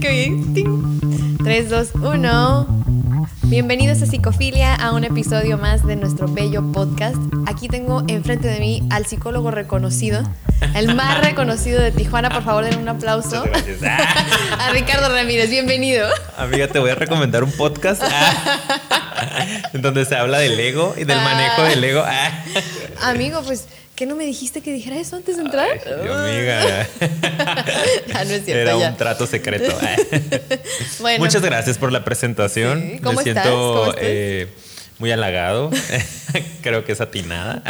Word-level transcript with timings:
que 0.00 0.32
3, 1.42 1.70
2, 1.70 1.88
1. 1.94 2.82
Bienvenidos 3.44 4.00
a 4.02 4.06
Psicofilia, 4.06 4.74
a 4.74 4.92
un 4.92 5.02
episodio 5.02 5.58
más 5.58 5.84
de 5.86 5.96
nuestro 5.96 6.28
bello 6.28 6.62
podcast. 6.72 7.16
Aquí 7.46 7.68
tengo 7.68 8.04
enfrente 8.06 8.46
de 8.46 8.60
mí 8.60 8.82
al 8.90 9.06
psicólogo 9.06 9.50
reconocido, 9.50 10.22
el 10.74 10.94
más 10.94 11.20
reconocido 11.24 11.80
de 11.82 11.90
Tijuana. 11.90 12.30
Por 12.30 12.44
favor, 12.44 12.64
den 12.64 12.78
un 12.78 12.88
aplauso. 12.88 13.42
Gracias. 13.42 13.82
A 14.58 14.70
Ricardo 14.72 15.08
Ramírez, 15.08 15.50
bienvenido. 15.50 16.06
Amiga, 16.36 16.68
te 16.68 16.78
voy 16.78 16.90
a 16.90 16.94
recomendar 16.94 17.42
un 17.42 17.52
podcast 17.52 18.02
en 19.72 19.82
donde 19.82 20.04
se 20.04 20.14
habla 20.14 20.38
del 20.38 20.58
ego 20.60 20.94
y 20.96 21.04
del 21.04 21.18
manejo 21.18 21.62
del 21.62 21.82
ego. 21.82 22.04
Amigo, 23.02 23.42
pues, 23.44 23.66
¿qué 23.98 24.06
no 24.06 24.14
me 24.14 24.24
dijiste 24.24 24.60
que 24.60 24.72
dijera 24.72 24.96
eso 24.96 25.16
antes 25.16 25.36
de 25.38 25.42
entrar? 25.42 25.68
Ay, 25.84 25.92
yo, 26.06 26.14
amiga. 26.14 26.88
Ah, 28.14 28.24
no 28.24 28.30
es 28.32 28.44
cierto, 28.44 28.52
Era 28.62 28.78
ya. 28.78 28.90
un 28.90 28.96
trato 28.96 29.26
secreto. 29.26 29.76
Bueno, 31.00 31.24
Muchas 31.24 31.42
gracias 31.42 31.78
por 31.78 31.90
la 31.90 32.04
presentación. 32.04 32.80
Sí, 32.80 32.98
¿cómo 33.00 33.20
Me 33.20 33.28
estás? 33.28 33.44
siento 33.44 33.74
¿Cómo 33.74 33.84
estás? 33.90 34.02
eh, 34.04 34.46
muy 35.00 35.10
halagado. 35.10 35.70
Creo 36.62 36.84
que 36.84 36.92
es 36.92 37.00
atinada. 37.00 37.62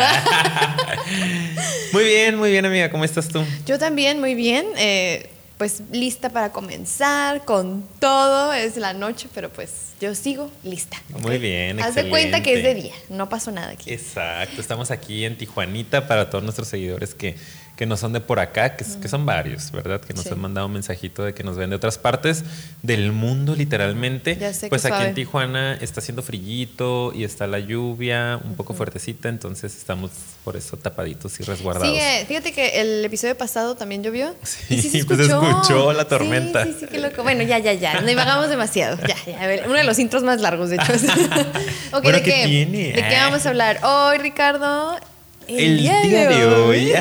muy 1.93 2.05
bien, 2.05 2.37
muy 2.37 2.51
bien, 2.51 2.67
amiga. 2.67 2.91
¿Cómo 2.91 3.05
estás 3.05 3.29
tú? 3.29 3.43
Yo 3.67 3.79
también, 3.79 4.21
muy 4.21 4.35
bien. 4.35 4.67
eh, 4.77 5.31
pues 5.59 5.83
lista 5.91 6.31
para 6.31 6.53
comenzar 6.53 7.45
con 7.45 7.87
todo. 7.99 8.53
Es 8.53 8.77
la 8.77 8.93
noche, 8.95 9.29
pero 9.35 9.51
pues 9.51 9.89
yo 10.01 10.15
sigo 10.15 10.51
lista. 10.63 10.97
Muy 11.21 11.39
bien, 11.39 11.81
Haz 11.81 11.97
de 11.97 12.09
cuenta 12.09 12.43
que 12.43 12.55
es 12.55 12.63
de 12.63 12.75
día. 12.75 12.95
No 13.09 13.29
pasó 13.29 13.51
nada 13.51 13.73
aquí. 13.73 13.93
Exacto, 13.93 14.61
estamos 14.61 14.91
aquí 14.91 15.25
en 15.25 15.37
Tijuanita 15.37 16.07
para 16.07 16.31
todos 16.31 16.45
nuestros 16.45 16.69
seguidores 16.69 17.15
que, 17.15 17.35
que 17.79 17.87
no 17.87 17.97
son 17.97 18.13
de 18.13 18.21
por 18.21 18.41
acá, 18.41 18.75
que, 18.75 18.85
que 19.01 19.07
son 19.07 19.25
varios, 19.25 19.71
¿verdad? 19.71 20.01
Que 20.01 20.13
nos 20.13 20.25
Sí. 20.25 20.31
han 20.33 20.41
mandado 20.41 20.67
un 20.67 20.73
mensajito 20.73 21.23
de 21.23 21.33
que 21.33 21.45
nos 21.45 21.57
ven 21.57 21.71
de 21.71 21.77
otras 21.77 21.97
partes 21.97 22.43
del 22.83 23.13
mundo, 23.13 23.55
literalmente. 23.55 24.37
Ya 24.37 24.53
sé, 24.53 24.69
pues 24.69 24.83
qué 24.83 24.89
aquí 24.89 24.97
suave. 24.97 25.09
en 25.11 25.15
Tijuana 25.15 25.75
está 25.81 26.01
haciendo 26.01 26.23
frillito 26.25 27.13
y 27.15 27.23
está 27.23 27.47
la 27.47 27.61
lluvia 27.61 28.41
un 28.45 28.57
poco 28.57 28.75
fuertecita, 28.75 29.29
entonces 29.29 29.77
estamos 29.77 30.11
por 30.43 30.57
eso 30.57 30.77
tapaditos 30.77 31.39
y 31.39 31.45
resguardados. 31.45 31.89
Sigue, 31.97 32.25
fíjate 32.27 32.53
que 32.53 32.81
el 32.81 33.05
episodio 33.05 33.37
pasado 33.39 33.77
también 33.77 34.03
llovió. 34.03 34.35
Sí, 34.43 34.75
y 34.75 34.83
sí 34.83 34.91
se 34.91 35.05
pues 35.07 35.21
escuchó. 35.21 35.49
escuchó 35.49 35.93
la 35.93 36.05
tormenta. 36.07 36.65
Sí, 36.65 36.73
sí, 36.73 36.79
sí, 36.81 36.87
qué 36.91 36.99
loco. 36.99 37.23
Bueno, 37.23 37.45
ya, 37.45 37.61
ya, 37.61 37.75
ya. 37.75 38.01
No 38.01 38.09
divagamos 38.09 38.49
demasiado. 38.49 38.99
Ya, 39.07 39.15
ya. 39.25 39.41
A 39.41 39.47
ver, 39.47 39.63
uno 39.67 39.75
de 39.75 39.85
los 39.85 40.01
intros 40.01 40.25
más 40.25 40.41
largos, 40.41 40.71
de 40.71 40.77
hecho. 40.77 40.93
ok, 41.93 42.03
Bueno, 42.03 42.19
¿de 42.19 42.25
¿qué? 42.25 42.67
¿De 42.67 42.93
qué 43.09 43.17
Ah. 43.17 43.27
vamos 43.29 43.47
a 43.47 43.51
hablar 43.51 43.79
hoy, 43.85 44.19
Ricardo? 44.19 44.99
El 45.47 45.79
día 45.79 46.01
de 46.01 46.45
hoy. 46.45 46.93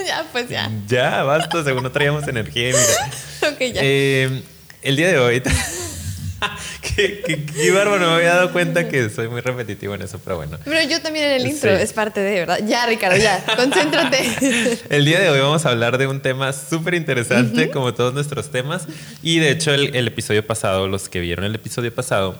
ya, 0.06 0.24
pues 0.32 0.48
ya. 0.48 0.70
Ya, 0.86 1.22
basta, 1.22 1.62
según 1.64 1.82
no 1.82 1.90
traíamos 1.92 2.26
energía. 2.28 2.68
Mira. 2.68 3.10
Ok, 3.52 3.58
ya. 3.72 3.80
Eh, 3.82 4.42
el 4.82 4.96
día 4.96 5.08
de 5.08 5.18
hoy. 5.18 5.42
qué, 6.82 7.22
qué, 7.26 7.44
qué 7.46 7.70
bárbaro, 7.70 7.98
no 7.98 8.08
me 8.10 8.14
había 8.16 8.34
dado 8.34 8.52
cuenta 8.52 8.88
que 8.88 9.08
soy 9.10 9.28
muy 9.28 9.40
repetitivo 9.40 9.94
en 9.94 10.02
eso, 10.02 10.18
pero 10.22 10.36
bueno. 10.36 10.58
Pero 10.64 10.88
yo 10.88 11.00
también 11.00 11.26
en 11.26 11.40
el 11.40 11.46
intro, 11.46 11.74
Sí. 11.76 11.82
es 11.82 11.92
parte 11.94 12.20
de, 12.20 12.40
¿verdad? 12.40 12.60
Ya, 12.66 12.84
Ricardo, 12.86 13.16
ya. 13.16 13.42
Concéntrate. 13.56 14.78
El 14.90 15.04
día 15.06 15.20
de 15.20 15.30
hoy 15.30 15.40
vamos 15.40 15.64
a 15.66 15.70
hablar 15.70 15.96
de 15.98 16.06
un 16.06 16.20
tema 16.20 16.52
súper 16.52 16.94
interesante, 16.94 17.70
como 17.70 17.94
todos 17.94 18.12
nuestros 18.14 18.50
temas. 18.50 18.86
Y 19.22 19.38
de 19.38 19.50
hecho, 19.50 19.72
el, 19.72 19.94
el 19.96 20.08
episodio 20.08 20.46
pasado, 20.46 20.86
los 20.88 21.08
que 21.08 21.20
vieron 21.20 21.44
el 21.46 21.54
episodio 21.54 21.94
pasado, 21.94 22.36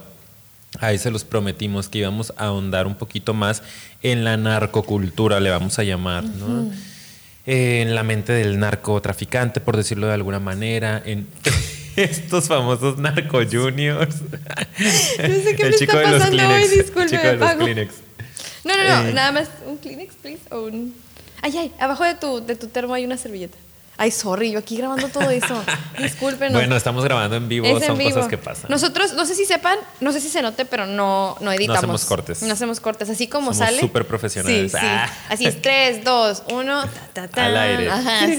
ahí 0.81 0.98
se 0.98 1.11
los 1.11 1.25
prometimos 1.25 1.88
que 1.88 1.98
íbamos 1.98 2.33
a 2.36 2.47
ahondar 2.47 2.86
un 2.86 2.94
poquito 2.94 3.33
más 3.34 3.62
en 4.03 4.25
la 4.25 4.36
narcocultura, 4.36 5.41
le 5.41 5.50
vamos 5.50 5.78
a 5.78 5.83
llamar, 5.83 6.25
¿no? 6.25 6.70
Eh, 6.70 6.77
en 7.46 7.94
la 7.94 8.02
mente 8.02 8.33
del 8.33 8.58
narcotraficante, 8.58 9.60
por 9.60 9.77
decirlo 9.77 10.06
de 10.06 10.14
alguna 10.14 10.38
manera, 10.41 11.02
en 11.05 11.27
estos 11.97 12.48
famosos 12.48 12.98
narco 12.98 13.41
juniors. 13.50 14.16
No 14.22 15.34
sé 15.42 15.56
qué 15.56 15.65
me 15.65 15.70
está 15.70 16.03
pasando 16.03 16.48
hoy, 16.48 16.69
disculpe, 16.69 17.03
el 17.03 17.09
chico 17.10 17.26
de 17.26 17.37
los. 17.37 17.54
Kleenex. 17.54 17.94
No, 18.65 18.76
no, 18.76 18.84
no, 19.03 19.09
Eh. 19.09 19.12
nada 19.15 19.32
más 19.32 19.48
un 19.66 19.78
Kleenex, 19.78 20.15
please, 20.16 20.41
o 20.50 20.62
un... 20.62 20.94
Ay, 21.42 21.56
ay, 21.56 21.72
abajo 21.78 22.04
de 22.04 22.15
tu, 22.15 22.44
de 22.44 22.54
tu 22.56 22.69
termo 22.69 22.92
hay 22.94 23.04
una 23.04 23.16
servilleta. 23.16 23.56
Ay, 24.03 24.11
sorry, 24.12 24.50
yo 24.50 24.59
aquí 24.61 24.78
grabando 24.78 25.09
todo 25.09 25.28
eso. 25.28 25.62
Discúlpenos. 25.99 26.55
Bueno, 26.55 26.75
estamos 26.75 27.05
grabando 27.05 27.37
en 27.37 27.50
vivo, 27.50 27.66
Es 27.66 27.83
en 27.83 27.88
son 27.88 27.99
vivo. 27.99 28.11
cosas 28.15 28.28
que 28.28 28.38
pasan. 28.38 28.71
Nosotros, 28.71 29.12
no 29.12 29.27
sé 29.27 29.34
si 29.34 29.44
sepan, 29.44 29.77
no 30.00 30.11
sé 30.11 30.22
si 30.22 30.31
se 30.31 30.41
note, 30.41 30.65
pero 30.65 30.87
no, 30.87 31.37
no 31.43 31.53
editamos. 31.53 31.78
hacemos 31.78 32.05
cortes. 32.06 32.43
No 32.43 32.55
hacemos 32.55 32.81
cortes, 32.81 33.10
así 33.10 33.28
como 33.28 33.53
Somos 33.53 33.59
sale. 33.59 33.78
súper 33.78 34.06
profesionales. 34.06 34.72
Sí, 34.72 34.78
sí. 34.78 34.87
Ah. 34.89 35.06
Así 35.28 35.44
es, 35.44 35.60
3, 35.60 36.03
2, 36.03 36.43
1, 36.50 36.83
ta, 36.83 36.89
ta, 37.12 37.28
ta. 37.28 37.44
Al 37.47 37.56
aire. 37.59 37.91
Ajá, 37.91 38.27
sí, 38.27 38.37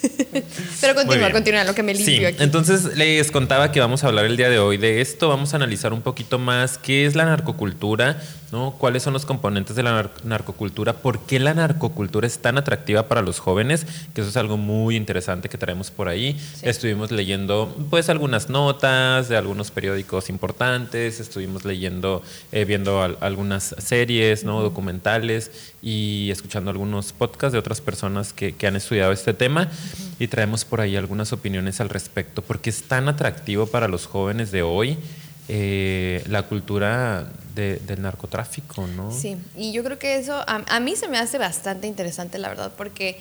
sí. 0.00 0.42
pero 0.80 0.94
continúa, 0.94 1.30
continúa, 1.32 1.64
lo 1.64 1.74
que 1.74 1.82
me 1.82 1.92
limpio 1.92 2.16
Sí, 2.20 2.24
aquí. 2.24 2.42
entonces 2.42 2.96
les 2.96 3.30
contaba 3.30 3.72
que 3.72 3.80
vamos 3.80 4.04
a 4.04 4.06
hablar 4.06 4.24
el 4.24 4.38
día 4.38 4.48
de 4.48 4.58
hoy 4.58 4.78
de 4.78 5.02
esto, 5.02 5.28
vamos 5.28 5.52
a 5.52 5.56
analizar 5.56 5.92
un 5.92 6.00
poquito 6.00 6.38
más 6.38 6.78
qué 6.78 7.04
es 7.04 7.14
la 7.14 7.26
narcocultura, 7.26 8.22
¿no? 8.54 8.70
cuáles 8.78 9.02
son 9.02 9.12
los 9.14 9.26
componentes 9.26 9.74
de 9.74 9.82
la 9.82 9.90
nar- 9.90 10.10
narcocultura, 10.22 10.92
por 10.92 11.26
qué 11.26 11.40
la 11.40 11.54
narcocultura 11.54 12.24
es 12.24 12.38
tan 12.38 12.56
atractiva 12.56 13.08
para 13.08 13.20
los 13.20 13.40
jóvenes, 13.40 13.84
que 14.14 14.20
eso 14.20 14.30
es 14.30 14.36
algo 14.36 14.56
muy 14.56 14.94
interesante 14.94 15.48
que 15.48 15.58
traemos 15.58 15.90
por 15.90 16.06
ahí. 16.08 16.38
Sí. 16.54 16.68
Estuvimos 16.68 17.10
leyendo 17.10 17.74
pues 17.90 18.08
algunas 18.08 18.48
notas 18.50 19.28
de 19.28 19.36
algunos 19.36 19.72
periódicos 19.72 20.28
importantes, 20.30 21.18
estuvimos 21.18 21.64
leyendo, 21.64 22.22
eh, 22.52 22.64
viendo 22.64 23.02
al- 23.02 23.18
algunas 23.20 23.74
series, 23.78 24.44
¿no? 24.44 24.62
documentales 24.62 25.72
y 25.82 26.30
escuchando 26.30 26.70
algunos 26.70 27.12
podcasts 27.12 27.52
de 27.52 27.58
otras 27.58 27.80
personas 27.80 28.32
que, 28.32 28.54
que 28.54 28.68
han 28.68 28.76
estudiado 28.76 29.10
este 29.10 29.34
tema 29.34 29.68
y 30.20 30.28
traemos 30.28 30.64
por 30.64 30.80
ahí 30.80 30.94
algunas 30.96 31.32
opiniones 31.32 31.80
al 31.80 31.88
respecto, 31.88 32.40
porque 32.40 32.70
es 32.70 32.84
tan 32.84 33.08
atractivo 33.08 33.66
para 33.66 33.88
los 33.88 34.06
jóvenes 34.06 34.52
de 34.52 34.62
hoy 34.62 34.96
eh, 35.48 36.24
la 36.28 36.42
cultura 36.44 37.28
de- 37.54 37.76
del 37.76 38.02
narcotráfico, 38.02 38.86
¿no? 38.86 39.10
Sí, 39.12 39.36
y 39.56 39.72
yo 39.72 39.84
creo 39.84 39.98
que 39.98 40.16
eso 40.16 40.34
a, 40.34 40.62
a 40.66 40.80
mí 40.80 40.96
se 40.96 41.08
me 41.08 41.18
hace 41.18 41.38
bastante 41.38 41.86
interesante, 41.86 42.38
la 42.38 42.48
verdad, 42.48 42.72
porque 42.76 43.20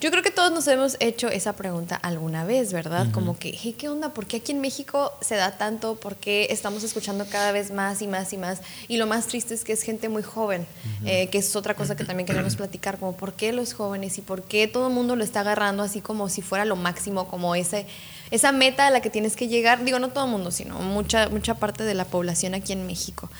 yo 0.00 0.12
creo 0.12 0.22
que 0.22 0.30
todos 0.30 0.52
nos 0.52 0.68
hemos 0.68 0.96
hecho 1.00 1.26
esa 1.28 1.54
pregunta 1.54 1.96
alguna 1.96 2.44
vez, 2.44 2.72
¿verdad? 2.72 3.08
Como 3.10 3.36
que, 3.36 3.50
hey, 3.60 3.74
¿qué 3.76 3.88
onda? 3.88 4.14
¿Por 4.14 4.26
qué 4.26 4.36
aquí 4.36 4.52
en 4.52 4.60
México 4.60 5.12
se 5.20 5.34
da 5.34 5.58
tanto? 5.58 5.96
¿Por 5.96 6.14
qué 6.14 6.46
estamos 6.50 6.84
escuchando 6.84 7.26
cada 7.28 7.50
vez 7.50 7.72
más 7.72 8.00
y 8.00 8.06
más 8.06 8.32
y 8.32 8.36
más? 8.36 8.60
Y 8.86 8.98
lo 8.98 9.08
más 9.08 9.26
triste 9.26 9.54
es 9.54 9.64
que 9.64 9.72
es 9.72 9.82
gente 9.82 10.08
muy 10.08 10.22
joven, 10.22 10.64
eh, 11.04 11.28
que 11.30 11.38
es 11.38 11.56
otra 11.56 11.74
cosa 11.74 11.96
que 11.96 12.04
también 12.04 12.28
queremos 12.28 12.54
platicar, 12.54 12.98
como 12.98 13.16
por 13.16 13.32
qué 13.32 13.52
los 13.52 13.72
jóvenes 13.72 14.16
y 14.18 14.22
por 14.22 14.44
qué 14.44 14.68
todo 14.68 14.86
el 14.86 14.94
mundo 14.94 15.16
lo 15.16 15.24
está 15.24 15.40
agarrando 15.40 15.82
así 15.82 16.00
como 16.00 16.28
si 16.28 16.42
fuera 16.42 16.64
lo 16.64 16.76
máximo, 16.76 17.26
como 17.26 17.56
ese 17.56 17.84
esa 18.30 18.52
meta 18.52 18.86
a 18.86 18.90
la 18.90 19.00
que 19.00 19.10
tienes 19.10 19.36
que 19.36 19.48
llegar, 19.48 19.84
digo, 19.84 19.98
no 19.98 20.08
todo 20.08 20.24
el 20.24 20.30
mundo, 20.30 20.50
sino 20.50 20.78
mucha, 20.80 21.28
mucha 21.28 21.54
parte 21.54 21.84
de 21.84 21.94
la 21.94 22.04
población 22.04 22.54
aquí 22.54 22.72
en 22.72 22.86
México. 22.86 23.30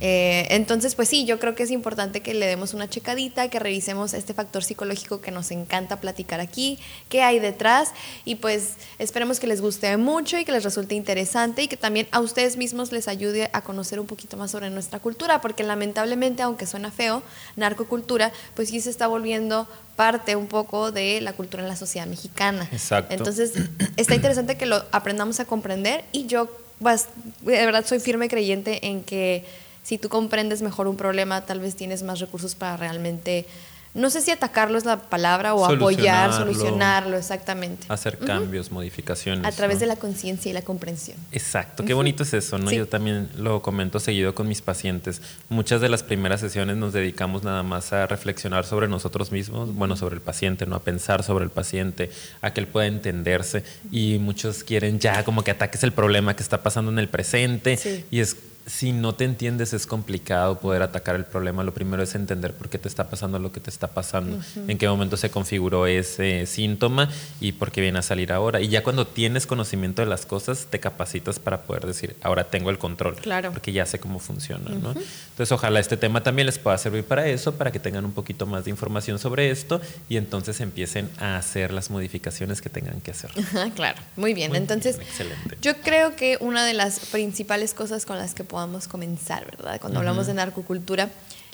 Eh, 0.00 0.46
entonces, 0.50 0.94
pues 0.94 1.08
sí, 1.08 1.24
yo 1.24 1.38
creo 1.38 1.54
que 1.54 1.64
es 1.64 1.70
importante 1.70 2.20
que 2.20 2.34
le 2.34 2.46
demos 2.46 2.74
una 2.74 2.88
checadita, 2.88 3.48
que 3.48 3.58
revisemos 3.58 4.14
este 4.14 4.34
factor 4.34 4.62
psicológico 4.62 5.20
que 5.20 5.30
nos 5.30 5.50
encanta 5.50 6.00
platicar 6.00 6.40
aquí, 6.40 6.78
qué 7.08 7.22
hay 7.22 7.38
detrás 7.38 7.90
y 8.24 8.36
pues 8.36 8.74
esperemos 8.98 9.40
que 9.40 9.46
les 9.46 9.60
guste 9.60 9.96
mucho 9.96 10.38
y 10.38 10.44
que 10.44 10.52
les 10.52 10.62
resulte 10.62 10.94
interesante 10.94 11.62
y 11.62 11.68
que 11.68 11.76
también 11.76 12.06
a 12.12 12.20
ustedes 12.20 12.56
mismos 12.56 12.92
les 12.92 13.08
ayude 13.08 13.50
a 13.52 13.62
conocer 13.62 13.98
un 13.98 14.06
poquito 14.06 14.36
más 14.36 14.50
sobre 14.50 14.70
nuestra 14.70 15.00
cultura, 15.00 15.40
porque 15.40 15.64
lamentablemente, 15.64 16.42
aunque 16.42 16.66
suena 16.66 16.90
feo, 16.90 17.22
narcocultura, 17.56 18.32
pues 18.54 18.68
sí 18.68 18.80
se 18.80 18.90
está 18.90 19.06
volviendo 19.06 19.66
parte 19.96 20.36
un 20.36 20.46
poco 20.46 20.92
de 20.92 21.20
la 21.20 21.32
cultura 21.32 21.62
en 21.64 21.68
la 21.68 21.76
sociedad 21.76 22.06
mexicana. 22.06 22.68
Exacto. 22.70 23.12
Entonces, 23.14 23.52
está 23.96 24.14
interesante 24.14 24.56
que 24.56 24.66
lo 24.66 24.84
aprendamos 24.92 25.40
a 25.40 25.44
comprender 25.44 26.04
y 26.12 26.26
yo 26.26 26.48
pues, 26.78 27.06
de 27.42 27.66
verdad 27.66 27.84
soy 27.84 27.98
firme 27.98 28.28
creyente 28.28 28.86
en 28.86 29.02
que 29.02 29.44
si 29.88 29.96
tú 29.96 30.10
comprendes 30.10 30.60
mejor 30.60 30.86
un 30.86 30.98
problema, 30.98 31.46
tal 31.46 31.60
vez 31.60 31.74
tienes 31.74 32.02
más 32.02 32.20
recursos 32.20 32.54
para 32.54 32.76
realmente, 32.76 33.46
no 33.94 34.10
sé 34.10 34.20
si 34.20 34.30
atacarlo 34.30 34.76
es 34.76 34.84
la 34.84 35.00
palabra 35.00 35.54
o 35.54 35.64
apoyar, 35.64 36.30
Solucionarlo. 36.30 37.16
exactamente. 37.16 37.86
Hacer 37.88 38.18
cambios, 38.18 38.70
modificaciones. 38.70 39.46
A 39.46 39.50
través 39.50 39.76
¿no? 39.76 39.80
de 39.80 39.86
la 39.86 39.96
conciencia 39.96 40.50
y 40.50 40.52
la 40.52 40.60
comprensión. 40.60 41.16
Exacto, 41.32 41.86
qué 41.86 41.94
bonito 41.94 42.22
es 42.22 42.34
eso, 42.34 42.58
¿no? 42.58 42.68
Sí. 42.68 42.76
Yo 42.76 42.86
también 42.86 43.30
lo 43.34 43.62
comento 43.62 43.98
seguido 43.98 44.34
con 44.34 44.46
mis 44.46 44.60
pacientes. 44.60 45.22
Muchas 45.48 45.80
de 45.80 45.88
las 45.88 46.02
primeras 46.02 46.40
sesiones 46.40 46.76
nos 46.76 46.92
dedicamos 46.92 47.42
nada 47.42 47.62
más 47.62 47.94
a 47.94 48.06
reflexionar 48.06 48.66
sobre 48.66 48.88
nosotros 48.88 49.32
mismos, 49.32 49.74
bueno, 49.74 49.96
sobre 49.96 50.16
el 50.16 50.20
paciente, 50.20 50.66
¿no? 50.66 50.76
A 50.76 50.80
pensar 50.80 51.22
sobre 51.22 51.46
el 51.46 51.50
paciente, 51.50 52.10
a 52.42 52.52
que 52.52 52.60
él 52.60 52.66
pueda 52.66 52.86
entenderse. 52.88 53.64
Y 53.90 54.18
muchos 54.18 54.64
quieren 54.64 54.98
ya 54.98 55.24
como 55.24 55.44
que 55.44 55.50
ataques 55.50 55.82
el 55.82 55.92
problema 55.92 56.36
que 56.36 56.42
está 56.42 56.62
pasando 56.62 56.92
en 56.92 56.98
el 56.98 57.08
presente. 57.08 57.78
Sí. 57.78 58.04
Y 58.10 58.20
es 58.20 58.36
si 58.68 58.92
no 58.92 59.14
te 59.14 59.24
entiendes 59.24 59.72
es 59.72 59.86
complicado 59.86 60.60
poder 60.60 60.82
atacar 60.82 61.16
el 61.16 61.24
problema. 61.24 61.64
Lo 61.64 61.72
primero 61.72 62.02
es 62.02 62.14
entender 62.14 62.52
por 62.52 62.68
qué 62.68 62.78
te 62.78 62.88
está 62.88 63.08
pasando 63.08 63.38
lo 63.38 63.50
que 63.50 63.60
te 63.60 63.70
está 63.70 63.88
pasando, 63.88 64.38
en 64.66 64.78
qué 64.78 64.88
momento 64.88 65.16
se 65.16 65.30
configuró 65.30 65.86
ese 65.86 66.46
síntoma 66.46 67.08
y 67.40 67.52
por 67.52 67.72
qué 67.72 67.80
viene 67.80 67.98
a 67.98 68.02
salir 68.02 68.32
ahora. 68.32 68.60
Y 68.60 68.68
ya 68.68 68.82
cuando 68.82 69.06
tienes 69.06 69.46
conocimiento 69.46 70.02
de 70.02 70.06
las 70.06 70.26
cosas, 70.26 70.66
te 70.68 70.80
capacitas 70.80 71.38
para 71.38 71.62
poder 71.62 71.86
decir, 71.86 72.16
ahora 72.22 72.44
tengo 72.44 72.70
el 72.70 72.78
control, 72.78 73.16
claro. 73.16 73.52
porque 73.52 73.72
ya 73.72 73.86
sé 73.86 73.98
cómo 73.98 74.18
funciona. 74.18 74.70
¿no? 74.70 74.90
Entonces, 74.90 75.52
ojalá 75.52 75.80
este 75.80 75.96
tema 75.96 76.22
también 76.22 76.46
les 76.46 76.58
pueda 76.58 76.76
servir 76.76 77.04
para 77.04 77.26
eso, 77.26 77.54
para 77.54 77.72
que 77.72 77.80
tengan 77.80 78.04
un 78.04 78.12
poquito 78.12 78.46
más 78.46 78.64
de 78.64 78.70
información 78.70 79.18
sobre 79.18 79.50
esto 79.50 79.80
y 80.08 80.18
entonces 80.18 80.60
empiecen 80.60 81.08
a 81.18 81.36
hacer 81.36 81.72
las 81.72 81.90
modificaciones 81.90 82.60
que 82.60 82.68
tengan 82.68 83.00
que 83.00 83.12
hacer. 83.12 83.30
claro, 83.74 84.00
muy 84.16 84.34
bien. 84.34 84.54
entonces, 84.54 84.98
excelente. 84.98 85.56
yo 85.62 85.76
creo 85.78 86.16
que 86.16 86.36
una 86.40 86.66
de 86.66 86.74
las 86.74 87.00
principales 87.00 87.72
cosas 87.72 88.04
con 88.04 88.18
las 88.18 88.34
que 88.34 88.44
puedo 88.44 88.57
podamos 88.58 88.88
comenzar, 88.88 89.46
¿verdad? 89.46 89.80
Cuando 89.80 90.00
hablamos 90.00 90.26
de 90.26 90.34
narcocultura, 90.34 91.08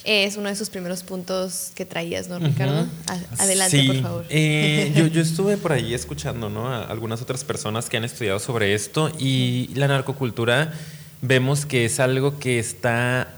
es 0.05 0.39
uno 0.39 0.47
de 0.47 0.55
esos 0.55 0.71
primeros 0.71 1.03
puntos 1.03 1.71
que 1.75 1.85
traías, 1.85 2.29
¿no, 2.29 2.39
Ricardo? 2.39 2.87
Adelante, 3.37 3.85
por 3.85 4.01
favor. 4.01 4.25
Eh, 4.31 4.91
yo, 4.97 5.07
yo, 5.09 5.21
estuve 5.31 5.59
por 5.59 5.73
ahí 5.73 5.93
escuchando 5.93 6.49
¿no? 6.49 6.67
a 6.67 6.85
algunas 6.85 7.21
otras 7.21 7.45
personas 7.45 7.91
que 7.91 7.99
han 7.99 8.05
estudiado 8.05 8.39
sobre 8.39 8.73
esto 8.73 9.13
y 9.19 9.69
la 9.75 9.87
narcocultura 9.87 10.73
vemos 11.21 11.67
que 11.67 11.85
es 11.85 12.01
algo 12.01 12.39
que 12.39 12.59
está 12.59 13.29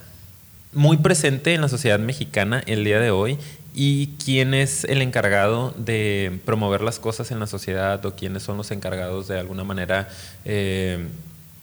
muy 0.72 0.98
presente 0.98 1.52
en 1.52 1.60
la 1.60 1.68
sociedad 1.68 1.98
mexicana 1.98 2.62
el 2.66 2.84
día 2.84 3.00
de 3.00 3.10
hoy 3.10 3.36
y 3.74 4.14
quién 4.24 4.54
es 4.54 4.84
el 4.84 5.02
encargado 5.02 5.74
de 5.76 6.38
promover 6.44 6.82
las 6.82 7.00
cosas 7.00 7.32
en 7.32 7.40
la 7.40 7.48
sociedad 7.48 8.06
o 8.06 8.14
quiénes 8.14 8.44
son 8.44 8.58
los 8.58 8.70
encargados 8.70 9.26
de 9.26 9.40
alguna 9.40 9.64
manera 9.64 10.08
eh, 10.44 11.08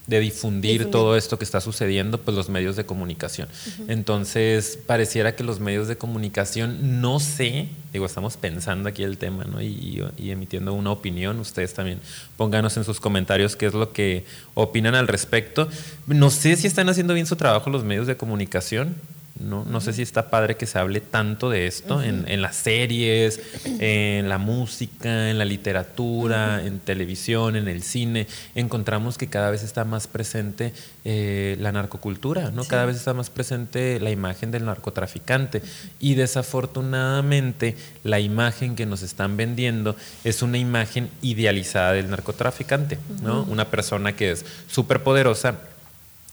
de 0.08 0.20
difundir, 0.20 0.92
todo 0.92 1.16
esto 1.16 1.38
que 1.38 1.46
está 1.46 1.62
sucediendo, 1.62 2.18
pues 2.18 2.36
los 2.36 2.50
medios 2.50 2.76
de 2.76 2.86
comunicación. 2.86 3.48
Entonces, 3.88 4.78
pareciera 4.86 5.36
que 5.36 5.44
los 5.44 5.60
medios 5.62 5.88
de 5.88 5.98
comunicación, 5.98 7.02
no 7.02 7.22
sé, 7.22 7.70
digo, 7.94 8.06
estamos 8.06 8.36
pensando 8.36 8.90
aquí 8.90 9.04
el 9.04 9.18
tema, 9.18 9.46
¿no? 9.46 9.62
Y, 9.62 10.04
emitiendo 10.18 10.74
una 10.74 10.92
opinión, 10.92 11.40
ustedes 11.40 11.74
también 11.74 12.00
pónganos 12.36 12.76
en 12.76 12.84
sus 12.84 13.00
comentarios 13.00 13.56
qué 13.56 13.68
es 13.68 13.74
lo 13.74 13.94
que 13.94 14.26
opinan 14.56 14.96
al 14.96 15.08
respecto. 15.08 15.70
No 16.08 16.30
sé 16.30 16.58
si 16.58 16.68
están 16.68 16.90
haciendo 16.90 17.14
bien 17.14 17.26
su 17.26 17.38
trabajo 17.38 17.70
los 17.70 17.86
medios 17.86 18.06
de 18.06 18.18
comunicación, 18.18 18.96
¿no? 19.44 19.66
No 19.66 19.82
sé 19.82 19.94
si 19.94 20.02
está 20.02 20.30
padre 20.30 20.56
que 20.56 20.66
se 20.66 20.80
hable 20.80 21.02
tanto 21.02 21.50
de 21.50 21.68
esto 21.68 22.02
en, 22.02 22.42
las 22.42 22.56
series, 22.56 23.40
en 23.80 24.30
la 24.30 24.38
música, 24.38 25.30
en 25.30 25.38
la 25.38 25.46
literatura, 25.46 26.64
en 26.66 26.80
televisión, 26.80 27.56
en 27.56 27.68
el 27.68 27.84
cine. 27.84 28.28
Encontramos 28.56 29.18
que 29.18 29.28
cada 29.28 29.52
vez 29.52 29.64
está 29.64 29.86
más 29.86 30.08
presente 30.08 30.74
eh, 31.06 31.58
la 31.60 31.72
narcocultura, 31.72 32.52
¿no? 32.52 32.64
Cada 32.64 32.86
vez 32.86 32.96
está 32.96 33.14
más 33.14 33.30
presente 33.30 34.00
la 34.00 34.12
imagen 34.12 34.52
del 34.52 34.66
narcotraficante. 34.66 35.62
Y 36.00 36.16
desafortunadamente 36.16 37.76
la 38.04 38.20
imagen 38.20 38.76
que 38.76 38.86
nos 38.86 39.02
están 39.02 39.38
vendiendo 39.38 39.96
es 40.24 40.42
una 40.42 40.58
imagen 40.58 41.10
idealizada 41.22 41.94
del 41.94 42.10
narcotraficante, 42.10 42.98
¿no? 43.22 43.44
Una 43.44 43.70
persona 43.70 44.16
que 44.16 44.32
es 44.32 44.46
súper 44.68 45.04
poderosa 45.04 45.60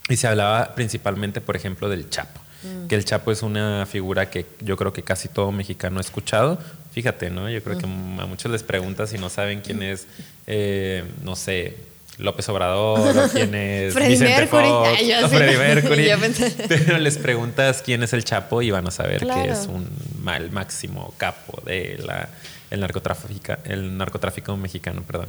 y 0.09 0.17
se 0.17 0.27
hablaba 0.27 0.75
principalmente, 0.75 1.41
por 1.41 1.57
ejemplo, 1.57 1.89
del 1.89 2.11
Chapo. 2.11 2.41
Mm. 2.63 2.89
que 2.89 2.95
el 2.95 3.05
Chapo 3.05 3.33
es 3.33 3.43
una 3.43 3.87
figura 3.87 4.31
que 4.31 4.47
yo 4.61 4.77
creo 4.77 4.93
que 4.93 5.03
casi 5.03 5.29
todo 5.29 5.53
mexicano 5.53 5.99
ha 5.99 6.01
escuchado. 6.01 6.59
Fíjate, 6.93 7.31
¿no? 7.31 7.49
Yo 7.49 7.63
creo 7.63 7.79
que 7.79 7.87
mm. 7.87 8.21
a 8.21 8.27
muchos 8.27 8.51
les 8.51 8.63
preguntas 8.63 9.11
si 9.11 9.19
no 9.19 9.31
saben 9.31 9.61
quién 9.61 9.83
es, 9.83 10.07
eh, 10.47 11.05
no 11.23 11.37
sé, 11.37 11.77
López 12.21 12.49
Obrador 12.49 13.17
o 13.17 13.29
quién 13.29 13.55
es 13.55 13.95
Vicente 13.95 14.47
Fox 14.47 14.69
o 14.69 15.29
Freddie 15.29 15.59
Mercury. 15.59 16.11
Pero 16.69 16.99
les 16.99 17.19
preguntas 17.19 17.83
quién 17.83 18.03
es 18.03 18.13
el 18.13 18.25
Chapo 18.25 18.63
y 18.63 18.71
van 18.71 18.87
a 18.87 18.91
saber 18.91 19.27
que 19.27 19.51
es 19.51 19.67
un 19.67 19.89
mal 20.23 20.51
máximo 20.51 21.15
capo 21.17 21.63
de 21.65 21.99
la, 22.05 22.29
el, 22.71 22.81
narcotráfico, 22.81 23.55
el 23.65 23.97
narcotráfico 23.97 24.57
mexicano. 24.57 25.03
Perdón. 25.03 25.29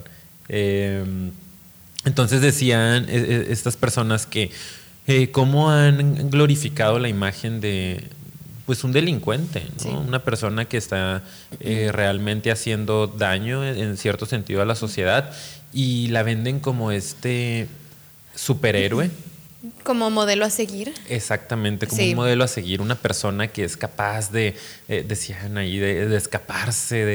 Em, 0.49 1.31
entonces 2.03 2.41
decían 2.41 3.07
e, 3.09 3.17
e, 3.17 3.51
estas 3.51 3.77
personas 3.77 4.25
que 4.25 4.51
eh, 5.07 5.31
cómo 5.31 5.71
han 5.71 6.29
glorificado 6.29 6.99
la 6.99 7.09
imagen 7.09 7.61
de 7.61 8.09
pues 8.65 8.83
un 8.83 8.91
delincuente, 8.91 9.63
una 9.85 10.23
persona 10.23 10.65
que 10.65 10.77
está 10.77 11.23
eh, 11.59 11.89
realmente 11.91 12.51
haciendo 12.51 13.07
daño 13.07 13.65
en 13.65 13.97
cierto 13.97 14.25
sentido 14.25 14.61
a 14.61 14.65
la 14.65 14.75
sociedad 14.75 15.33
y 15.73 16.07
la 16.07 16.23
venden 16.23 16.59
como 16.59 16.91
este 16.91 17.67
superhéroe 18.35 19.11
como 19.83 20.09
modelo 20.09 20.45
a 20.45 20.49
seguir. 20.49 20.93
Exactamente, 21.07 21.85
como 21.85 22.01
un 22.01 22.15
modelo 22.15 22.43
a 22.43 22.47
seguir, 22.47 22.81
una 22.81 22.95
persona 22.95 23.47
que 23.47 23.63
es 23.63 23.77
capaz 23.77 24.31
de, 24.31 24.55
eh, 24.87 25.05
decían 25.07 25.57
ahí, 25.57 25.77
de, 25.77 26.15
escaparse 26.15 27.05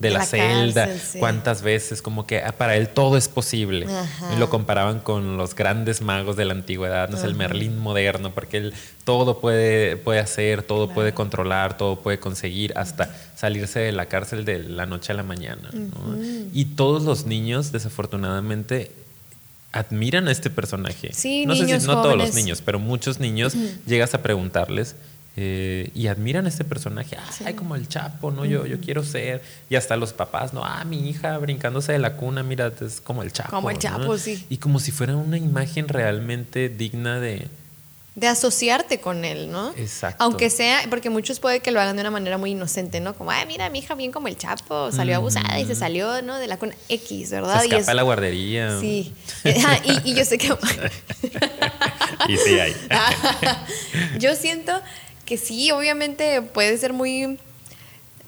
de, 0.00 0.10
la, 0.10 0.24
celda, 0.24 0.88
cuántas 1.18 1.62
veces, 1.62 2.02
como 2.02 2.26
que 2.26 2.42
ah, 2.42 2.52
para 2.52 2.76
él 2.76 2.88
todo 2.88 3.16
es 3.16 3.28
posible. 3.28 3.86
Y 4.34 4.38
lo 4.38 4.50
comparaban 4.50 5.00
con 5.00 5.36
los 5.36 5.54
grandes 5.54 6.00
magos 6.00 6.36
de 6.36 6.44
la 6.44 6.54
antigüedad, 6.54 7.08
no 7.08 7.16
es 7.16 7.24
el 7.24 7.34
Merlín 7.34 7.78
moderno, 7.78 8.34
porque 8.34 8.56
él 8.56 8.74
todo 9.04 9.40
puede, 9.40 9.96
puede 9.96 10.18
hacer, 10.18 10.62
todo 10.62 10.88
puede 10.88 11.14
controlar, 11.14 11.76
todo 11.76 12.00
puede 12.00 12.18
conseguir, 12.18 12.72
hasta 12.76 13.14
salirse 13.36 13.80
de 13.80 13.92
la 13.92 14.06
cárcel 14.06 14.44
de 14.44 14.58
la 14.58 14.86
noche 14.86 15.12
a 15.12 15.16
la 15.16 15.22
mañana. 15.22 15.70
Y 16.52 16.64
todos 16.64 17.04
los 17.04 17.26
niños, 17.26 17.70
desafortunadamente, 17.70 18.90
admiran 19.72 20.28
a 20.28 20.32
este 20.32 20.50
personaje. 20.50 21.12
Sí, 21.12 21.46
no 21.46 21.56
sé 21.56 21.66
si 21.66 21.86
no 21.86 22.02
todos 22.02 22.16
los 22.16 22.34
niños, 22.34 22.62
pero 22.62 22.78
muchos 22.78 23.18
niños 23.18 23.54
llegas 23.86 24.14
a 24.14 24.22
preguntarles 24.22 24.94
eh, 25.34 25.90
y 25.94 26.08
admiran 26.08 26.44
a 26.44 26.48
este 26.50 26.64
personaje. 26.64 27.16
Ay, 27.44 27.54
como 27.54 27.74
el 27.74 27.88
Chapo, 27.88 28.30
¿no? 28.30 28.44
Yo, 28.44 28.66
yo 28.66 28.80
quiero 28.80 29.02
ser. 29.02 29.42
Y 29.70 29.76
hasta 29.76 29.96
los 29.96 30.12
papás, 30.12 30.52
¿no? 30.52 30.62
Ah, 30.62 30.84
mi 30.84 31.08
hija 31.08 31.38
brincándose 31.38 31.92
de 31.92 31.98
la 31.98 32.16
cuna, 32.16 32.42
mira, 32.42 32.70
es 32.80 33.00
como 33.00 33.22
el 33.22 33.32
Chapo. 33.32 33.50
Como 33.50 33.70
el 33.70 33.78
Chapo, 33.78 34.18
sí. 34.18 34.44
Y 34.50 34.58
como 34.58 34.78
si 34.78 34.92
fuera 34.92 35.16
una 35.16 35.38
imagen 35.38 35.88
realmente 35.88 36.68
digna 36.68 37.18
de, 37.18 37.48
de 38.14 38.28
asociarte 38.28 39.00
con 39.00 39.24
él, 39.24 39.50
¿no? 39.50 39.72
Exacto. 39.76 40.22
Aunque 40.22 40.50
sea, 40.50 40.82
porque 40.90 41.08
muchos 41.08 41.40
puede 41.40 41.60
que 41.60 41.70
lo 41.70 41.80
hagan 41.80 41.96
de 41.96 42.02
una 42.02 42.10
manera 42.10 42.36
muy 42.36 42.50
inocente, 42.50 43.00
¿no? 43.00 43.14
Como, 43.14 43.30
ay, 43.30 43.46
mira, 43.46 43.70
mi 43.70 43.78
hija 43.78 43.94
bien 43.94 44.12
como 44.12 44.28
el 44.28 44.36
Chapo, 44.36 44.92
salió 44.92 45.16
abusada 45.16 45.58
y 45.58 45.64
se 45.64 45.74
salió, 45.74 46.20
¿no? 46.20 46.38
De 46.38 46.46
la 46.46 46.58
con 46.58 46.74
X, 46.90 47.30
¿verdad? 47.30 47.60
Se 47.60 47.66
escapa 47.68 47.92
a 47.92 47.94
la 47.94 48.02
guardería. 48.02 48.78
Sí. 48.80 49.14
y, 50.04 50.14
yo 50.14 50.24
sé 50.24 50.36
que... 50.36 50.48
y 52.28 52.36
sí 52.36 52.60
hay. 52.60 52.76
yo 54.18 54.34
siento 54.34 54.72
que 55.24 55.38
sí, 55.38 55.70
obviamente 55.70 56.42
puede 56.42 56.76
ser 56.76 56.92
muy 56.92 57.38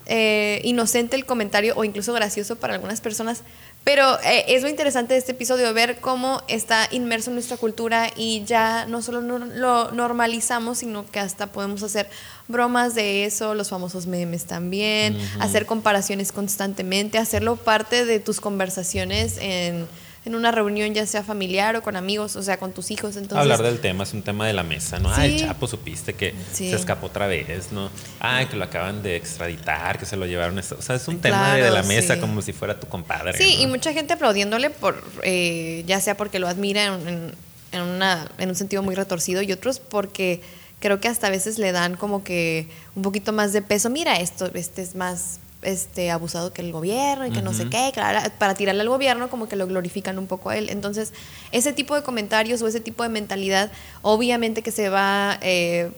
eh, 0.07 0.61
inocente 0.63 1.15
el 1.15 1.25
comentario 1.25 1.73
o 1.75 1.83
incluso 1.83 2.13
gracioso 2.13 2.55
para 2.55 2.73
algunas 2.73 3.01
personas, 3.01 3.43
pero 3.85 4.19
eh, 4.21 4.45
es 4.47 4.63
muy 4.63 4.71
interesante 4.71 5.13
de 5.13 5.19
este 5.19 5.33
episodio 5.33 5.71
ver 5.71 5.99
cómo 6.01 6.41
está 6.47 6.87
inmerso 6.91 7.29
en 7.29 7.35
nuestra 7.35 7.55
cultura 7.55 8.09
y 8.15 8.43
ya 8.43 8.87
no 8.87 9.03
solo 9.03 9.21
lo 9.21 9.91
normalizamos, 9.91 10.79
sino 10.79 11.05
que 11.09 11.19
hasta 11.19 11.47
podemos 11.47 11.83
hacer 11.83 12.09
bromas 12.47 12.95
de 12.95 13.25
eso, 13.25 13.53
los 13.53 13.69
famosos 13.69 14.07
memes 14.07 14.45
también, 14.45 15.15
hacer 15.39 15.67
comparaciones 15.67 16.31
constantemente, 16.31 17.19
hacerlo 17.19 17.57
parte 17.57 18.05
de 18.05 18.19
tus 18.19 18.41
conversaciones 18.41 19.37
en 19.37 19.87
en 20.25 20.33
una 20.33 20.51
reunión, 20.51 20.93
ya 20.93 21.05
sea 21.05 21.23
familiar 21.23 21.75
o 21.75 21.83
con 21.83 21.95
amigos, 21.95 22.35
o 22.35 22.41
sea, 22.41 22.57
con 22.57 22.73
tus 22.73 22.89
hijos. 22.89 23.15
Entonces, 23.15 23.37
Hablar 23.37 23.61
del 23.61 23.79
tema 23.79 24.03
es 24.03 24.13
un 24.13 24.23
tema 24.23 24.47
de 24.47 24.53
la 24.53 24.63
mesa, 24.63 24.99
¿no? 24.99 25.13
Ay, 25.13 25.39
Chapo, 25.39 25.67
supiste 25.67 26.13
que 26.13 26.33
se 26.51 26.73
escapó 26.73 27.07
otra 27.07 27.27
vez, 27.27 27.71
¿no? 27.71 27.91
Ay, 28.19 28.47
que 28.47 28.55
lo 28.55 28.65
acaban 28.65 29.03
de 29.03 29.15
extraditar, 29.15 29.99
que 29.99 30.05
se 30.07 30.17
lo 30.17 30.25
llevaron. 30.25 30.57
O 30.57 30.61
sea, 30.63 30.95
es 30.95 31.07
un 31.07 31.19
tema 31.19 31.55
de 31.55 31.69
la 31.69 31.83
mesa 31.83 32.19
como 32.19 32.41
si 32.41 32.53
fuera 32.53 32.79
tu 32.79 32.87
compadre. 32.87 33.37
Sí, 33.37 33.57
y 33.61 33.67
mucha 33.67 33.93
gente 33.93 34.13
aplaudiéndole, 34.13 34.71
por 34.71 35.03
eh, 35.21 35.83
ya 35.85 36.01
sea 36.01 36.17
porque 36.17 36.39
lo 36.39 36.47
admira 36.47 36.85
en, 36.85 37.31
en, 37.71 37.81
una, 37.81 38.31
en 38.39 38.49
un 38.49 38.55
sentido 38.55 38.81
muy 38.81 38.95
retorcido 38.95 39.43
y 39.43 39.51
otros 39.51 39.79
porque 39.79 40.41
creo 40.79 40.99
que 40.99 41.07
hasta 41.07 41.27
a 41.27 41.29
veces 41.29 41.59
le 41.59 41.71
dan 41.71 41.95
como 41.95 42.23
que 42.23 42.67
un 42.95 43.03
poquito 43.03 43.31
más 43.31 43.53
de 43.53 43.61
peso. 43.61 43.91
Mira, 43.91 44.19
esto, 44.19 44.49
este 44.55 44.81
es 44.81 44.95
más 44.95 45.39
este, 45.61 46.11
abusado 46.11 46.53
que 46.53 46.61
el 46.61 46.71
gobierno 46.71 47.25
y 47.25 47.31
que 47.31 47.41
no 47.41 47.53
sé 47.53 47.69
qué, 47.69 47.91
claro, 47.93 48.19
para 48.37 48.53
tirarle 48.55 48.81
al 48.81 48.89
gobierno 48.89 49.29
como 49.29 49.47
que 49.47 49.55
lo 49.55 49.67
glorifican 49.67 50.19
un 50.19 50.27
poco 50.27 50.49
a 50.49 50.57
él. 50.57 50.69
Entonces, 50.69 51.13
ese 51.51 51.73
tipo 51.73 51.95
de 51.95 52.03
comentarios 52.03 52.61
o 52.61 52.67
ese 52.67 52.79
tipo 52.79 53.03
de 53.03 53.09
mentalidad, 53.09 53.71
obviamente 54.01 54.61
que 54.61 54.71
se 54.71 54.89
va, 54.89 55.39
eh, 55.41 55.91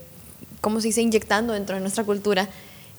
como 0.62 0.80
se 0.82 0.88
dice, 0.88 1.02
inyectando 1.02 1.54
dentro 1.54 1.76
de 1.76 1.82
nuestra 1.82 2.04
cultura. 2.04 2.50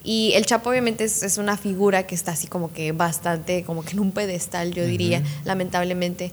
Y 0.03 0.31
el 0.35 0.45
Chapo 0.45 0.69
obviamente 0.69 1.03
es, 1.03 1.37
una 1.37 1.57
figura 1.57 2.07
que 2.07 2.15
está 2.15 2.31
así 2.31 2.47
como 2.47 2.71
que 2.71 2.93
bastante, 2.93 3.63
como 3.63 3.83
que 3.83 3.91
en 3.91 3.99
un 3.99 4.11
pedestal, 4.11 4.73
yo 4.73 4.85
diría, 4.85 5.23
lamentablemente. 5.43 6.31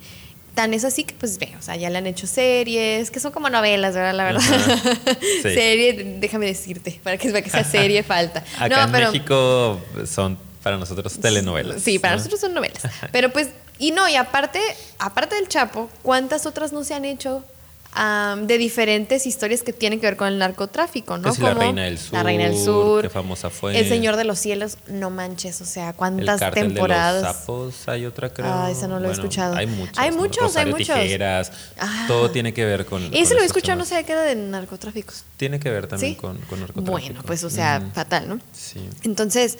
Tan 0.56 0.72
es 0.72 0.84
así 0.86 1.04
que, 1.04 1.14
pues, 1.14 1.36
ve, 1.36 1.54
o 1.58 1.62
sea, 1.62 1.76
ya 1.76 1.90
le 1.90 1.98
han 1.98 2.06
hecho 2.06 2.26
series, 2.26 3.10
que 3.10 3.20
son 3.20 3.30
como 3.30 3.50
novelas, 3.50 3.94
¿verdad? 3.94 4.14
La 4.14 4.25
verdad. 4.25 4.42
serie, 5.42 6.16
déjame 6.18 6.46
decirte, 6.46 6.98
para 7.04 7.18
que, 7.18 7.28
para 7.28 7.42
que 7.42 7.50
sea 7.50 7.62
serie 7.62 8.02
falta. 8.02 8.42
Acá 8.58 8.84
en 8.84 8.90
México 8.90 9.78
son 10.06 10.38
para 10.62 10.78
nosotros 10.78 11.18
telenovelas. 11.20 11.82
Sí, 11.82 11.98
para 11.98 12.16
nosotros 12.16 12.40
son 12.40 12.54
novelas. 12.54 12.82
Pero 13.12 13.30
pues, 13.30 13.50
y 13.78 13.90
no, 13.90 14.08
y 14.08 14.16
aparte, 14.16 14.58
aparte 14.98 15.34
del 15.34 15.46
Chapo, 15.46 15.90
¿cuántas 16.00 16.46
otras 16.46 16.72
no 16.72 16.84
se 16.84 16.94
han 16.94 17.04
hecho 17.04 17.44
de 17.96 18.58
diferentes 18.58 19.26
historias 19.26 19.62
que 19.62 19.72
tienen 19.72 20.00
que 20.00 20.06
ver 20.06 20.16
con 20.16 20.28
el 20.28 20.38
narcotráfico, 20.38 21.16
¿no? 21.16 21.34
Como 21.34 21.48
la 21.48 21.54
Reina 21.54 21.84
del 21.84 21.98
Sur. 21.98 22.12
La 22.12 22.22
Reina 22.22 22.44
del 22.44 22.58
Sur. 22.58 23.02
Qué 23.02 23.08
famosa 23.08 23.48
fue. 23.48 23.78
El 23.78 23.88
Señor 23.88 24.16
de 24.16 24.24
los 24.24 24.38
Cielos, 24.38 24.76
no 24.86 25.08
manches, 25.08 25.60
o 25.62 25.64
sea, 25.64 25.94
cuántas 25.94 26.42
el 26.42 26.50
temporadas. 26.50 27.22
De 27.22 27.28
los 27.28 27.36
sapos, 27.36 27.88
hay 27.88 28.04
otra 28.04 28.28
creo. 28.32 28.52
Ah, 28.52 28.70
esa 28.70 28.86
no 28.86 29.00
lo 29.00 29.08
he 29.08 29.12
escuchado. 29.12 29.56
Hay 29.56 29.66
muchos. 29.66 29.98
Hay 29.98 30.10
muchos, 30.10 30.56
hay 30.56 30.66
muchos. 30.66 30.94
Tijeras, 30.96 31.52
ah. 31.78 32.04
todo 32.06 32.30
tiene 32.30 32.52
que 32.52 32.64
ver 32.64 32.84
con. 32.84 33.02
Ese 33.14 33.34
lo 33.34 33.40
he 33.40 33.46
escuchado, 33.46 33.78
no 33.78 33.84
sé 33.86 34.04
qué 34.04 34.12
era 34.12 34.22
de 34.22 34.36
narcotráficos. 34.36 35.24
Tiene 35.38 35.58
que 35.58 35.70
ver 35.70 35.86
también 35.86 36.16
con, 36.16 36.36
con, 36.38 36.60
narcotráfico. 36.60 36.90
Bueno, 36.90 37.22
pues, 37.26 37.44
o 37.44 37.50
sea, 37.50 37.82
fatal, 37.94 38.28
¿no? 38.28 38.40
Sí. 38.52 38.80
Entonces, 39.04 39.58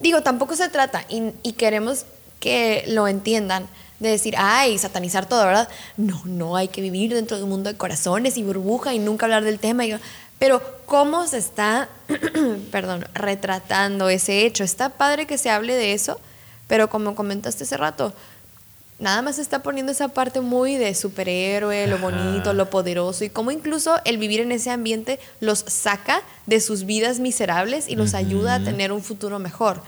digo, 0.00 0.22
tampoco 0.22 0.54
se 0.54 0.68
trata 0.68 1.04
y, 1.08 1.32
y 1.42 1.54
queremos 1.54 2.04
que 2.40 2.84
lo 2.88 3.08
entiendan 3.08 3.66
de 4.00 4.08
decir, 4.10 4.34
ay, 4.36 4.76
satanizar 4.78 5.26
todo, 5.26 5.44
¿verdad? 5.44 5.68
No, 5.96 6.20
no, 6.24 6.56
hay 6.56 6.68
que 6.68 6.80
vivir 6.80 7.14
dentro 7.14 7.36
de 7.36 7.44
un 7.44 7.50
mundo 7.50 7.70
de 7.70 7.76
corazones 7.76 8.36
y 8.36 8.42
burbuja 8.42 8.92
y 8.94 8.98
nunca 8.98 9.26
hablar 9.26 9.44
del 9.44 9.58
tema. 9.58 9.84
pero 10.38 10.62
¿cómo 10.86 11.26
se 11.26 11.38
está, 11.38 11.88
perdón, 12.70 13.06
retratando 13.14 14.08
ese 14.08 14.44
hecho? 14.44 14.64
Está 14.64 14.90
padre 14.90 15.26
que 15.26 15.38
se 15.38 15.50
hable 15.50 15.74
de 15.74 15.92
eso, 15.92 16.20
pero 16.66 16.90
como 16.90 17.14
comentaste 17.14 17.64
hace 17.64 17.76
rato, 17.76 18.12
nada 18.98 19.22
más 19.22 19.38
está 19.38 19.62
poniendo 19.62 19.90
esa 19.92 20.08
parte 20.08 20.40
muy 20.40 20.76
de 20.76 20.94
superhéroe, 20.94 21.86
lo 21.86 21.98
bonito, 21.98 22.52
lo 22.52 22.70
poderoso 22.70 23.24
y 23.24 23.28
cómo 23.28 23.50
incluso 23.50 23.96
el 24.04 24.18
vivir 24.18 24.40
en 24.40 24.52
ese 24.52 24.70
ambiente 24.70 25.18
los 25.40 25.64
saca 25.66 26.22
de 26.46 26.60
sus 26.60 26.84
vidas 26.84 27.18
miserables 27.18 27.88
y 27.88 27.96
los 27.96 28.14
ayuda 28.14 28.56
a 28.56 28.64
tener 28.64 28.92
un 28.92 29.02
futuro 29.02 29.38
mejor. 29.38 29.82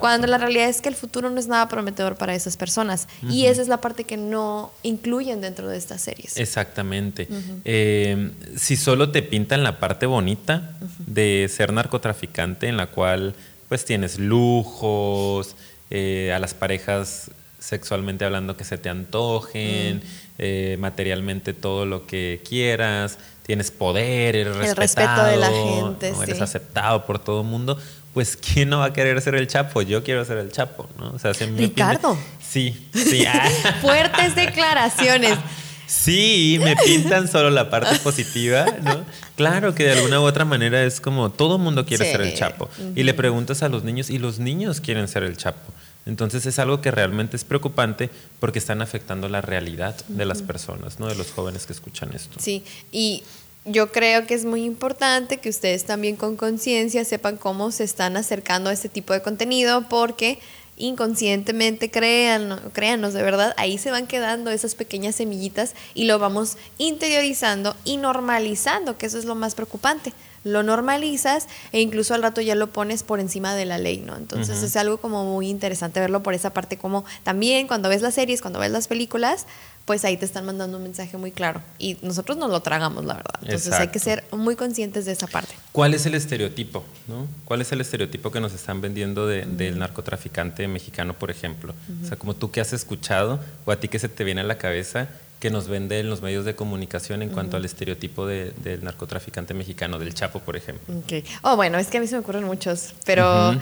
Cuando 0.00 0.26
la 0.26 0.38
realidad 0.38 0.68
es 0.68 0.80
que 0.80 0.88
el 0.88 0.94
futuro 0.94 1.30
no 1.30 1.38
es 1.38 1.46
nada 1.46 1.68
prometedor 1.68 2.16
para 2.16 2.34
esas 2.34 2.56
personas 2.56 3.08
y 3.22 3.46
esa 3.46 3.62
es 3.62 3.68
la 3.68 3.80
parte 3.80 4.04
que 4.04 4.16
no 4.16 4.72
incluyen 4.82 5.40
dentro 5.40 5.68
de 5.68 5.76
estas 5.76 6.02
series. 6.02 6.36
Exactamente. 6.36 7.28
Eh, 7.64 8.32
si 8.56 8.76
solo 8.76 9.10
te 9.10 9.22
pintan 9.22 9.62
la 9.62 9.78
parte 9.78 10.06
bonita 10.06 10.72
de 11.06 11.48
ser 11.54 11.72
narcotraficante 11.72 12.68
en 12.68 12.76
la 12.76 12.88
cual 12.88 13.34
pues 13.68 13.84
tienes 13.84 14.18
lujos, 14.18 15.54
eh, 15.90 16.32
a 16.34 16.38
las 16.38 16.52
parejas 16.52 17.30
sexualmente 17.58 18.24
hablando 18.24 18.56
que 18.56 18.64
se 18.64 18.78
te 18.78 18.88
antojen, 18.88 19.98
mm. 19.98 20.02
eh, 20.38 20.76
materialmente 20.78 21.52
todo 21.52 21.86
lo 21.86 22.06
que 22.06 22.42
quieras, 22.48 23.18
tienes 23.42 23.70
poder, 23.70 24.36
eres 24.36 24.56
el 24.56 24.76
respeto 24.76 25.24
de 25.24 25.36
la 25.36 25.50
gente, 25.50 26.12
eres 26.22 26.40
aceptado 26.40 27.06
por 27.06 27.18
todo 27.18 27.40
el 27.40 27.46
mundo, 27.46 27.78
pues 28.14 28.36
¿quién 28.36 28.68
no 28.68 28.80
va 28.80 28.86
a 28.86 28.92
querer 28.92 29.20
ser 29.20 29.34
el 29.34 29.46
Chapo? 29.46 29.82
Yo 29.82 30.02
quiero 30.02 30.24
ser 30.24 30.38
el 30.38 30.50
Chapo, 30.50 30.88
¿no? 30.98 31.12
O 31.12 31.18
sea, 31.18 31.32
Ricardo. 31.32 32.18
Sí, 32.40 32.88
sí. 32.92 33.24
Fuertes 33.80 34.34
declaraciones. 34.34 35.38
Sí, 35.86 36.60
me 36.62 36.76
pintan 36.76 37.28
solo 37.28 37.48
la 37.48 37.70
parte 37.70 37.98
positiva, 38.00 38.66
¿no? 38.82 39.06
Claro 39.36 39.74
que 39.74 39.84
de 39.84 39.92
alguna 39.92 40.20
u 40.20 40.24
otra 40.24 40.44
manera 40.44 40.84
es 40.84 41.00
como 41.00 41.30
todo 41.30 41.56
el 41.56 41.62
mundo 41.62 41.86
quiere 41.86 42.10
ser 42.10 42.20
el 42.20 42.34
Chapo. 42.34 42.68
Y 42.94 43.04
le 43.04 43.14
preguntas 43.14 43.62
a 43.62 43.70
los 43.70 43.84
niños 43.84 44.10
y 44.10 44.18
los 44.18 44.38
niños 44.38 44.82
quieren 44.82 45.08
ser 45.08 45.22
el 45.22 45.38
Chapo. 45.38 45.72
Entonces 46.08 46.46
es 46.46 46.58
algo 46.58 46.80
que 46.80 46.90
realmente 46.90 47.36
es 47.36 47.44
preocupante 47.44 48.08
porque 48.40 48.58
están 48.58 48.80
afectando 48.80 49.28
la 49.28 49.42
realidad 49.42 49.94
de 50.08 50.24
las 50.24 50.40
personas, 50.40 50.98
¿no? 50.98 51.06
de 51.06 51.14
los 51.14 51.30
jóvenes 51.32 51.66
que 51.66 51.74
escuchan 51.74 52.14
esto. 52.14 52.38
Sí, 52.40 52.64
y 52.90 53.22
yo 53.66 53.92
creo 53.92 54.26
que 54.26 54.32
es 54.32 54.46
muy 54.46 54.64
importante 54.64 55.36
que 55.36 55.50
ustedes 55.50 55.84
también 55.84 56.16
con 56.16 56.36
conciencia 56.36 57.04
sepan 57.04 57.36
cómo 57.36 57.70
se 57.72 57.84
están 57.84 58.16
acercando 58.16 58.70
a 58.70 58.72
este 58.72 58.88
tipo 58.88 59.12
de 59.12 59.20
contenido 59.20 59.86
porque 59.90 60.38
inconscientemente, 60.78 61.90
créan, 61.90 62.58
créanos 62.72 63.12
de 63.12 63.22
verdad, 63.22 63.52
ahí 63.58 63.76
se 63.76 63.90
van 63.90 64.06
quedando 64.06 64.50
esas 64.50 64.74
pequeñas 64.74 65.16
semillitas 65.16 65.74
y 65.92 66.04
lo 66.04 66.18
vamos 66.18 66.56
interiorizando 66.78 67.76
y 67.84 67.98
normalizando, 67.98 68.96
que 68.96 69.06
eso 69.06 69.18
es 69.18 69.26
lo 69.26 69.34
más 69.34 69.54
preocupante 69.54 70.14
lo 70.52 70.62
normalizas 70.62 71.46
e 71.72 71.80
incluso 71.80 72.14
al 72.14 72.22
rato 72.22 72.40
ya 72.40 72.54
lo 72.54 72.68
pones 72.68 73.02
por 73.02 73.20
encima 73.20 73.54
de 73.54 73.64
la 73.64 73.78
ley, 73.78 73.98
¿no? 73.98 74.16
Entonces 74.16 74.62
es 74.62 74.76
algo 74.76 74.98
como 74.98 75.24
muy 75.24 75.48
interesante 75.48 76.00
verlo 76.00 76.22
por 76.22 76.34
esa 76.34 76.52
parte, 76.52 76.76
como 76.76 77.04
también 77.22 77.66
cuando 77.66 77.88
ves 77.88 78.02
las 78.02 78.14
series, 78.14 78.40
cuando 78.40 78.58
ves 78.58 78.70
las 78.70 78.88
películas, 78.88 79.46
pues 79.84 80.04
ahí 80.04 80.18
te 80.18 80.26
están 80.26 80.44
mandando 80.44 80.76
un 80.76 80.82
mensaje 80.82 81.16
muy 81.16 81.32
claro 81.32 81.62
y 81.78 81.96
nosotros 82.02 82.36
nos 82.36 82.50
lo 82.50 82.60
tragamos, 82.60 83.06
la 83.06 83.14
verdad. 83.14 83.40
Entonces 83.40 83.72
hay 83.72 83.88
que 83.88 83.98
ser 83.98 84.22
muy 84.32 84.54
conscientes 84.54 85.06
de 85.06 85.12
esa 85.12 85.26
parte. 85.26 85.54
¿Cuál 85.72 85.94
es 85.94 86.04
el 86.04 86.14
estereotipo? 86.14 86.84
¿no? 87.06 87.26
¿Cuál 87.46 87.62
es 87.62 87.72
el 87.72 87.80
estereotipo 87.80 88.30
que 88.30 88.38
nos 88.38 88.52
están 88.52 88.82
vendiendo 88.82 89.26
del 89.26 89.78
narcotraficante 89.78 90.68
mexicano, 90.68 91.14
por 91.14 91.30
ejemplo? 91.30 91.74
O 92.04 92.06
sea, 92.06 92.18
como 92.18 92.34
tú 92.34 92.50
que 92.50 92.60
has 92.60 92.74
escuchado 92.74 93.40
o 93.64 93.72
a 93.72 93.76
ti 93.80 93.88
que 93.88 93.98
se 93.98 94.10
te 94.10 94.24
viene 94.24 94.42
a 94.42 94.44
la 94.44 94.58
cabeza 94.58 95.08
que 95.40 95.50
nos 95.50 95.68
venden 95.68 96.10
los 96.10 96.20
medios 96.20 96.44
de 96.44 96.56
comunicación 96.56 97.22
en 97.22 97.30
cuanto 97.30 97.56
al 97.56 97.64
estereotipo 97.64 98.26
del 98.26 98.82
narcotraficante 98.82 99.54
mexicano, 99.54 99.98
del 99.98 100.14
Chapo, 100.14 100.40
por 100.40 100.56
ejemplo. 100.56 100.94
Okay. 101.04 101.24
Oh, 101.42 101.56
bueno, 101.56 101.78
es 101.78 101.88
que 101.88 101.98
a 101.98 102.00
mí 102.00 102.06
se 102.06 102.14
me 102.16 102.20
ocurren 102.20 102.44
muchos, 102.44 102.94
pero 103.04 103.54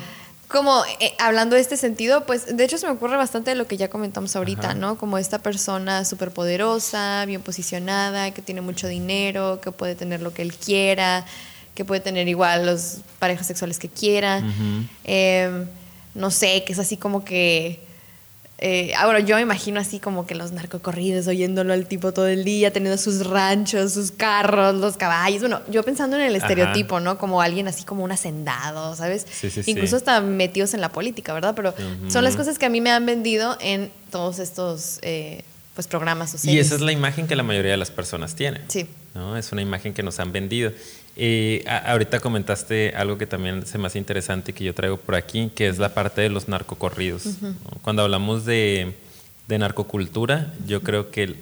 como 0.48 0.84
eh, 1.00 1.12
hablando 1.18 1.56
de 1.56 1.62
este 1.62 1.76
sentido, 1.76 2.24
pues 2.24 2.56
de 2.56 2.64
hecho 2.64 2.78
se 2.78 2.86
me 2.86 2.92
ocurre 2.92 3.16
bastante 3.16 3.50
de 3.50 3.56
lo 3.56 3.66
que 3.66 3.76
ya 3.76 3.90
comentamos 3.90 4.36
ahorita, 4.36 4.74
¿no? 4.74 4.96
Como 4.96 5.18
esta 5.18 5.40
persona 5.40 6.04
súper 6.04 6.30
poderosa, 6.30 7.24
bien 7.26 7.42
posicionada, 7.42 8.30
que 8.30 8.42
tiene 8.42 8.60
mucho 8.60 8.86
dinero, 8.86 9.60
que 9.60 9.72
puede 9.72 9.96
tener 9.96 10.22
lo 10.22 10.32
que 10.32 10.42
él 10.42 10.54
quiera, 10.54 11.26
que 11.74 11.84
puede 11.84 12.00
tener 12.00 12.28
igual 12.28 12.64
los 12.64 12.98
parejas 13.18 13.46
sexuales 13.46 13.78
que 13.78 13.88
quiera. 13.88 14.42
Em, 15.04 15.66
no 16.14 16.30
sé, 16.30 16.64
que 16.64 16.72
es 16.72 16.78
así 16.78 16.96
como 16.96 17.24
que 17.24 17.85
eh, 18.58 18.94
ahora 18.96 19.20
yo 19.20 19.36
me 19.36 19.42
imagino 19.42 19.78
así 19.78 19.98
como 19.98 20.26
que 20.26 20.34
los 20.34 20.52
narcocorridos 20.52 21.26
oyéndolo 21.26 21.74
al 21.74 21.86
tipo 21.86 22.12
todo 22.12 22.26
el 22.26 22.42
día, 22.44 22.72
teniendo 22.72 22.96
sus 22.96 23.26
ranchos, 23.26 23.92
sus 23.92 24.10
carros, 24.10 24.74
los 24.76 24.96
caballos. 24.96 25.40
Bueno, 25.40 25.60
yo 25.68 25.82
pensando 25.82 26.16
en 26.16 26.22
el 26.22 26.36
estereotipo, 26.36 26.98
¿no? 26.98 27.18
Como 27.18 27.42
alguien 27.42 27.68
así 27.68 27.84
como 27.84 28.02
un 28.02 28.12
hacendado, 28.12 28.96
¿sabes? 28.96 29.26
Sí, 29.30 29.50
sí, 29.50 29.62
Incluso 29.66 29.96
hasta 29.96 30.20
metidos 30.22 30.72
en 30.72 30.80
la 30.80 30.90
política, 30.90 31.34
¿verdad? 31.34 31.54
Pero 31.54 31.74
son 32.08 32.24
las 32.24 32.36
cosas 32.36 32.58
que 32.58 32.64
a 32.66 32.70
mí 32.70 32.80
me 32.80 32.90
han 32.90 33.04
vendido 33.04 33.58
en 33.60 33.90
todos 34.10 34.38
estos 34.38 35.00
eh, 35.02 35.42
pues 35.74 35.86
programas 35.86 36.30
sociales. 36.30 36.56
Y 36.56 36.58
esa 36.58 36.76
es 36.76 36.80
la 36.80 36.92
imagen 36.92 37.26
que 37.26 37.36
la 37.36 37.42
mayoría 37.42 37.72
de 37.72 37.76
las 37.76 37.90
personas 37.90 38.34
tienen. 38.34 38.62
Sí. 38.68 38.86
¿no? 39.14 39.36
Es 39.36 39.52
una 39.52 39.62
imagen 39.62 39.92
que 39.92 40.02
nos 40.02 40.18
han 40.20 40.32
vendido. 40.32 40.72
Y 41.16 41.62
ahorita 41.66 42.20
comentaste 42.20 42.92
algo 42.94 43.16
que 43.16 43.26
también 43.26 43.64
se 43.64 43.78
me 43.78 43.86
hace 43.86 43.98
interesante 43.98 44.50
y 44.50 44.54
que 44.54 44.64
yo 44.64 44.74
traigo 44.74 44.98
por 44.98 45.14
aquí, 45.14 45.50
que 45.54 45.66
es 45.66 45.78
la 45.78 45.94
parte 45.94 46.20
de 46.20 46.28
los 46.28 46.46
narcocorridos. 46.46 47.24
Cuando 47.80 48.02
hablamos 48.02 48.44
de, 48.44 48.92
narcocultura, 49.48 50.52
yo 50.66 50.82
creo 50.82 51.10
que 51.10 51.34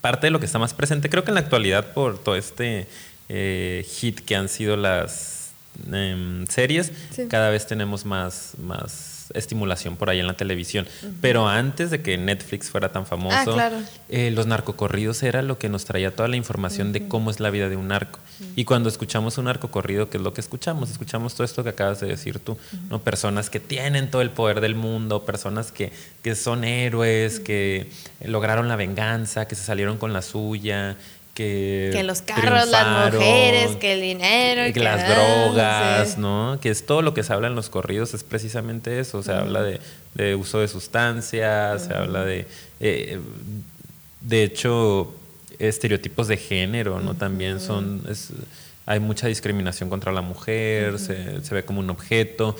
parte 0.00 0.26
de 0.26 0.30
lo 0.32 0.40
que 0.40 0.46
está 0.46 0.58
más 0.58 0.74
presente, 0.74 1.08
creo 1.08 1.22
que 1.22 1.30
en 1.30 1.34
la 1.34 1.40
actualidad 1.40 1.92
por 1.92 2.18
todo 2.18 2.34
este 2.34 2.88
eh, 3.28 3.86
hit 3.88 4.20
que 4.20 4.34
han 4.34 4.48
sido 4.48 4.76
las 4.76 5.50
em, 5.92 6.46
series, 6.48 6.90
cada 7.28 7.50
vez 7.50 7.66
tenemos 7.66 8.04
más, 8.04 8.54
más 8.58 9.19
estimulación 9.34 9.96
por 9.96 10.10
ahí 10.10 10.20
en 10.20 10.26
la 10.26 10.34
televisión. 10.34 10.86
Pero 11.20 11.48
antes 11.48 11.90
de 11.90 12.02
que 12.02 12.16
Netflix 12.18 12.70
fuera 12.70 12.92
tan 12.92 13.06
famoso, 13.06 13.58
ah, 13.58 13.70
eh, 14.08 14.30
los 14.30 14.46
narcocorridos 14.46 15.22
era 15.22 15.42
lo 15.42 15.58
que 15.58 15.68
nos 15.68 15.84
traía 15.84 16.14
toda 16.14 16.28
la 16.28 16.36
información 16.36 16.92
de 16.92 17.08
cómo 17.08 17.30
es 17.30 17.40
la 17.40 17.50
vida 17.50 17.68
de 17.68 17.76
un 17.76 17.88
narco. 17.88 18.18
Y 18.56 18.64
cuando 18.64 18.88
escuchamos 18.88 19.38
un 19.38 19.44
narcocorrido, 19.46 20.08
¿qué 20.08 20.16
es 20.16 20.22
lo 20.22 20.32
que 20.32 20.40
escuchamos? 20.40 20.90
Escuchamos 20.90 21.34
todo 21.34 21.44
esto 21.44 21.62
que 21.62 21.70
acabas 21.70 22.00
de 22.00 22.06
decir 22.06 22.38
tú, 22.38 22.56
¿no? 22.88 23.00
Personas 23.00 23.50
que 23.50 23.60
tienen 23.60 24.10
todo 24.10 24.22
el 24.22 24.30
poder 24.30 24.60
del 24.60 24.74
mundo, 24.74 25.24
personas 25.24 25.72
que, 25.72 25.92
que 26.22 26.34
son 26.34 26.64
héroes, 26.64 27.40
que 27.40 27.90
lograron 28.24 28.68
la 28.68 28.76
venganza, 28.76 29.46
que 29.46 29.54
se 29.54 29.62
salieron 29.62 29.98
con 29.98 30.12
la 30.12 30.22
suya, 30.22 30.96
que, 31.40 32.02
los 32.04 32.22
carros, 32.22 32.68
las 32.68 33.12
mujeres, 33.12 33.76
que 33.76 33.94
el 33.94 34.00
dinero, 34.00 34.72
que, 34.72 34.80
las 34.80 35.08
drogas, 35.08 36.18
¿no? 36.18 36.58
Que 36.60 36.70
es 36.70 36.84
todo 36.84 37.02
lo 37.02 37.14
que 37.14 37.22
se 37.22 37.32
habla 37.32 37.48
en 37.48 37.54
los 37.54 37.70
corridos 37.70 38.12
es 38.14 38.24
precisamente 38.24 39.00
eso. 39.00 39.22
Se 39.22 39.32
habla 39.32 39.62
de, 39.62 40.34
uso 40.34 40.58
de 40.58 40.68
sustancias, 40.68 41.84
se 41.84 41.94
habla 41.94 42.24
de, 42.24 42.46
eh, 42.80 43.18
de 44.20 44.42
hecho, 44.42 45.14
estereotipos 45.58 46.28
de 46.28 46.36
género, 46.36 47.00
¿no? 47.00 47.14
También 47.14 47.60
son, 47.60 48.02
hay 48.86 49.00
mucha 49.00 49.26
discriminación 49.26 49.88
contra 49.88 50.12
la 50.12 50.20
mujer, 50.20 50.98
se, 50.98 51.40
ve 51.50 51.64
como 51.64 51.80
un 51.80 51.90
objeto. 51.90 52.56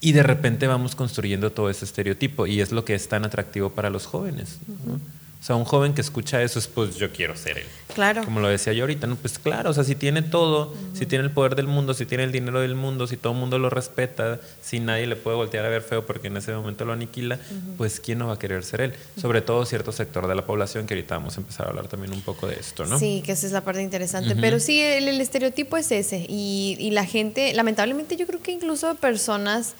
Y 0.00 0.12
de 0.12 0.22
repente 0.22 0.66
vamos 0.66 0.94
construyendo 0.96 1.50
todo 1.52 1.70
ese 1.70 1.84
estereotipo 1.84 2.46
y 2.46 2.60
es 2.60 2.72
lo 2.72 2.84
que 2.84 2.94
es 2.94 3.08
tan 3.08 3.24
atractivo 3.24 3.70
para 3.70 3.88
los 3.88 4.06
jóvenes. 4.06 4.58
¿no? 4.84 5.00
O 5.44 5.46
sea, 5.46 5.56
un 5.56 5.66
joven 5.66 5.92
que 5.92 6.00
escucha 6.00 6.42
eso 6.42 6.58
es, 6.58 6.66
pues 6.68 6.96
yo 6.96 7.12
quiero 7.12 7.36
ser 7.36 7.58
él. 7.58 7.66
Claro. 7.94 8.24
Como 8.24 8.40
lo 8.40 8.48
decía 8.48 8.72
yo 8.72 8.84
ahorita, 8.84 9.06
¿no? 9.06 9.16
Pues 9.16 9.38
claro, 9.38 9.68
o 9.68 9.74
sea, 9.74 9.84
si 9.84 9.94
tiene 9.94 10.22
todo, 10.22 10.74
si 10.94 11.04
tiene 11.04 11.22
el 11.22 11.30
poder 11.32 11.54
del 11.54 11.66
mundo, 11.66 11.92
si 11.92 12.06
tiene 12.06 12.24
el 12.24 12.32
dinero 12.32 12.62
del 12.62 12.74
mundo, 12.74 13.06
si 13.06 13.18
todo 13.18 13.34
el 13.34 13.40
mundo 13.40 13.58
lo 13.58 13.68
respeta, 13.68 14.40
si 14.62 14.80
nadie 14.80 15.06
le 15.06 15.16
puede 15.16 15.36
voltear 15.36 15.66
a 15.66 15.68
ver 15.68 15.82
feo 15.82 16.06
porque 16.06 16.28
en 16.28 16.38
ese 16.38 16.54
momento 16.54 16.86
lo 16.86 16.94
aniquila, 16.94 17.38
pues 17.76 18.00
¿quién 18.00 18.20
no 18.20 18.28
va 18.28 18.32
a 18.32 18.38
querer 18.38 18.64
ser 18.64 18.80
él? 18.80 18.94
Sobre 19.20 19.42
todo 19.42 19.66
cierto 19.66 19.92
sector 19.92 20.26
de 20.28 20.34
la 20.34 20.46
población, 20.46 20.86
que 20.86 20.94
ahorita 20.94 21.16
vamos 21.16 21.36
a 21.36 21.40
empezar 21.42 21.66
a 21.66 21.68
hablar 21.68 21.88
también 21.88 22.14
un 22.14 22.22
poco 22.22 22.46
de 22.46 22.54
esto, 22.54 22.86
¿no? 22.86 22.98
Sí, 22.98 23.22
que 23.22 23.32
esa 23.32 23.46
es 23.46 23.52
la 23.52 23.60
parte 23.60 23.82
interesante. 23.82 24.36
Pero 24.36 24.58
sí, 24.60 24.80
el, 24.80 25.20
estereotipo 25.20 25.76
es 25.76 25.92
ese. 25.92 26.24
Y, 26.26 26.78
y 26.80 26.90
la 26.92 27.04
gente, 27.04 27.52
lamentablemente 27.52 28.16
yo 28.16 28.26
creo 28.26 28.40
que 28.40 28.52
incluso 28.52 28.94
personas 28.94 29.74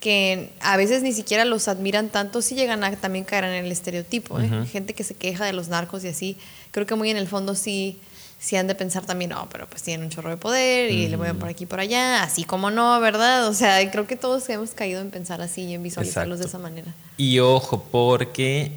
que 0.00 0.52
a 0.60 0.76
veces 0.76 1.02
ni 1.02 1.12
siquiera 1.12 1.44
los 1.44 1.68
admiran 1.68 2.10
tanto, 2.10 2.42
sí 2.42 2.54
llegan 2.54 2.84
a 2.84 2.94
también 2.96 3.24
caer 3.24 3.44
en 3.44 3.64
el 3.64 3.72
estereotipo. 3.72 4.38
¿eh? 4.40 4.66
Gente 4.70 4.94
que 4.94 5.04
se 5.04 5.14
queja 5.14 5.44
de 5.44 5.52
los 5.52 5.68
narcos 5.68 6.04
y 6.04 6.08
así, 6.08 6.36
creo 6.70 6.86
que 6.86 6.94
muy 6.94 7.10
en 7.10 7.16
el 7.16 7.26
fondo 7.26 7.54
sí, 7.54 7.98
sí 8.38 8.56
han 8.56 8.66
de 8.66 8.74
pensar 8.74 9.06
también, 9.06 9.30
no, 9.30 9.48
pero 9.50 9.66
pues 9.66 9.82
tienen 9.82 10.04
un 10.04 10.10
chorro 10.10 10.30
de 10.30 10.36
poder 10.36 10.90
y 10.90 11.08
le 11.08 11.16
mueven 11.16 11.38
por 11.38 11.48
aquí 11.48 11.64
y 11.64 11.66
por 11.66 11.80
allá, 11.80 12.22
así 12.22 12.44
como 12.44 12.70
no, 12.70 13.00
¿verdad? 13.00 13.48
O 13.48 13.54
sea, 13.54 13.90
creo 13.90 14.06
que 14.06 14.16
todos 14.16 14.48
hemos 14.50 14.70
caído 14.70 15.00
en 15.00 15.10
pensar 15.10 15.40
así 15.40 15.62
y 15.62 15.74
en 15.74 15.82
visualizarlos 15.82 16.38
de 16.38 16.46
esa 16.46 16.58
manera. 16.58 16.94
Y 17.16 17.38
ojo, 17.38 17.86
porque 17.90 18.72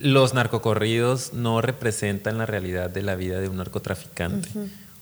los 0.00 0.34
narcocorridos 0.34 1.32
no 1.32 1.60
representan 1.62 2.36
la 2.36 2.46
realidad 2.46 2.90
de 2.90 3.02
la 3.02 3.14
vida 3.14 3.40
de 3.40 3.48
un 3.48 3.56
narcotraficante 3.56 4.48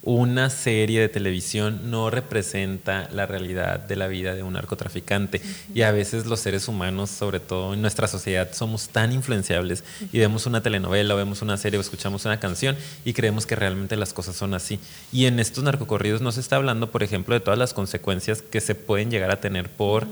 una 0.03 0.51
serie 0.51 1.01
de 1.01 1.09
televisión 1.09 1.91
no 1.91 2.11
representa 2.11 3.09
la 3.13 3.25
realidad 3.25 3.79
de 3.79 3.95
la 3.95 4.09
vida 4.09 4.35
de 4.35 4.43
un 4.43 4.55
narcotraficante. 4.55 5.41
Y 5.75 5.83
a 5.83 5.93
veces 5.93 6.27
los 6.27 6.41
seres 6.41 6.67
humanos, 6.67 7.11
sobre 7.11 7.39
todo 7.39 7.75
en 7.75 7.83
nuestra 7.83 8.09
sociedad, 8.09 8.53
somos 8.53 8.89
tan 8.89 9.13
influenciables 9.13 9.85
y 10.13 10.19
vemos 10.19 10.47
una 10.47 10.61
telenovela 10.61 11.15
o 11.15 11.17
vemos 11.17 11.41
una 11.43 11.57
serie 11.57 11.79
o 11.79 11.81
escuchamos 11.81 12.25
una 12.25 12.41
canción 12.41 12.77
y 13.05 13.13
creemos 13.13 13.47
que 13.47 13.55
realmente 13.55 13.97
las 13.97 14.13
cosas 14.13 14.35
son 14.35 14.55
así. 14.55 14.81
Y 15.13 15.27
en 15.27 15.39
estos 15.39 15.63
narcocorridos 15.63 16.21
no 16.21 16.33
se 16.33 16.41
está 16.41 16.57
hablando, 16.57 16.91
por 16.91 17.05
ejemplo, 17.05 17.35
de 17.35 17.41
todas 17.41 17.59
las 17.59 17.73
consecuencias 17.73 18.43
que 18.43 18.61
se 18.61 18.75
pueden 18.75 19.11
llegar 19.11 19.31
a 19.31 19.41
tener 19.41 19.69
por... 19.71 20.09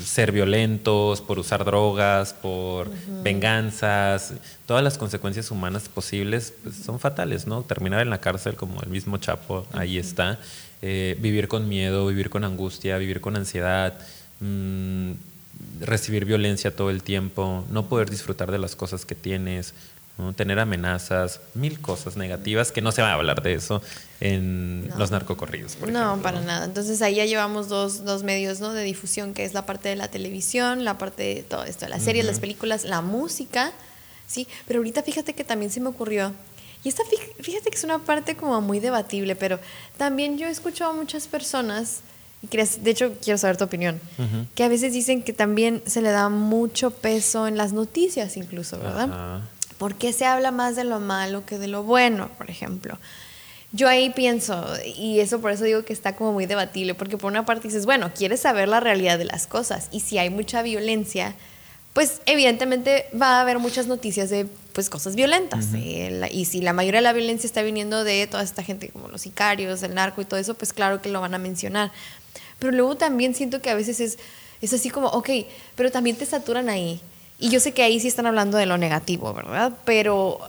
ser 0.00 0.32
violentos, 0.32 1.20
por 1.20 1.38
usar 1.38 1.64
drogas, 1.64 2.32
por 2.32 2.90
venganzas, 3.22 4.34
todas 4.66 4.84
las 4.84 4.98
consecuencias 4.98 5.50
humanas 5.50 5.88
posibles 5.88 6.54
pues, 6.62 6.76
son 6.76 7.00
fatales, 7.00 7.46
¿no? 7.46 7.62
Terminar 7.62 8.00
en 8.00 8.10
la 8.10 8.20
cárcel 8.20 8.54
como 8.54 8.80
el 8.82 8.88
mismo 8.88 9.18
Chapo, 9.18 9.66
ahí 9.72 9.98
está, 9.98 10.38
eh, 10.80 11.16
vivir 11.20 11.48
con 11.48 11.68
miedo, 11.68 12.06
vivir 12.06 12.30
con 12.30 12.44
angustia, 12.44 12.98
vivir 12.98 13.20
con 13.20 13.36
ansiedad, 13.36 13.98
mm, 14.40 15.12
recibir 15.80 16.24
violencia 16.24 16.74
todo 16.74 16.90
el 16.90 17.02
tiempo, 17.02 17.64
no 17.70 17.88
poder 17.88 18.10
disfrutar 18.10 18.52
de 18.52 18.58
las 18.58 18.76
cosas 18.76 19.04
que 19.04 19.14
tienes, 19.14 19.74
tener 20.36 20.58
amenazas, 20.60 21.40
mil 21.54 21.80
cosas 21.80 22.16
negativas, 22.16 22.70
que 22.70 22.80
no 22.80 22.92
se 22.92 23.02
va 23.02 23.10
a 23.10 23.14
hablar 23.14 23.42
de 23.42 23.54
eso 23.54 23.82
en 24.20 24.88
los 24.96 25.10
narcocorridos. 25.10 25.74
Por 25.76 25.90
no, 25.90 26.18
para 26.22 26.40
nada. 26.40 26.64
Entonces 26.64 27.02
ahí 27.02 27.16
ya 27.16 27.24
llevamos 27.24 27.68
dos, 27.68 28.04
dos, 28.04 28.22
medios 28.22 28.60
¿no? 28.60 28.72
de 28.72 28.84
difusión, 28.84 29.34
que 29.34 29.44
es 29.44 29.54
la 29.54 29.66
parte 29.66 29.88
de 29.88 29.96
la 29.96 30.08
televisión, 30.08 30.84
la 30.84 30.98
parte 30.98 31.22
de 31.22 31.42
todo 31.42 31.64
esto, 31.64 31.88
las 31.88 32.02
series, 32.02 32.24
las 32.24 32.38
películas, 32.38 32.84
la 32.84 33.00
música, 33.00 33.72
¿sí? 34.26 34.46
Pero 34.66 34.78
ahorita 34.78 35.02
fíjate 35.02 35.34
que 35.34 35.44
también 35.44 35.70
se 35.70 35.80
me 35.80 35.88
ocurrió, 35.88 36.32
y 36.84 36.88
esta 36.88 37.02
fíjate 37.40 37.70
que 37.70 37.76
es 37.76 37.84
una 37.84 37.98
parte 37.98 38.36
como 38.36 38.60
muy 38.60 38.78
debatible, 38.78 39.34
pero 39.34 39.58
también 39.96 40.36
yo 40.36 40.46
he 40.46 40.50
escuchado 40.50 40.90
a 40.90 40.94
muchas 40.94 41.26
personas, 41.26 42.00
y 42.42 42.46
de 42.46 42.90
hecho 42.90 43.14
quiero 43.22 43.38
saber 43.38 43.56
tu 43.56 43.64
opinión, 43.64 43.98
que 44.54 44.64
a 44.64 44.68
veces 44.68 44.92
dicen 44.92 45.22
que 45.22 45.32
también 45.32 45.82
se 45.86 46.02
le 46.02 46.10
da 46.10 46.28
mucho 46.28 46.90
peso 46.90 47.46
en 47.48 47.56
las 47.56 47.72
noticias 47.72 48.36
incluso, 48.36 48.78
¿verdad? 48.78 49.40
¿Por 49.84 49.96
qué 49.96 50.14
se 50.14 50.24
habla 50.24 50.50
más 50.50 50.76
de 50.76 50.84
lo 50.84 50.98
malo 50.98 51.44
que 51.44 51.58
de 51.58 51.68
lo 51.68 51.82
bueno, 51.82 52.30
por 52.38 52.48
ejemplo? 52.48 52.98
Yo 53.70 53.86
ahí 53.86 54.08
pienso, 54.08 54.66
y 54.96 55.20
eso 55.20 55.42
por 55.42 55.50
eso 55.50 55.64
digo 55.64 55.84
que 55.84 55.92
está 55.92 56.16
como 56.16 56.32
muy 56.32 56.46
debatible, 56.46 56.94
porque 56.94 57.18
por 57.18 57.30
una 57.30 57.44
parte 57.44 57.68
dices, 57.68 57.84
bueno, 57.84 58.10
quieres 58.16 58.40
saber 58.40 58.66
la 58.66 58.80
realidad 58.80 59.18
de 59.18 59.26
las 59.26 59.46
cosas, 59.46 59.88
y 59.92 60.00
si 60.00 60.16
hay 60.16 60.30
mucha 60.30 60.62
violencia, 60.62 61.34
pues 61.92 62.22
evidentemente 62.24 63.04
va 63.20 63.36
a 63.36 63.40
haber 63.42 63.58
muchas 63.58 63.86
noticias 63.86 64.30
de 64.30 64.46
pues 64.72 64.88
cosas 64.88 65.16
violentas. 65.16 65.66
Eh, 65.74 66.30
y 66.32 66.46
si 66.46 66.62
la 66.62 66.72
mayoría 66.72 67.00
de 67.00 67.04
la 67.04 67.12
violencia 67.12 67.46
está 67.46 67.60
viniendo 67.60 68.04
de 68.04 68.26
toda 68.26 68.42
esta 68.42 68.62
gente 68.62 68.88
como 68.88 69.08
los 69.08 69.20
sicarios, 69.20 69.82
el 69.82 69.94
narco 69.94 70.22
y 70.22 70.24
todo 70.24 70.40
eso, 70.40 70.54
pues 70.54 70.72
claro 70.72 71.02
que 71.02 71.10
lo 71.10 71.20
van 71.20 71.34
a 71.34 71.38
mencionar. 71.38 71.92
Pero 72.58 72.72
luego 72.72 72.96
también 72.96 73.34
siento 73.34 73.60
que 73.60 73.68
a 73.68 73.74
veces 73.74 74.00
es, 74.00 74.16
es 74.62 74.72
así 74.72 74.88
como, 74.88 75.08
ok, 75.08 75.28
pero 75.74 75.90
también 75.90 76.16
te 76.16 76.24
saturan 76.24 76.70
ahí. 76.70 77.02
Y 77.38 77.50
yo 77.50 77.60
sé 77.60 77.72
que 77.72 77.82
ahí 77.82 78.00
sí 78.00 78.08
están 78.08 78.26
hablando 78.26 78.58
de 78.58 78.66
lo 78.66 78.78
negativo, 78.78 79.32
¿verdad? 79.34 79.72
Pero 79.84 80.40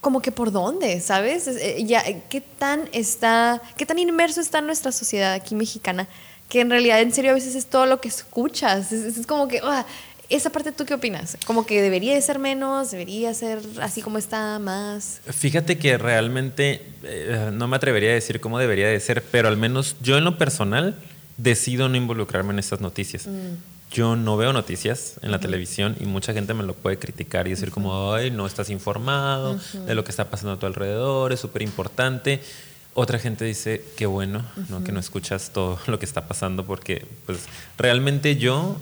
como 0.00 0.20
que 0.20 0.32
por 0.32 0.52
dónde, 0.52 1.00
¿sabes? 1.00 1.46
Eh, 1.48 1.84
ya, 1.84 2.02
¿qué 2.28 2.40
tan 2.40 2.88
está, 2.92 3.60
qué 3.76 3.86
tan 3.86 3.98
inmerso 3.98 4.40
está 4.40 4.60
nuestra 4.60 4.92
sociedad 4.92 5.32
aquí 5.32 5.54
mexicana? 5.54 6.08
Que 6.48 6.60
en 6.60 6.70
realidad, 6.70 7.00
en 7.00 7.12
serio, 7.12 7.32
a 7.32 7.34
veces 7.34 7.54
es 7.54 7.66
todo 7.66 7.86
lo 7.86 8.00
que 8.00 8.08
escuchas. 8.08 8.92
Es, 8.92 9.26
como 9.26 9.48
que, 9.48 9.60
ah, 9.62 9.84
esa 10.28 10.50
parte, 10.50 10.72
¿tú 10.72 10.84
qué 10.84 10.94
opinas? 10.94 11.36
Como 11.46 11.66
que 11.66 11.82
debería 11.82 12.14
de 12.14 12.22
ser 12.22 12.38
menos, 12.38 12.90
debería 12.90 13.32
ser 13.34 13.60
así 13.80 14.02
como 14.02 14.18
está, 14.18 14.58
más. 14.58 15.20
Fíjate 15.26 15.78
que 15.78 15.98
realmente 15.98 16.82
eh, 17.02 17.50
no 17.52 17.68
me 17.68 17.76
atrevería 17.76 18.10
a 18.10 18.14
decir 18.14 18.40
cómo 18.40 18.58
debería 18.58 18.88
de 18.88 19.00
ser, 19.00 19.22
pero 19.22 19.48
al 19.48 19.56
menos 19.56 19.96
yo 20.02 20.16
en 20.18 20.24
lo 20.24 20.38
personal 20.38 20.96
decido 21.36 21.88
no 21.88 21.96
involucrarme 21.96 22.52
en 22.52 22.58
estas 22.58 22.80
noticias. 22.80 23.26
Mm 23.26 23.77
yo 23.90 24.16
no 24.16 24.36
veo 24.36 24.52
noticias 24.52 25.14
en 25.22 25.30
la 25.30 25.40
televisión 25.40 25.96
y 26.00 26.04
mucha 26.04 26.32
gente 26.32 26.54
me 26.54 26.62
lo 26.62 26.74
puede 26.74 26.98
criticar 26.98 27.46
y 27.46 27.50
decir 27.50 27.70
como, 27.70 28.12
ay, 28.12 28.30
no 28.30 28.46
estás 28.46 28.70
informado 28.70 29.58
de 29.86 29.94
lo 29.94 30.04
que 30.04 30.10
está 30.10 30.30
pasando 30.30 30.52
a 30.52 30.58
tu 30.58 30.66
alrededor, 30.66 31.32
es 31.32 31.40
súper 31.40 31.62
importante. 31.62 32.40
Otra 32.94 33.18
gente 33.18 33.44
dice, 33.44 33.84
qué 33.96 34.06
bueno, 34.06 34.44
¿no? 34.68 34.82
que 34.82 34.92
no 34.92 34.98
escuchas 34.98 35.50
todo 35.52 35.78
lo 35.86 35.98
que 35.98 36.04
está 36.04 36.26
pasando 36.26 36.66
porque 36.66 37.06
pues 37.26 37.46
realmente 37.76 38.36
yo 38.36 38.76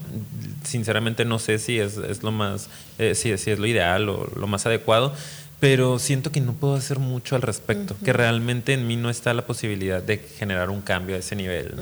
sinceramente 0.64 1.24
no 1.24 1.38
sé 1.38 1.58
si 1.58 1.78
es, 1.78 1.98
es 1.98 2.22
lo 2.22 2.32
más, 2.32 2.68
eh, 2.98 3.14
si, 3.14 3.36
si, 3.36 3.50
es 3.50 3.58
lo 3.58 3.66
ideal 3.66 4.08
o 4.08 4.28
lo 4.34 4.46
más 4.46 4.66
adecuado, 4.66 5.12
pero 5.58 5.98
siento 5.98 6.30
que 6.30 6.40
no 6.40 6.52
puedo 6.52 6.74
hacer 6.74 6.98
mucho 6.98 7.34
al 7.34 7.42
respecto, 7.42 7.96
que 8.04 8.12
realmente 8.12 8.74
en 8.74 8.86
mí 8.86 8.96
no 8.96 9.08
está 9.08 9.32
la 9.32 9.46
posibilidad 9.46 10.02
de 10.02 10.18
generar 10.18 10.68
un 10.70 10.82
cambio 10.82 11.16
a 11.16 11.18
ese 11.18 11.34
nivel. 11.34 11.74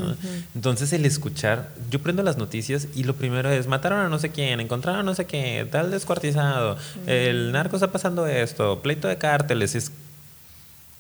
Entonces 0.54 0.92
el 0.92 1.04
escuchar, 1.04 1.70
yo 1.90 2.00
prendo 2.00 2.22
las 2.22 2.37
noticias 2.37 2.88
y 2.94 3.04
lo 3.04 3.14
primero 3.14 3.50
es, 3.50 3.66
mataron 3.66 4.00
a 4.00 4.08
no 4.08 4.18
sé 4.18 4.30
quién, 4.30 4.60
encontraron 4.60 5.00
a 5.00 5.02
no 5.02 5.14
sé 5.14 5.26
qué, 5.26 5.66
tal 5.70 5.90
descuartizado, 5.90 6.76
el 7.06 7.52
narco 7.52 7.76
está 7.76 7.90
pasando 7.90 8.26
esto, 8.26 8.80
pleito 8.80 9.08
de 9.08 9.18
cárteles, 9.18 9.74
es 9.74 9.90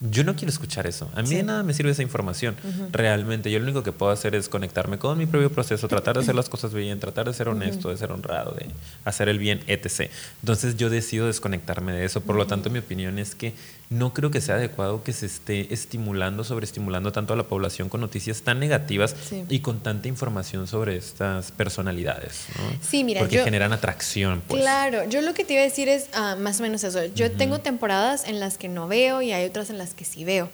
yo 0.00 0.24
no 0.24 0.34
quiero 0.34 0.50
escuchar 0.50 0.86
eso. 0.86 1.10
A 1.14 1.22
mí 1.22 1.34
de 1.34 1.42
nada 1.42 1.62
me 1.62 1.72
sirve 1.72 1.92
esa 1.92 2.02
información. 2.02 2.56
Realmente, 2.92 3.50
yo 3.50 3.58
lo 3.58 3.64
único 3.64 3.82
que 3.82 3.92
puedo 3.92 4.12
hacer 4.12 4.34
es 4.34 4.48
conectarme 4.48 4.98
con 4.98 5.16
mi 5.16 5.26
propio 5.26 5.50
proceso, 5.50 5.88
tratar 5.88 6.16
de 6.16 6.22
hacer 6.22 6.34
las 6.36 6.48
cosas 6.48 6.74
bien, 6.74 7.00
tratar 7.00 7.26
de 7.26 7.34
ser 7.34 7.48
honesto, 7.48 7.88
de 7.90 7.96
ser 7.96 8.12
honrado, 8.12 8.52
de 8.52 8.66
hacer 9.04 9.28
el 9.28 9.38
bien, 9.38 9.60
etc. 9.66 10.10
Entonces 10.42 10.76
yo 10.76 10.90
decido 10.90 11.26
desconectarme 11.26 11.92
de 11.92 12.04
eso. 12.04 12.20
Por 12.20 12.36
lo 12.36 12.46
tanto, 12.46 12.70
mi 12.70 12.80
opinión 12.80 13.18
es 13.18 13.34
que 13.34 13.54
no 13.90 14.14
creo 14.14 14.30
que 14.30 14.40
sea 14.40 14.56
adecuado 14.56 15.02
que 15.02 15.12
se 15.12 15.26
esté 15.26 15.72
estimulando, 15.72 16.42
sobreestimulando 16.42 17.12
tanto 17.12 17.34
a 17.34 17.36
la 17.36 17.44
población 17.44 17.88
con 17.88 18.00
noticias 18.00 18.42
tan 18.42 18.58
negativas 18.58 19.14
y 19.48 19.60
con 19.60 19.80
tanta 19.80 20.08
información 20.08 20.66
sobre 20.66 20.96
estas 20.96 21.52
personalidades. 21.52 22.46
Sí, 22.80 23.04
mira, 23.04 23.20
porque 23.20 23.42
generan 23.42 23.72
atracción. 23.72 24.42
Pues. 24.46 24.62
Claro, 24.62 25.08
yo 25.08 25.20
lo 25.20 25.34
que 25.34 25.44
te 25.44 25.54
iba 25.54 25.62
a 25.62 25.64
decir 25.64 25.88
es 25.88 26.08
ah, 26.14 26.36
más 26.38 26.60
o 26.60 26.62
menos 26.62 26.82
eso. 26.82 27.04
Yo 27.14 27.30
tengo 27.32 27.60
temporadas 27.60 28.26
en 28.26 28.40
las 28.40 28.58
que 28.58 28.68
no 28.68 28.88
veo 28.88 29.22
y 29.22 29.32
hay 29.32 29.46
otras 29.46 29.70
en 29.70 29.78
las 29.78 29.94
que 29.94 30.04
sí 30.04 30.24
veo. 30.24 30.48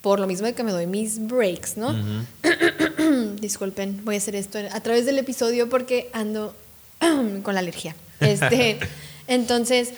Por 0.00 0.20
lo 0.20 0.28
mismo 0.28 0.46
de 0.46 0.54
que 0.54 0.62
me 0.62 0.70
doy 0.70 0.86
mis 0.86 1.26
breaks, 1.26 1.76
¿no? 1.76 1.94
Disculpen, 3.40 4.04
voy 4.04 4.14
a 4.14 4.18
hacer 4.18 4.36
esto 4.36 4.58
a 4.70 4.80
través 4.80 5.04
del 5.04 5.18
episodio 5.18 5.68
porque 5.68 6.08
ando 6.12 6.54
con 7.42 7.54
la 7.54 7.60
alergia. 7.60 7.96
Este, 8.20 8.78
entonces, 9.26 9.92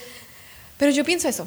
pero 0.79 0.91
yo 0.91 1.05
pienso 1.05 1.29
eso 1.29 1.47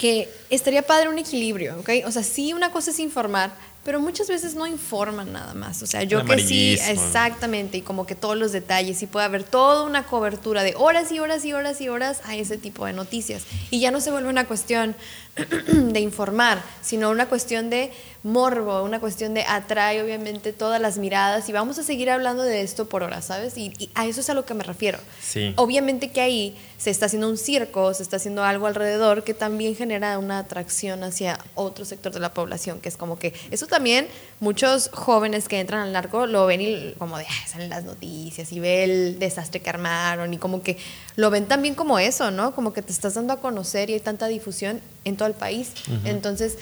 que 0.00 0.30
estaría 0.48 0.80
padre 0.80 1.10
un 1.10 1.18
equilibrio, 1.18 1.78
¿ok? 1.78 1.90
O 2.06 2.10
sea, 2.10 2.22
sí, 2.22 2.54
una 2.54 2.72
cosa 2.72 2.90
es 2.90 2.98
informar, 2.98 3.52
pero 3.84 4.00
muchas 4.00 4.28
veces 4.28 4.54
no 4.54 4.66
informan 4.66 5.30
nada 5.30 5.52
más. 5.52 5.82
O 5.82 5.86
sea, 5.86 6.04
yo 6.04 6.24
que 6.24 6.38
sí, 6.38 6.78
exactamente, 6.88 7.76
y 7.76 7.82
como 7.82 8.06
que 8.06 8.14
todos 8.14 8.34
los 8.34 8.50
detalles, 8.50 9.02
y 9.02 9.06
puede 9.06 9.26
haber 9.26 9.44
toda 9.44 9.82
una 9.82 10.06
cobertura 10.06 10.62
de 10.62 10.74
horas 10.74 11.12
y 11.12 11.18
horas 11.18 11.44
y 11.44 11.52
horas 11.52 11.82
y 11.82 11.90
horas 11.90 12.22
a 12.24 12.34
ese 12.34 12.56
tipo 12.56 12.86
de 12.86 12.94
noticias. 12.94 13.42
Y 13.70 13.80
ya 13.80 13.90
no 13.90 14.00
se 14.00 14.10
vuelve 14.10 14.30
una 14.30 14.46
cuestión 14.46 14.96
de 15.72 16.00
informar, 16.00 16.62
sino 16.82 17.10
una 17.10 17.28
cuestión 17.28 17.70
de 17.70 17.92
morbo, 18.22 18.82
una 18.82 19.00
cuestión 19.00 19.32
de 19.32 19.42
atrae 19.42 20.02
obviamente 20.02 20.52
todas 20.52 20.80
las 20.80 20.98
miradas 20.98 21.48
y 21.48 21.52
vamos 21.52 21.78
a 21.78 21.82
seguir 21.82 22.10
hablando 22.10 22.42
de 22.42 22.60
esto 22.60 22.88
por 22.88 23.02
horas, 23.02 23.24
¿sabes? 23.26 23.56
Y, 23.56 23.72
a 23.94 24.06
eso 24.06 24.20
es 24.20 24.28
a 24.28 24.34
lo 24.34 24.44
que 24.44 24.54
me 24.54 24.62
refiero. 24.62 24.98
Sí. 25.20 25.54
Obviamente 25.56 26.10
que 26.10 26.20
ahí 26.20 26.56
se 26.76 26.90
está 26.90 27.06
haciendo 27.06 27.28
un 27.28 27.38
circo, 27.38 27.94
se 27.94 28.02
está 28.02 28.16
haciendo 28.16 28.42
algo 28.42 28.66
alrededor 28.66 29.24
que 29.24 29.32
también 29.32 29.74
genera 29.74 30.18
una 30.18 30.38
atracción 30.38 31.02
hacia 31.02 31.38
otro 31.54 31.84
sector 31.84 32.12
de 32.12 32.20
la 32.20 32.34
población, 32.34 32.80
que 32.80 32.88
es 32.88 32.96
como 32.96 33.18
que 33.18 33.32
eso 33.50 33.66
también 33.66 34.08
muchos 34.38 34.90
jóvenes 34.92 35.48
que 35.48 35.60
entran 35.60 35.80
al 35.82 35.92
narco 35.92 36.26
lo 36.26 36.46
ven 36.46 36.60
y 36.60 36.94
como 36.98 37.18
de, 37.18 37.26
salen 37.46 37.70
las 37.70 37.84
noticias 37.84 38.52
y 38.52 38.60
ve 38.60 38.84
el 38.84 39.18
desastre 39.18 39.60
que 39.60 39.70
armaron 39.70 40.34
y 40.34 40.38
como 40.38 40.62
que 40.62 40.76
lo 41.16 41.30
ven 41.30 41.46
también 41.46 41.74
como 41.74 41.98
eso, 41.98 42.30
¿no? 42.30 42.54
Como 42.54 42.72
que 42.72 42.82
te 42.82 42.92
estás 42.92 43.14
dando 43.14 43.32
a 43.32 43.40
conocer 43.40 43.90
y 43.90 43.94
hay 43.94 44.00
tanta 44.00 44.26
difusión 44.28 44.80
en 45.04 45.16
todo 45.16 45.28
el 45.28 45.34
país. 45.34 45.72
Entonces, 46.04 46.58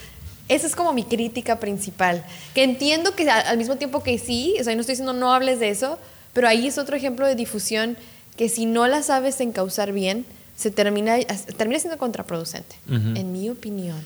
esa 0.48 0.66
es 0.66 0.74
como 0.74 0.92
mi 0.92 1.04
crítica 1.04 1.60
principal. 1.60 2.24
Que 2.54 2.62
entiendo 2.62 3.14
que 3.14 3.28
al 3.30 3.58
mismo 3.58 3.76
tiempo 3.76 4.02
que 4.02 4.18
sí, 4.18 4.56
o 4.60 4.64
sea, 4.64 4.74
no 4.74 4.80
estoy 4.80 4.94
diciendo 4.94 5.12
no 5.12 5.32
hables 5.32 5.60
de 5.60 5.70
eso, 5.70 5.98
pero 6.32 6.48
ahí 6.48 6.66
es 6.66 6.78
otro 6.78 6.96
ejemplo 6.96 7.26
de 7.26 7.34
difusión 7.34 7.96
que 8.36 8.48
si 8.48 8.66
no 8.66 8.86
la 8.86 9.02
sabes 9.02 9.40
encauzar 9.40 9.92
bien, 9.92 10.24
se 10.56 10.70
termina, 10.70 11.18
termina 11.56 11.78
siendo 11.80 11.98
contraproducente, 11.98 12.76
en 12.88 13.32
mi 13.32 13.50
opinión. 13.50 14.00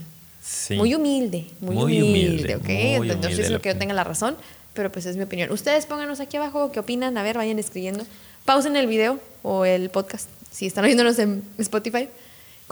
Sí. 0.45 0.75
Muy 0.75 0.95
humilde, 0.95 1.47
muy, 1.61 1.77
humilde, 1.77 2.57
¿ok? 2.57 2.69
Entonces, 2.69 3.31
no 3.31 3.37
sé 3.37 3.45
si 3.49 3.61
que 3.61 3.69
yo 3.69 3.79
tenga 3.79 3.95
la 3.95 4.05
razón, 4.05 4.37
pero 4.75 4.91
pues 4.91 5.07
es 5.07 5.17
mi 5.17 5.23
opinión. 5.23 5.53
Ustedes 5.53 5.87
pónganos 5.87 6.19
aquí 6.21 6.37
abajo 6.37 6.73
qué 6.73 6.81
opinan, 6.81 7.17
a 7.17 7.23
ver, 7.23 7.37
vayan 7.37 7.59
escribiendo. 7.59 8.05
Pausen 8.45 8.75
el 8.75 8.89
video 8.89 9.21
o 9.43 9.65
el 9.65 9.89
podcast 9.91 10.29
si 10.51 10.67
están 10.67 10.85
oyéndonos 10.85 11.19
en 11.19 11.43
Spotify 11.59 12.09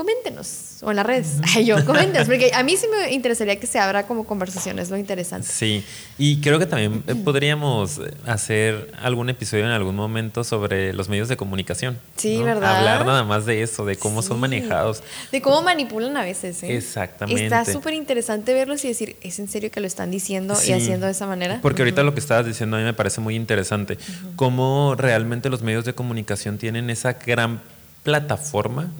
coméntenos 0.00 0.78
o 0.80 0.88
en 0.88 0.96
las 0.96 1.04
redes. 1.04 1.36
Ay, 1.54 1.66
yo, 1.66 1.84
coméntenos, 1.84 2.26
porque 2.26 2.52
a 2.54 2.62
mí 2.62 2.74
sí 2.74 2.86
me 2.88 3.12
interesaría 3.12 3.60
que 3.60 3.66
se 3.66 3.78
abra 3.78 4.06
como 4.06 4.24
conversaciones, 4.24 4.88
lo 4.88 4.96
interesante. 4.96 5.46
Sí, 5.46 5.84
y 6.16 6.40
creo 6.40 6.58
que 6.58 6.64
también 6.64 7.04
eh, 7.06 7.14
podríamos 7.14 8.00
hacer 8.26 8.90
algún 9.02 9.28
episodio 9.28 9.66
en 9.66 9.72
algún 9.72 9.94
momento 9.94 10.42
sobre 10.42 10.94
los 10.94 11.10
medios 11.10 11.28
de 11.28 11.36
comunicación. 11.36 11.98
Sí, 12.16 12.42
¿verdad? 12.42 12.78
Hablar 12.78 13.04
nada 13.04 13.24
más 13.24 13.44
de 13.44 13.62
eso, 13.62 13.84
de 13.84 13.96
cómo 13.96 14.22
son 14.22 14.40
manejados. 14.40 15.02
De 15.32 15.42
cómo 15.42 15.60
manipulan 15.60 16.16
a 16.16 16.22
veces. 16.22 16.62
¿eh? 16.62 16.74
Exactamente. 16.74 17.44
Está 17.44 17.66
súper 17.66 17.92
interesante 17.92 18.54
verlos 18.54 18.82
y 18.86 18.88
decir, 18.88 19.16
¿es 19.20 19.38
en 19.38 19.48
serio 19.48 19.70
que 19.70 19.80
lo 19.80 19.86
están 19.86 20.10
diciendo 20.10 20.54
y 20.66 20.72
haciendo 20.72 21.04
de 21.04 21.12
esa 21.12 21.26
manera? 21.26 21.58
Porque 21.60 21.82
ahorita 21.82 22.02
lo 22.04 22.14
que 22.14 22.20
estabas 22.20 22.46
diciendo 22.46 22.78
a 22.78 22.80
mí 22.80 22.86
me 22.86 22.94
parece 22.94 23.20
muy 23.20 23.36
interesante. 23.36 23.98
Cómo 24.36 24.94
realmente 24.96 25.50
los 25.50 25.60
medios 25.60 25.84
de 25.84 25.92
comunicación 25.92 26.56
tienen 26.56 26.88
esa 26.88 27.12
gran 27.12 27.60
plataforma, 28.02 28.90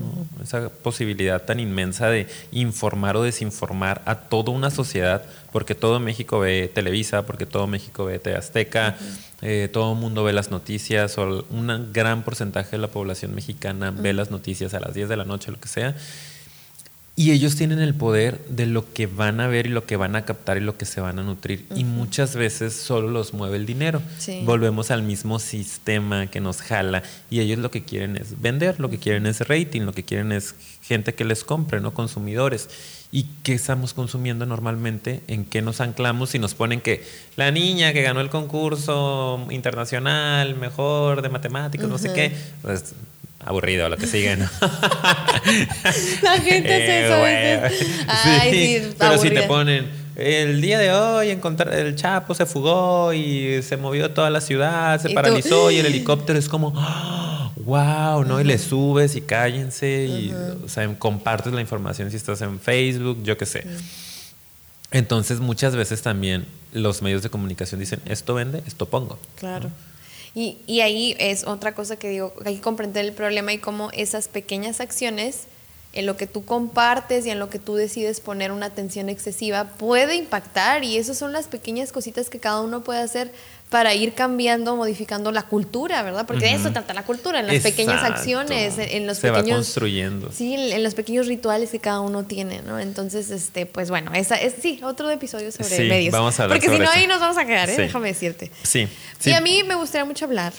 esa 0.43 0.69
posibilidad 0.69 1.43
tan 1.43 1.59
inmensa 1.59 2.09
de 2.09 2.27
informar 2.53 3.17
o 3.17 3.23
desinformar 3.23 4.03
a 4.05 4.17
toda 4.17 4.53
una 4.53 4.71
sociedad, 4.71 5.25
porque 5.53 5.75
todo 5.75 6.01
México 6.01 6.39
ve 6.39 6.71
Televisa, 6.73 7.25
porque 7.25 7.47
todo 7.47 7.67
México 7.67 8.05
ve 8.05 8.19
TV 8.19 8.37
Azteca, 8.37 8.97
eh, 9.41 9.71
todo 9.73 9.95
el 9.95 9.99
mundo 9.99 10.23
ve 10.23 10.35
las 10.35 10.51
noticias, 10.51 11.17
o 11.17 11.47
un 11.51 11.93
gran 11.93 12.23
porcentaje 12.23 12.73
de 12.73 12.79
la 12.79 12.89
población 12.89 13.35
mexicana 13.35 13.91
ve 13.91 14.13
las 14.13 14.31
noticias 14.31 14.75
a 14.75 14.81
las 14.81 14.93
10 14.95 15.09
de 15.09 15.17
la 15.17 15.25
noche, 15.25 15.51
lo 15.51 15.59
que 15.59 15.69
sea. 15.69 15.97
Y 17.21 17.33
ellos 17.33 17.55
tienen 17.55 17.81
el 17.81 17.95
poder 17.95 18.43
de 18.49 18.65
lo 18.65 18.95
que 18.95 19.07
van 19.07 19.41
a 19.41 19.47
ver 19.47 19.67
y 19.67 19.69
lo 19.69 19.85
que 19.85 19.97
van 19.97 20.17
a 20.17 20.25
captar 20.25 20.57
y 20.57 20.61
lo 20.61 20.79
que 20.79 20.87
se 20.87 21.03
van 21.03 21.19
a 21.19 21.23
nutrir. 21.23 21.67
Y 21.77 21.85
muchas 21.85 22.35
veces 22.35 22.73
solo 22.73 23.11
los 23.11 23.35
mueve 23.35 23.59
el 23.59 23.67
dinero. 23.67 24.01
Volvemos 24.45 24.91
al 24.91 25.03
mismo 25.03 25.39
sistema 25.39 26.29
que 26.29 26.41
nos 26.41 26.63
jala. 26.63 27.03
Y 27.29 27.41
ellos 27.41 27.59
lo 27.59 27.71
que 27.71 27.85
quieren 27.85 28.17
es 28.17 28.41
vender, 28.41 28.81
lo 28.81 28.89
que 28.89 28.97
quieren 28.97 29.27
es 29.27 29.47
rating, 29.47 29.83
lo 29.83 29.93
que 29.93 30.03
quieren 30.03 30.33
es 30.33 30.55
gente 30.81 31.13
que 31.13 31.27
les 31.27 31.45
compre, 31.45 31.83
¿no? 31.83 31.93
Consumidores. 31.93 32.71
¿Y 33.13 33.25
qué 33.43 33.53
estamos 33.53 33.93
consumiendo 33.93 34.47
normalmente? 34.47 35.21
¿En 35.27 35.45
qué 35.45 35.61
nos 35.61 35.83
anclamos? 35.83 36.31
Si 36.31 36.39
nos 36.39 36.55
ponen 36.55 36.81
que 36.81 37.05
la 37.37 37.51
niña 37.51 37.93
que 37.93 38.01
ganó 38.01 38.23
el 38.23 38.31
concurso 38.31 39.47
internacional 39.51 40.57
mejor 40.57 41.21
de 41.21 41.29
matemáticas, 41.29 41.87
no 41.87 41.99
sé 41.99 42.15
qué, 42.15 42.33
pues 42.63 42.95
aburrido 43.45 43.89
lo 43.89 43.97
que 43.97 44.07
sigue, 44.07 44.37
¿no? 44.37 44.49
La 46.23 46.39
gente 46.39 46.75
hace 46.75 47.05
eso 47.07 47.27
eh, 47.27 48.05
Ay, 48.07 48.51
sí, 48.53 48.95
pero 48.99 49.19
si 49.19 49.31
te 49.31 49.43
ponen 49.43 50.01
el 50.17 50.61
día 50.61 50.79
de 50.79 50.93
hoy 50.93 51.31
encontrar 51.31 51.73
el 51.73 51.97
Chapo 51.97 52.35
se 52.35 52.45
fugó 52.45 53.13
y 53.15 53.63
se 53.63 53.79
movió 53.79 54.11
toda 54.11 54.29
la 54.29 54.43
ciudad, 54.43 55.01
se 55.01 55.11
paralizó 55.11 55.71
y 55.71 55.79
el 55.79 55.87
helicóptero 55.87 56.39
es 56.39 56.49
como 56.49 56.73
wow, 57.57 58.25
¿no? 58.25 58.41
Y 58.41 58.45
le 58.45 58.59
subes 58.59 59.17
y 59.17 59.23
cállense 59.23 60.07
y 60.07 60.35
o 60.65 60.69
sea, 60.69 60.87
compartes 60.99 61.53
la 61.53 61.61
información 61.61 62.11
si 62.11 62.17
estás 62.17 62.43
en 62.43 62.61
Facebook, 62.61 63.23
yo 63.23 63.39
qué 63.39 63.47
sé. 63.47 63.67
Entonces, 64.91 65.41
muchas 65.41 65.77
veces 65.77 66.03
también 66.03 66.47
los 66.73 67.01
medios 67.01 67.23
de 67.23 67.31
comunicación 67.31 67.81
dicen, 67.81 68.01
esto 68.07 68.35
vende, 68.35 68.63
esto 68.67 68.87
pongo. 68.87 69.19
Claro. 69.37 69.71
Y, 70.35 70.59
y, 70.67 70.81
ahí 70.81 71.17
es 71.19 71.45
otra 71.45 71.75
cosa 71.75 71.97
que 71.97 72.09
digo, 72.09 72.33
hay 72.45 72.57
que 72.57 72.61
comprender 72.61 73.05
el 73.05 73.13
problema 73.13 73.53
y 73.53 73.59
cómo 73.59 73.91
esas 73.93 74.29
pequeñas 74.29 74.81
acciones 74.81 75.47
en 75.93 76.07
lo 76.07 76.17
que 76.17 76.27
tú 76.27 76.45
compartes 76.45 77.27
y 77.27 77.31
en 77.31 77.41
lo 77.41 77.51
que 77.51 77.59
tú 77.59 77.75
decides 77.75 78.21
poner 78.21 78.53
una 78.53 78.67
atención 78.67 79.09
excesiva 79.09 79.65
puede 79.65 80.15
impactar. 80.15 80.85
Y 80.85 80.97
esas 80.97 81.19
son 81.19 81.33
las 81.33 81.49
pequeñas 81.49 81.91
cositas 81.91 82.31
que 82.31 82.39
cada 82.39 82.61
uno 82.61 82.83
puede 82.83 83.01
hacer 83.01 83.33
para 83.71 83.95
ir 83.95 84.15
cambiando, 84.15 84.75
modificando 84.75 85.31
la 85.31 85.45
cultura, 85.45 86.03
¿verdad? 86.03 86.27
Porque 86.27 86.47
de 86.47 86.55
eso 86.55 86.73
trata 86.73 86.93
la 86.93 87.05
cultura, 87.05 87.39
en 87.39 87.47
las 87.47 87.63
pequeñas 87.63 88.03
acciones, 88.03 88.75
en, 88.79 89.07
los 89.07 89.19
Se 89.19 89.29
pequeños... 89.29 89.51
Va 89.51 89.63
construyendo. 89.63 90.33
Sí, 90.33 90.55
en 90.55 90.83
los 90.83 90.95
pequeños 90.95 91.29
rituales 91.29 91.71
que 91.71 91.79
cada 91.79 92.01
uno 92.01 92.25
tiene, 92.25 92.63
¿no? 92.63 92.81
Entonces, 92.81 93.31
este, 93.31 93.67
pues 93.67 93.89
bueno, 93.89 94.13
esa 94.13 94.35
es, 94.35 94.55
sí, 94.61 94.81
otro 94.83 95.09
episodio 95.09 95.53
sobre 95.53 95.77
sí, 95.77 95.83
medios. 95.85 96.13
vamos 96.13 96.39
a 96.41 96.43
hablar 96.43 96.59
Porque 96.59 96.77
si 96.77 96.83
no, 96.83 96.91
ahí 96.91 97.07
nos 97.07 97.21
vamos 97.21 97.39
a 97.39 97.47
quedar, 97.47 97.71
¿eh? 97.71 97.77
Déjame 97.77 98.09
decirte. 98.09 98.51
Sí, 98.65 98.89
sí. 99.21 99.31
Y 99.31 99.35
a 99.35 99.41
mí 99.41 99.63
me 99.63 99.77
gustaría 99.77 100.05
mucho 100.05 100.25
hablar 100.25 100.53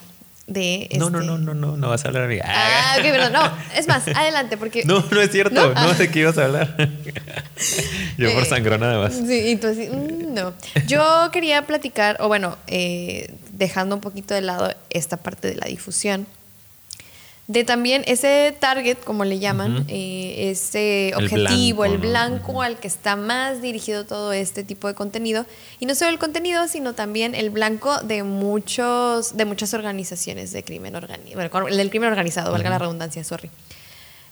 de 0.54 0.90
no, 0.98 1.08
este... 1.08 1.18
no, 1.18 1.22
no, 1.22 1.38
no, 1.38 1.54
no, 1.54 1.78
no 1.78 1.90
vas 1.90 2.04
a 2.06 2.10
hablar. 2.10 2.30
Ah, 2.44 2.96
ok, 2.98 3.04
perdón. 3.12 3.34
No, 3.34 3.52
es 3.76 3.88
más, 3.88 4.08
adelante, 4.08 4.58
porque. 4.58 4.84
No, 4.92 5.04
no 5.10 5.22
es 5.22 5.32
cierto. 5.32 5.74
No, 5.74 5.74
no 5.74 5.94
sé 5.94 6.12
qué 6.12 6.20
ibas 6.20 6.38
a 6.38 6.46
hablar. 6.46 6.76
Yo 8.18 8.34
por 8.34 8.44
Eh, 8.44 8.46
sangrón 8.46 8.82
nada 8.82 9.00
más. 9.00 9.14
Sí, 9.14 9.52
entonces, 9.52 9.90
mm, 9.92 10.34
no. 10.34 10.54
Yo 10.88 11.30
quería 11.32 11.66
platicar, 11.66 12.18
o 12.20 12.28
bueno, 12.28 12.58
eh, 12.68 13.34
dejando 13.52 13.96
un 13.96 14.02
poquito 14.02 14.34
de 14.34 14.42
lado 14.42 14.74
esta 14.90 15.18
parte 15.18 15.48
de 15.48 15.56
la 15.56 15.68
difusión, 15.68 16.28
de 17.52 17.66
también 17.66 18.04
ese 18.08 18.56
target, 18.58 18.98
como 19.04 19.26
le 19.26 19.40
llaman, 19.40 19.86
eh, 19.90 20.52
ese 20.52 21.12
objetivo, 21.18 21.84
el 21.84 21.98
blanco, 21.98 22.08
blanco, 22.08 22.54
¿no? 22.54 22.62
al 22.62 22.80
que 22.80 22.88
está 22.88 23.18
más 23.18 23.62
dirigido 23.62 24.06
todo 24.06 24.32
este 24.32 24.64
tipo 24.64 24.88
de 24.88 24.94
contenido. 24.94 25.46
Y 25.80 25.86
no 25.86 25.94
solo 25.94 26.12
el 26.12 26.20
contenido, 26.20 26.70
sino 26.70 26.94
también 26.94 27.36
el 27.36 27.50
blanco 27.50 28.00
de 28.00 28.24
muchos, 28.24 29.36
de 29.36 29.44
muchas 29.44 29.74
organizaciones 29.74 30.54
de 30.54 30.64
crimen 30.64 30.96
organizado, 30.96 31.50
bueno, 31.52 31.76
del 31.76 31.90
crimen 31.90 32.10
organizado, 32.10 32.54
valga 32.54 32.70
la 32.70 32.80
redundancia, 32.80 33.24
sorry. 33.24 33.50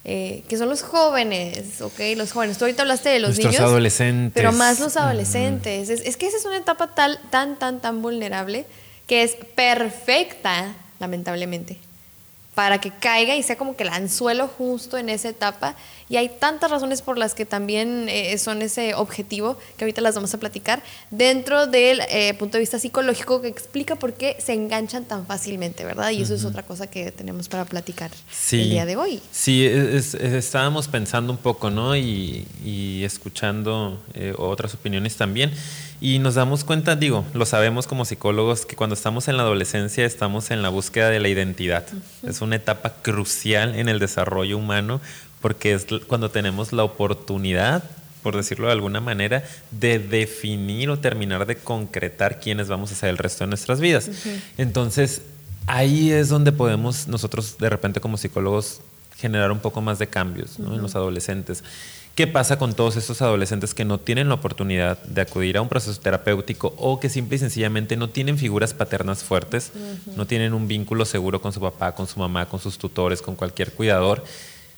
Eh, 0.06 0.44
que 0.48 0.58
son 0.58 0.70
los 0.70 0.82
jóvenes, 0.82 1.82
¿ok? 1.82 2.00
Los 2.16 2.32
jóvenes. 2.32 2.58
Tú 2.58 2.64
ahorita 2.64 2.84
hablaste 2.84 3.10
de 3.10 3.20
los 3.20 3.32
Nuestros 3.32 3.54
niños. 3.54 3.70
adolescentes. 3.70 4.32
Pero 4.34 4.54
más 4.54 4.80
los 4.80 4.96
adolescentes. 4.96 5.90
es, 5.90 6.02
es 6.02 6.16
que 6.16 6.26
esa 6.28 6.38
es 6.38 6.46
una 6.46 6.56
etapa 6.56 6.96
tal, 6.96 7.20
tan, 7.30 7.60
tan, 7.60 7.82
tan 7.82 8.02
vulnerable 8.02 8.66
que 9.08 9.24
es 9.24 9.36
perfecta, 9.56 10.74
lamentablemente, 11.00 11.80
para 12.60 12.82
que 12.82 12.92
caiga 12.92 13.38
y 13.38 13.42
sea 13.42 13.58
como 13.58 13.78
que 13.78 13.84
el 13.84 13.90
anzuelo 13.90 14.50
justo 14.50 14.98
en 14.98 15.08
esa 15.08 15.30
etapa. 15.30 15.76
Y 16.10 16.18
hay 16.18 16.30
tantas 16.30 16.72
razones 16.72 17.02
por 17.04 17.18
las 17.20 17.36
que 17.36 17.46
también 17.46 18.08
eh, 18.10 18.38
son 18.40 18.62
ese 18.64 18.96
objetivo, 18.96 19.58
que 19.78 19.86
ahorita 19.86 20.02
las 20.02 20.16
vamos 20.16 20.34
a 20.34 20.40
platicar, 20.40 20.82
dentro 21.12 21.68
del 21.68 22.02
eh, 22.10 22.34
punto 22.34 22.54
de 22.58 22.62
vista 22.62 22.80
psicológico 22.80 23.42
que 23.42 23.48
explica 23.48 23.96
por 23.96 24.14
qué 24.14 24.36
se 24.44 24.54
enganchan 24.54 25.06
tan 25.06 25.28
fácilmente, 25.28 25.86
¿verdad? 25.86 26.10
Y 26.10 26.24
eso 26.24 26.34
es 26.34 26.46
otra 26.46 26.64
cosa 26.64 26.88
que 26.88 27.12
tenemos 27.12 27.48
para 27.48 27.66
platicar 27.66 28.10
Sí. 28.32 28.62
el 28.62 28.70
día 28.72 28.86
de 28.88 28.96
hoy. 28.98 29.22
Sí, 29.32 29.66
es- 29.66 30.16
es- 30.16 30.34
estábamos 30.34 30.88
pensando 30.88 31.32
un 31.32 31.38
poco, 31.38 31.70
¿no? 31.70 31.96
Y, 31.96 32.48
y 32.66 33.04
escuchando 33.04 34.02
eh, 34.16 34.34
otras 34.38 34.74
opiniones 34.74 35.16
también. 35.16 35.52
Y 36.02 36.20
nos 36.20 36.36
damos 36.36 36.64
cuenta, 36.64 36.96
digo, 36.96 37.26
lo 37.34 37.46
sabemos 37.46 37.86
como 37.86 38.06
psicólogos, 38.06 38.66
que 38.66 38.76
cuando 38.76 38.94
estamos 38.96 39.28
en 39.28 39.38
la 39.38 39.44
adolescencia 39.44 40.06
estamos 40.06 40.50
en 40.50 40.62
la 40.62 40.70
búsqueda 40.70 41.10
de 41.10 41.20
la 41.20 41.28
identidad. 41.28 41.86
Es 42.26 42.42
una 42.42 42.56
etapa 42.56 42.96
crucial 43.02 43.76
en 43.76 43.90
el 43.90 44.00
desarrollo 44.00 44.58
humano 44.58 45.02
porque 45.42 45.74
es 45.74 45.88
cuando 46.08 46.30
tenemos 46.30 46.74
la 46.74 46.84
oportunidad, 46.84 47.84
por 48.24 48.36
decirlo 48.36 48.68
de 48.68 48.74
alguna 48.74 49.00
manera, 49.00 49.44
de 49.72 50.00
definir 50.00 50.90
o 50.90 51.00
terminar 51.00 51.46
de 51.46 51.56
concretar 51.56 52.40
quiénes 52.40 52.68
vamos 52.68 52.92
a 52.92 52.96
ser 52.96 53.10
el 53.10 53.18
resto 53.18 53.44
de 53.44 53.50
nuestras 53.50 53.80
vidas. 53.80 54.10
Entonces, 54.58 55.22
ahí 55.68 56.12
es 56.12 56.30
donde 56.30 56.52
podemos 56.52 57.08
nosotros 57.08 57.58
de 57.58 57.70
repente 57.70 58.02
como 58.02 58.18
psicólogos 58.18 58.82
generar 59.18 59.52
un 59.52 59.60
poco 59.60 59.82
más 59.82 60.00
de 60.00 60.08
cambios 60.08 60.60
¿no? 60.60 60.76
en 60.76 60.82
los 60.82 60.96
adolescentes. 60.96 61.64
¿Qué 62.16 62.28
pasa 62.28 62.60
con 62.60 62.74
todos 62.74 62.98
estos 62.98 63.22
adolescentes 63.22 63.74
que 63.74 63.86
no 63.86 63.98
tienen 63.98 64.28
la 64.28 64.34
oportunidad 64.34 65.02
de 65.04 65.22
acudir 65.22 65.56
a 65.56 65.62
un 65.62 65.70
proceso 65.70 66.02
terapéutico 66.02 66.74
o 66.76 67.00
que 67.00 67.08
simple 67.08 67.38
y 67.38 67.40
sencillamente 67.40 67.96
no 67.96 68.10
tienen 68.10 68.38
figuras 68.38 68.74
paternas 68.74 69.24
fuertes, 69.24 69.72
no 70.18 70.28
tienen 70.28 70.54
un 70.54 70.68
vínculo 70.68 71.06
seguro 71.06 71.42
con 71.42 71.54
su 71.54 71.62
papá, 71.62 71.94
con 71.94 72.08
su 72.08 72.20
mamá, 72.20 72.48
con 72.48 72.60
sus 72.60 72.78
tutores, 72.78 73.22
con 73.22 73.36
cualquier 73.36 73.72
cuidador? 73.72 74.26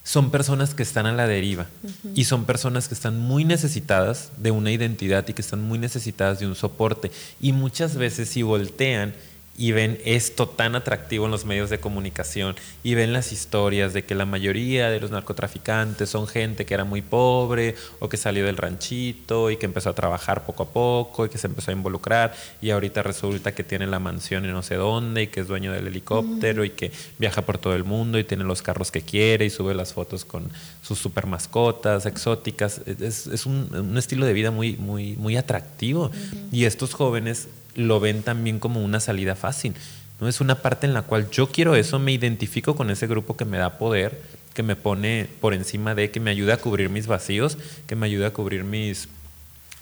Son 0.04 0.32
personas 0.32 0.74
que 0.74 0.84
están 0.84 1.06
a 1.06 1.12
la 1.14 1.28
deriva 1.28 1.68
y 2.16 2.24
son 2.24 2.46
personas 2.46 2.88
que 2.88 2.96
están 2.96 3.20
muy 3.20 3.46
necesitadas 3.46 4.32
de 4.38 4.50
una 4.50 4.72
identidad 4.72 5.28
y 5.28 5.34
que 5.34 5.42
están 5.42 5.62
muy 5.62 5.78
necesitadas 5.78 6.40
de 6.40 6.48
un 6.48 6.56
soporte. 6.56 7.12
Y 7.40 7.54
muchas 7.54 7.96
veces 7.96 8.30
si 8.30 8.42
voltean 8.42 9.14
y 9.58 9.74
ven 9.74 10.00
esto 10.06 10.48
tan 10.48 10.76
atractivo 10.76 11.26
en 11.26 11.32
los 11.32 11.46
medios 11.46 11.70
de 11.70 11.80
comunicación 11.80 12.56
y 12.84 12.96
ven 12.96 13.14
las 13.14 13.32
historias 13.32 13.94
de 13.94 14.04
que 14.04 14.16
la 14.16 14.26
mayoría 14.26 14.90
de 14.90 15.00
los 15.00 15.12
narcotraficantes 15.12 16.10
son 16.10 16.28
gente 16.28 16.66
que 16.66 16.74
era 16.74 16.84
muy 16.84 17.02
pobre 17.02 17.76
o 18.00 18.10
que 18.10 18.18
salió 18.18 18.46
del 18.46 18.58
ranchito 18.58 19.52
y 19.52 19.58
que 19.58 19.66
empezó 19.66 19.90
a 19.90 19.94
trabajar 19.94 20.46
poco 20.46 20.64
a 20.64 20.70
poco 20.70 21.26
y 21.26 21.30
que 21.30 21.38
se 21.38 21.48
empezó 21.48 21.72
a 21.72 21.74
involucrar 21.74 22.34
y 22.62 22.72
ahorita 22.72 23.04
resulta 23.04 23.54
que 23.54 23.64
tiene 23.64 23.88
la 23.88 24.00
mansión 24.00 24.46
en 24.46 24.52
no 24.52 24.64
sé 24.64 24.76
dónde 24.76 25.24
y 25.24 25.28
que 25.28 25.42
es 25.42 25.48
dueño 25.48 25.74
del 25.74 25.88
helicóptero 25.88 26.64
y 26.64 26.72
que 26.72 26.92
viaja 27.20 27.42
por 27.42 27.58
todo 27.58 27.76
el 27.76 27.84
mundo 27.84 28.20
y 28.20 28.24
tiene 28.24 28.44
los 28.44 28.62
carros 28.62 28.92
que 28.92 29.02
quiere 29.02 29.46
y 29.46 29.50
sube 29.50 29.76
las 29.76 29.94
fotos 29.94 30.26
con 30.26 30.50
sus 30.82 31.00
super 31.00 31.28
mascotas 31.28 32.06
exóticas. 32.06 32.82
Es, 32.86 33.28
es 33.28 33.46
un, 33.46 33.70
un 33.74 33.98
estilo 33.98 34.26
de 34.26 34.34
vida 34.34 34.52
muy, 34.52 34.78
muy, 34.78 35.16
muy 35.18 35.38
atractivo 35.38 36.12
y 36.52 36.66
estos 36.66 36.94
jóvenes 36.94 37.48
lo 37.76 38.00
ven 38.00 38.24
también 38.24 38.60
como 38.60 38.84
una 38.84 39.00
salida 39.00 39.36
fácil. 39.36 39.74
¿no? 40.20 40.28
Es 40.28 40.42
una 40.42 40.56
parte 40.62 40.86
en 40.88 40.94
la 40.94 41.02
cual 41.04 41.30
yo 41.32 41.52
quiero 41.52 41.76
eso, 41.76 42.00
me 42.00 42.12
identifico 42.12 42.76
con 42.76 42.90
ese 42.92 43.08
grupo 43.08 43.38
que 43.38 43.46
me 43.46 43.58
da 43.58 43.78
poder, 43.78 44.22
que 44.54 44.64
me 44.64 44.76
pone 44.76 45.28
por 45.40 45.54
encima 45.54 45.96
de, 45.96 46.12
que 46.12 46.20
me 46.20 46.30
ayuda 46.32 46.56
a 46.56 46.58
cubrir 46.58 46.90
mis 46.90 47.08
vacíos, 47.08 47.58
que 47.88 47.96
me 47.96 48.06
ayuda 48.06 48.28
a 48.28 48.32
cubrir 48.32 48.64
mis 48.64 49.08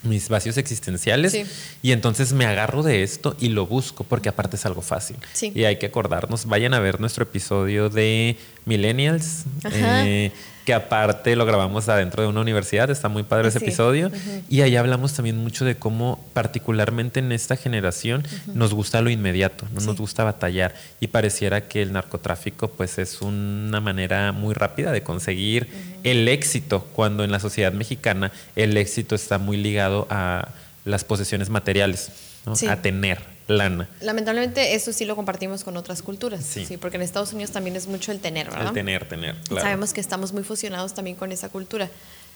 mis 0.02 0.30
vacíos 0.30 0.58
existenciales 0.58 1.34
Sí. 1.34 1.44
y 1.82 1.92
entonces 1.92 2.32
me 2.32 2.46
agarro 2.46 2.84
de 2.84 3.04
esto 3.04 3.36
y 3.38 3.50
lo 3.50 3.68
busco 3.68 4.06
porque 4.06 4.30
aparte 4.30 4.56
es 4.56 4.66
algo 4.66 4.82
fácil. 4.82 5.18
Sí. 5.34 5.52
Y 5.54 5.66
hay 5.66 5.78
que 5.78 5.88
acordarnos, 5.88 6.46
vayan 6.46 6.74
a 6.74 6.80
ver 6.80 7.02
nuestro 7.02 7.24
episodio 7.24 7.90
de 7.90 8.38
Millennials, 8.66 9.44
eh, 9.74 10.32
que 10.70 10.74
aparte 10.76 11.36
lo 11.36 11.48
grabamos 11.48 11.90
adentro 11.90 12.22
de 12.22 12.30
una 12.30 12.42
universidad, 12.42 12.92
está 12.92 13.10
muy 13.10 13.24
padre 13.24 13.48
ese 13.48 13.58
Sí. 13.58 13.66
episodio. 13.66 14.12
Y 14.50 14.62
ahí 14.62 14.76
hablamos 14.76 15.14
también 15.14 15.36
mucho 15.38 15.66
de 15.66 15.74
cómo 15.78 16.24
particularmente 16.34 17.22
en 17.22 17.32
esta 17.32 17.56
generación 17.56 18.24
nos 18.54 18.76
gusta 18.76 19.02
lo 19.02 19.10
inmediato, 19.10 19.66
no 19.74 19.82
nos 19.82 19.98
gusta 19.98 20.24
batallar 20.24 20.76
y 21.00 21.08
pareciera 21.08 21.68
que 21.68 21.82
el 21.82 21.92
narcotráfico 21.92 22.68
pues 22.68 23.00
es 23.00 23.20
una 23.24 23.82
manera 23.82 24.32
muy 24.32 24.54
rápida 24.54 24.92
de 24.92 25.02
conseguir 25.02 25.68
el 26.04 26.28
éxito, 26.28 26.88
cuando 26.94 27.24
en 27.24 27.32
la 27.32 27.40
sociedad 27.40 27.74
mexicana 27.74 28.32
el 28.56 28.78
éxito 28.78 29.16
está 29.16 29.40
muy 29.40 29.58
ligado 29.58 30.06
a 30.12 30.50
las 30.86 31.04
posesiones 31.04 31.50
materiales, 31.50 32.12
¿no? 32.46 32.56
Sí. 32.56 32.68
a 32.68 32.80
tener 32.84 33.18
lana. 33.50 33.90
Lamentablemente 34.02 34.76
eso 34.76 34.94
sí 34.94 35.06
lo 35.06 35.16
compartimos 35.16 35.64
con 35.64 35.76
otras 35.78 36.02
culturas. 36.02 36.46
Sí. 36.46 36.66
Sí. 36.66 36.78
porque 36.78 36.98
en 36.98 37.04
Estados 37.04 37.34
Unidos 37.34 37.52
también 37.52 37.76
es 37.76 37.88
mucho 37.88 38.12
el 38.12 38.20
tener, 38.20 38.50
¿verdad? 38.50 38.68
El 38.68 38.74
tener, 38.74 39.08
tener, 39.08 39.36
claro. 39.48 39.64
Sabemos 39.64 39.94
que 39.94 40.02
estamos 40.02 40.34
muy 40.34 40.44
fusionados 40.44 40.94
también 40.94 41.16
con 41.16 41.32
esa 41.32 41.50
cultura. 41.50 41.90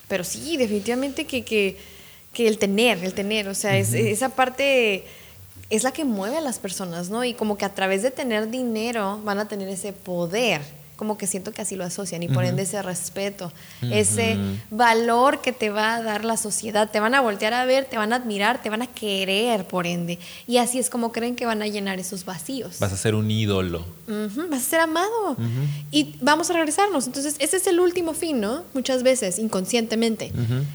Pero 0.08 0.23
sí, 0.23 0.58
definitivamente 0.58 1.26
que, 1.26 1.43
que, 1.43 1.78
que 2.34 2.47
el 2.47 2.58
tener, 2.58 3.04
el 3.04 3.13
tener, 3.13 3.47
o 3.47 3.56
sea, 3.56 3.78
es, 3.78 3.93
esa 3.93 4.30
parte 4.30 5.06
es 5.69 5.84
la 5.84 5.91
que 5.91 6.04
mueve 6.04 6.38
a 6.38 6.41
las 6.41 6.60
personas, 6.60 7.10
¿no? 7.10 7.23
Y 7.23 7.34
como 7.34 7.58
que 7.58 7.65
a 7.65 7.73
través 7.73 8.04
de 8.04 8.12
tener 8.12 8.49
dinero 8.49 9.19
van 9.23 9.39
a 9.39 9.47
tener 9.47 9.69
ese 9.69 9.93
poder. 9.93 10.62
Como 10.95 11.17
que 11.17 11.27
siento 11.27 11.51
que 11.51 11.62
así 11.62 11.75
lo 11.75 11.84
asocian 11.84 12.23
y 12.23 12.27
por 12.27 12.45
ende 12.45 12.63
ese 12.63 12.82
respeto, 12.82 13.51
ese 13.82 14.38
valor 14.69 15.41
que 15.41 15.51
te 15.51 15.69
va 15.69 15.95
a 15.95 16.03
dar 16.03 16.23
la 16.23 16.38
sociedad. 16.38 16.89
Te 16.91 16.99
van 16.99 17.15
a 17.15 17.21
voltear 17.21 17.53
a 17.53 17.65
ver, 17.65 17.86
te 17.86 17.97
van 17.97 18.13
a 18.13 18.17
admirar, 18.17 18.62
te 18.62 18.69
van 18.69 18.84
a 18.84 18.88
querer, 18.88 19.65
por 19.65 19.88
ende. 19.88 20.19
Y 20.47 20.58
así 20.58 20.79
es 20.79 20.89
como 20.89 21.12
creen 21.12 21.36
que 21.36 21.45
van 21.45 21.62
a 21.62 21.67
llenar 21.67 21.99
esos 21.99 22.25
vacíos. 22.25 22.77
Vas 22.79 22.93
a 22.93 22.97
ser 22.97 23.15
un 23.15 23.29
ídolo. 23.32 23.86
Vas 24.08 24.62
a 24.62 24.69
ser 24.69 24.79
amado. 24.82 25.36
Y 25.91 26.15
vamos 26.21 26.49
a 26.49 26.53
regresarnos. 26.53 27.08
Entonces, 27.08 27.36
ese 27.39 27.58
es 27.58 27.67
el 27.67 27.79
último 27.79 28.13
fin, 28.13 28.39
¿no? 28.39 28.63
Muchas 28.73 29.03
veces, 29.03 29.39
inconscientemente. 29.39 30.32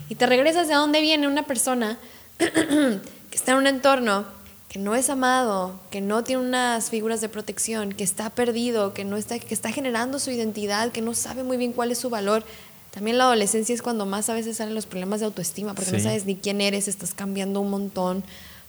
Y 0.09 0.15
te 0.17 0.27
regresas 0.27 0.69
de 0.69 0.75
dónde 0.75 1.01
viene 1.01 1.29
una 1.29 1.45
persona 1.45 1.99
que 2.39 3.01
está 3.33 3.53
en 3.53 3.59
un 3.59 3.67
entorno 3.67 4.38
que 4.69 4.79
no 4.79 4.95
es 4.95 5.09
amado, 5.09 5.81
que 5.91 6.01
no 6.01 6.25
tiene 6.25 6.43
unas 6.43 6.91
figuras 6.91 7.21
de 7.21 7.29
protección, 7.29 7.93
que 7.93 8.05
está 8.05 8.31
perdido, 8.31 8.93
que 8.93 9.05
no 9.05 9.17
está, 9.17 9.39
que 9.39 9.55
está 9.55 9.73
generando 9.73 10.19
su 10.19 10.31
identidad, 10.31 10.93
que 10.93 11.01
no 11.01 11.15
sabe 11.15 11.43
muy 11.43 11.57
bien 11.57 11.73
cuál 11.73 11.91
es 11.91 11.99
su 11.99 12.11
valor. 12.11 12.45
También 12.91 13.17
la 13.17 13.25
adolescencia 13.25 13.75
es 13.75 13.81
cuando 13.81 14.05
más 14.07 14.29
a 14.29 14.35
veces 14.35 14.59
salen 14.59 14.75
los 14.75 14.87
problemas 14.87 15.21
de 15.21 15.27
autoestima, 15.27 15.75
porque 15.75 15.93
no 15.93 16.01
sabes 16.01 16.27
ni 16.27 16.37
quién 16.37 16.61
eres, 16.61 16.89
estás 16.89 17.15
cambiando 17.15 17.61
un 17.61 17.71
montón 17.71 18.25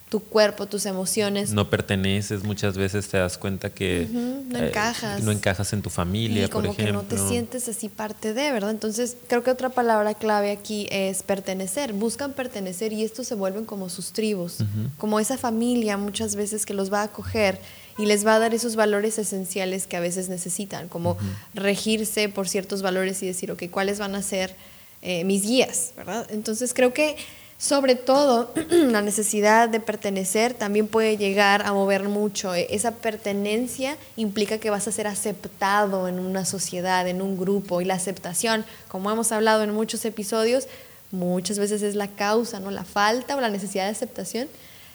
tu 0.10 0.20
cuerpo, 0.20 0.66
tus 0.66 0.88
emociones. 0.88 1.52
No 1.52 1.70
perteneces, 1.70 2.44
muchas 2.44 2.76
veces 2.76 3.08
te 3.08 3.18
das 3.18 3.38
cuenta 3.38 3.70
que 3.70 4.08
no 4.12 4.58
eh, 4.58 4.70
encajas. 4.70 5.22
no 5.22 5.32
encajas 5.32 5.72
en 5.74 5.84
tu 5.84 5.92
familia, 5.92 6.46
y 6.46 6.48
por 6.48 6.64
como 6.64 6.76
que 6.76 6.82
ejemplo. 6.82 7.04
no 7.04 7.08
te 7.08 7.18
sientes 7.30 7.70
así 7.70 7.90
parte 7.90 8.34
de, 8.34 8.52
¿verdad? 8.52 8.72
Entonces, 8.72 9.18
creo 9.28 9.44
que 9.44 9.52
otra 9.52 9.70
palabra 9.70 10.16
clave 10.16 10.52
aquí 10.52 10.88
es 10.90 11.22
pertenecer. 11.22 11.94
Buscan 11.94 12.34
pertenecer 12.34 12.92
y 12.92 13.04
estos 13.04 13.28
se 13.28 13.36
vuelven 13.36 13.66
como 13.66 13.88
sus 13.90 14.12
tribus, 14.12 14.58
como 14.98 15.20
esa 15.20 15.38
familia 15.38 15.96
muchas 15.98 16.36
veces 16.36 16.66
que 16.66 16.74
los 16.74 16.92
va 16.92 17.02
a 17.02 17.04
acoger 17.04 17.60
y 18.00 18.08
les 18.08 18.26
va 18.26 18.36
a 18.36 18.40
dar 18.40 18.56
esos 18.56 18.76
valores 18.76 19.20
esenciales 19.20 19.86
que 19.86 19.96
a 19.96 20.00
veces 20.00 20.28
necesitan, 20.28 20.88
como 20.90 21.18
regirse 21.54 22.30
por 22.30 22.50
ciertos 22.50 22.82
valores 22.82 23.22
y 23.22 23.28
decir, 23.28 23.52
ok, 23.52 23.64
¿cuáles 23.70 24.00
van 24.00 24.16
a 24.16 24.24
ser 24.24 24.56
eh, 25.04 25.24
mis 25.24 25.44
guías, 25.44 25.92
¿verdad? 25.96 26.26
Entonces, 26.32 26.74
creo 26.74 26.94
que 26.94 27.16
sobre 27.60 27.96
todo, 27.96 28.54
la 28.72 29.02
necesidad 29.02 29.68
de 29.68 29.82
pertenecer 29.82 30.54
también 30.54 30.88
puede 30.88 31.18
llegar 31.18 31.62
a 31.66 31.74
mover 31.74 32.04
mucho. 32.08 32.56
E- 32.56 32.68
Esa 32.74 32.92
pertenencia 32.92 33.98
implica 34.16 34.60
que 34.60 34.70
vas 34.70 34.88
a 34.88 34.94
ser 34.94 35.08
aceptado 35.08 36.08
en 36.08 36.20
una 36.20 36.46
sociedad, 36.46 37.06
en 37.08 37.22
un 37.22 37.38
grupo. 37.38 37.82
Y 37.82 37.86
la 37.86 37.96
aceptación, 37.96 38.64
como 38.88 39.12
hemos 39.12 39.34
hablado 39.34 39.62
en 39.64 39.74
muchos 39.74 40.06
episodios, 40.06 40.68
muchas 41.12 41.60
veces 41.60 41.82
es 41.82 41.96
la 41.96 42.08
causa, 42.08 42.62
¿no? 42.62 42.72
La 42.72 42.86
falta 42.86 43.36
o 43.36 43.42
la 43.42 43.50
necesidad 43.50 43.84
de 43.86 43.92
aceptación 43.92 44.48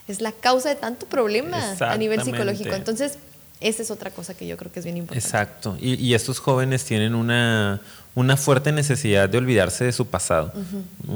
es 0.08 0.22
la 0.22 0.32
causa 0.32 0.70
de 0.70 0.76
tanto 0.76 1.04
problema 1.04 1.76
a 1.80 1.98
nivel 1.98 2.22
psicológico. 2.22 2.74
Entonces, 2.74 3.18
esa 3.60 3.82
es 3.82 3.90
otra 3.90 4.10
cosa 4.10 4.32
que 4.32 4.46
yo 4.46 4.56
creo 4.56 4.72
que 4.72 4.78
es 4.80 4.86
bien 4.86 4.96
importante. 4.96 5.26
Exacto. 5.26 5.76
Y, 5.78 5.94
y 6.02 6.14
estos 6.14 6.38
jóvenes 6.38 6.84
tienen 6.86 7.14
una, 7.14 7.82
una 8.14 8.38
fuerte 8.38 8.72
necesidad 8.72 9.28
de 9.28 9.36
olvidarse 9.36 9.84
de 9.84 9.92
su 9.92 10.06
pasado. 10.06 10.50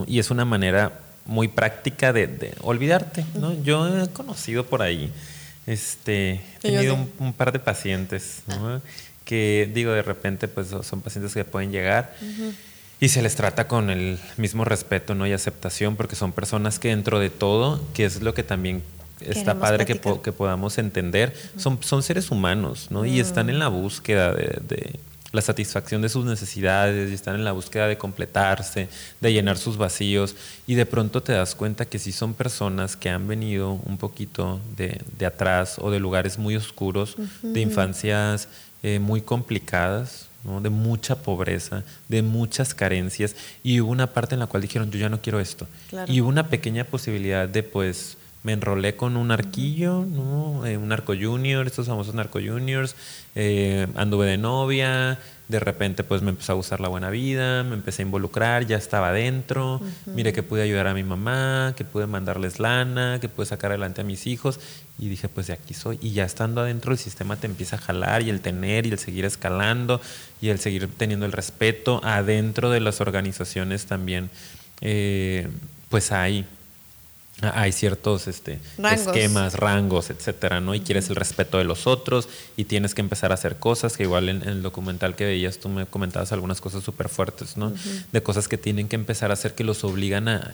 Y 0.06 0.18
es 0.18 0.30
una 0.30 0.44
manera 0.44 0.92
muy 1.28 1.46
práctica 1.46 2.12
de, 2.12 2.26
de 2.26 2.54
olvidarte. 2.62 3.24
¿no? 3.34 3.54
Yo 3.62 3.86
he 4.02 4.08
conocido 4.08 4.66
por 4.66 4.82
ahí, 4.82 5.12
este, 5.66 6.32
he 6.32 6.40
tenido 6.62 6.94
un, 6.94 7.12
un 7.18 7.32
par 7.32 7.52
de 7.52 7.58
pacientes 7.60 8.42
¿no? 8.48 8.82
que, 9.24 9.70
digo, 9.72 9.92
de 9.92 10.02
repente, 10.02 10.48
pues 10.48 10.68
son 10.82 11.00
pacientes 11.02 11.34
que 11.34 11.44
pueden 11.44 11.70
llegar. 11.70 12.14
Y 13.00 13.10
se 13.10 13.22
les 13.22 13.36
trata 13.36 13.68
con 13.68 13.90
el 13.90 14.18
mismo 14.38 14.64
respeto 14.64 15.14
¿no? 15.14 15.24
y 15.26 15.32
aceptación, 15.32 15.94
porque 15.94 16.16
son 16.16 16.32
personas 16.32 16.80
que 16.80 16.88
dentro 16.88 17.20
de 17.20 17.30
todo, 17.30 17.80
que 17.94 18.04
es 18.04 18.22
lo 18.22 18.34
que 18.34 18.42
también 18.42 18.82
está 19.20 19.52
padre 19.60 19.84
que, 19.86 19.94
po- 19.96 20.22
que 20.22 20.32
podamos 20.32 20.78
entender, 20.78 21.32
son, 21.56 21.78
son 21.82 22.02
seres 22.02 22.30
humanos, 22.30 22.86
¿no? 22.90 23.04
Y 23.04 23.20
están 23.20 23.50
en 23.50 23.58
la 23.58 23.68
búsqueda 23.68 24.32
de, 24.32 24.58
de 24.66 24.98
la 25.32 25.42
satisfacción 25.42 26.00
de 26.02 26.08
sus 26.08 26.24
necesidades, 26.24 27.10
y 27.10 27.14
están 27.14 27.34
en 27.34 27.44
la 27.44 27.52
búsqueda 27.52 27.86
de 27.86 27.98
completarse, 27.98 28.88
de 29.20 29.32
llenar 29.32 29.58
sus 29.58 29.76
vacíos, 29.76 30.34
y 30.66 30.74
de 30.74 30.86
pronto 30.86 31.22
te 31.22 31.32
das 31.32 31.54
cuenta 31.54 31.84
que 31.84 31.98
sí 31.98 32.12
son 32.12 32.34
personas 32.34 32.96
que 32.96 33.10
han 33.10 33.28
venido 33.28 33.72
un 33.72 33.98
poquito 33.98 34.60
de, 34.76 35.00
de 35.18 35.26
atrás 35.26 35.76
o 35.78 35.90
de 35.90 36.00
lugares 36.00 36.38
muy 36.38 36.56
oscuros, 36.56 37.16
de 37.42 37.60
infancias 37.60 38.48
eh, 38.82 38.98
muy 38.98 39.20
complicadas, 39.20 40.28
¿no? 40.44 40.60
de 40.60 40.70
mucha 40.70 41.16
pobreza, 41.16 41.84
de 42.08 42.22
muchas 42.22 42.74
carencias, 42.74 43.36
y 43.62 43.80
hubo 43.80 43.90
una 43.90 44.12
parte 44.12 44.34
en 44.34 44.40
la 44.40 44.46
cual 44.46 44.62
dijeron, 44.62 44.90
yo 44.90 44.98
ya 44.98 45.08
no 45.08 45.20
quiero 45.20 45.40
esto. 45.40 45.66
Claro. 45.90 46.10
Y 46.10 46.20
hubo 46.20 46.28
una 46.28 46.48
pequeña 46.48 46.84
posibilidad 46.84 47.48
de, 47.48 47.62
pues, 47.62 48.16
me 48.42 48.52
enrolé 48.52 48.94
con 48.94 49.16
un 49.16 49.30
arquillo, 49.30 50.04
¿no? 50.04 50.64
Eh, 50.64 50.76
un 50.76 50.88
narco 50.88 51.14
junior, 51.18 51.66
estos 51.66 51.86
famosos 51.88 52.14
narco 52.14 52.38
juniors, 52.38 52.94
eh, 53.34 53.86
anduve 53.96 54.26
de 54.26 54.38
novia, 54.38 55.18
de 55.48 55.60
repente 55.60 56.04
pues 56.04 56.22
me 56.22 56.30
empezó 56.30 56.52
a 56.52 56.54
gustar 56.56 56.80
la 56.80 56.88
buena 56.88 57.08
vida, 57.10 57.64
me 57.64 57.74
empecé 57.74 58.02
a 58.02 58.06
involucrar, 58.06 58.66
ya 58.66 58.76
estaba 58.76 59.08
adentro, 59.08 59.80
mire 60.06 60.32
que 60.32 60.42
pude 60.42 60.62
ayudar 60.62 60.86
a 60.86 60.94
mi 60.94 61.02
mamá, 61.02 61.74
que 61.76 61.84
pude 61.84 62.06
mandarles 62.06 62.60
lana, 62.60 63.18
que 63.20 63.28
pude 63.28 63.46
sacar 63.46 63.70
adelante 63.70 64.02
a 64.02 64.04
mis 64.04 64.26
hijos. 64.26 64.60
Y 64.98 65.08
dije 65.08 65.28
pues 65.28 65.46
de 65.46 65.54
aquí 65.54 65.74
soy. 65.74 65.98
Y 66.02 66.10
ya 66.10 66.24
estando 66.24 66.60
adentro 66.60 66.92
el 66.92 66.98
sistema 66.98 67.36
te 67.36 67.46
empieza 67.46 67.76
a 67.76 67.78
jalar 67.78 68.22
y 68.22 68.30
el 68.30 68.40
tener 68.40 68.86
y 68.86 68.90
el 68.90 68.98
seguir 68.98 69.24
escalando 69.24 70.00
y 70.40 70.50
el 70.50 70.58
seguir 70.58 70.88
teniendo 70.96 71.24
el 71.24 71.32
respeto 71.32 72.00
adentro 72.04 72.70
de 72.70 72.80
las 72.80 73.00
organizaciones 73.00 73.86
también 73.86 74.30
eh, 74.80 75.48
pues 75.88 76.12
hay 76.12 76.44
hay 77.40 77.70
ciertos 77.70 78.26
este, 78.26 78.58
Rangos. 78.78 79.06
esquemas, 79.06 79.54
rangos, 79.54 80.10
etcétera, 80.10 80.60
¿no? 80.60 80.74
Y 80.74 80.80
quieres 80.80 81.08
el 81.08 81.16
respeto 81.16 81.58
de 81.58 81.64
los 81.64 81.86
otros 81.86 82.28
y 82.56 82.64
tienes 82.64 82.94
que 82.94 83.00
empezar 83.00 83.30
a 83.30 83.34
hacer 83.34 83.56
cosas 83.56 83.96
que 83.96 84.02
igual 84.02 84.28
en, 84.28 84.42
en 84.42 84.48
el 84.48 84.62
documental 84.62 85.14
que 85.14 85.24
veías 85.24 85.58
tú 85.58 85.68
me 85.68 85.86
comentabas 85.86 86.32
algunas 86.32 86.60
cosas 86.60 86.82
súper 86.82 87.08
fuertes, 87.08 87.56
¿no? 87.56 87.72
De 88.12 88.22
cosas 88.22 88.48
que 88.48 88.58
tienen 88.58 88.88
que 88.88 88.96
empezar 88.96 89.30
a 89.30 89.34
hacer 89.34 89.54
que 89.54 89.62
los 89.62 89.84
obligan 89.84 90.28
a, 90.28 90.50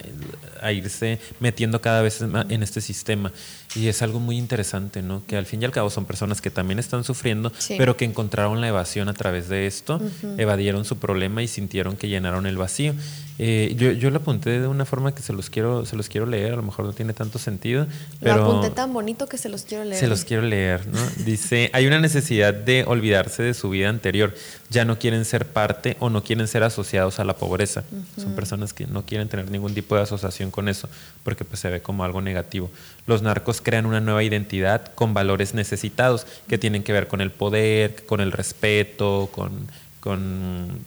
a 0.61 0.71
irse 0.71 1.19
metiendo 1.39 1.81
cada 1.81 2.01
vez 2.03 2.21
más 2.21 2.45
en 2.49 2.61
este 2.61 2.81
sistema. 2.81 3.31
Y 3.75 3.87
es 3.89 4.01
algo 4.01 4.19
muy 4.19 4.37
interesante, 4.37 5.01
¿no? 5.01 5.23
Que 5.27 5.35
al 5.37 5.45
fin 5.45 5.61
y 5.61 5.65
al 5.65 5.71
cabo 5.71 5.89
son 5.89 6.05
personas 6.05 6.41
que 6.41 6.49
también 6.49 6.79
están 6.79 7.03
sufriendo, 7.03 7.51
Sí. 7.57 7.75
pero 7.77 7.97
que 7.97 8.05
encontraron 8.05 8.61
la 8.61 8.67
evasión 8.69 9.09
a 9.09 9.13
través 9.13 9.49
de 9.49 9.67
esto, 9.67 10.01
evadieron 10.37 10.85
su 10.85 10.97
problema 10.97 11.43
y 11.43 11.47
sintieron 11.47 11.97
que 11.97 12.07
llenaron 12.07 12.45
el 12.45 12.57
vacío. 12.57 12.93
Eh, 13.37 13.75
yo, 13.77 13.91
yo 13.91 14.11
lo 14.11 14.19
apunté 14.19 14.61
de 14.61 14.67
una 14.67 14.85
forma 14.85 15.13
que 15.13 15.21
se 15.21 15.33
los 15.33 15.49
quiero, 15.49 15.85
se 15.85 15.97
los 15.97 16.07
quiero 16.07 16.25
leer, 16.25 16.53
a 16.53 16.55
lo 16.55 16.61
mejor 16.63 16.85
no 16.85 16.93
tiene 16.93 17.11
tanto 17.11 17.37
sentido, 17.37 17.85
pero 18.21 18.37
Lo 18.37 18.43
apunté 18.45 18.69
tan 18.69 18.93
bonito 18.93 19.27
que 19.27 19.37
se 19.37 19.49
los 19.49 19.63
quiero 19.63 19.83
leer. 19.83 19.99
se 19.99 20.07
los 20.07 20.23
quiero 20.23 20.43
leer, 20.43 20.87
¿no? 20.87 20.99
Dice, 21.25 21.69
hay 21.73 21.85
una 21.85 21.99
necesidad 21.99 22.53
de 22.53 22.85
olvidarse 22.87 23.43
de 23.43 23.53
su 23.53 23.69
vida 23.69 23.89
anterior. 23.89 24.33
Ya 24.69 24.85
no 24.85 24.97
quieren 24.99 25.25
ser 25.25 25.45
parte 25.47 25.97
o 25.99 26.09
no 26.09 26.23
quieren 26.23 26.47
ser 26.47 26.63
asociados 26.63 27.19
a 27.19 27.25
la 27.25 27.35
pobreza. 27.35 27.83
Son 28.17 28.35
personas 28.35 28.71
que 28.73 28.87
no 28.87 29.05
quieren 29.05 29.27
tener 29.27 29.51
ningún 29.51 29.73
tipo 29.73 29.95
de 29.95 30.01
asociación 30.03 30.49
con 30.49 30.69
eso, 30.69 30.87
porque 31.23 31.43
pues 31.43 31.59
se 31.59 31.69
ve 31.69 31.81
como 31.81 32.03
algo 32.05 32.21
negativo. 32.21 32.71
Los 33.05 33.21
narcos 33.21 33.61
crean 33.65 33.85
una 33.85 33.99
nueva 33.99 34.23
identidad 34.23 34.93
con 34.93 35.13
valores 35.13 35.53
necesitados 35.53 36.25
que 36.47 36.57
tienen 36.57 36.83
que 36.83 36.93
ver 36.93 37.07
con 37.07 37.19
el 37.19 37.31
poder, 37.31 38.05
con 38.05 38.21
el 38.21 38.31
respeto, 38.31 39.27
con, 39.33 39.67
con 39.99 40.85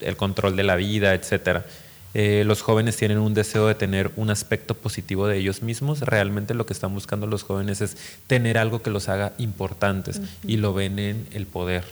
el 0.00 0.16
control 0.16 0.56
de 0.56 0.64
la 0.64 0.74
vida, 0.74 1.14
etcétera. 1.14 1.66
Eh, 2.14 2.44
los 2.46 2.62
jóvenes 2.62 2.96
tienen 2.96 3.18
un 3.18 3.34
deseo 3.34 3.66
de 3.66 3.74
tener 3.74 4.12
un 4.16 4.30
aspecto 4.30 4.74
positivo 4.74 5.26
de 5.26 5.38
ellos 5.38 5.62
mismos. 5.62 6.00
Realmente 6.00 6.54
lo 6.54 6.64
que 6.64 6.72
están 6.72 6.94
buscando 6.94 7.26
los 7.26 7.42
jóvenes 7.42 7.80
es 7.80 7.96
tener 8.28 8.56
algo 8.56 8.82
que 8.82 8.90
los 8.90 9.08
haga 9.08 9.32
importantes 9.38 10.20
y 10.46 10.56
lo 10.56 10.72
ven 10.72 10.98
en 11.00 11.26
el 11.32 11.46
poder. 11.46 11.84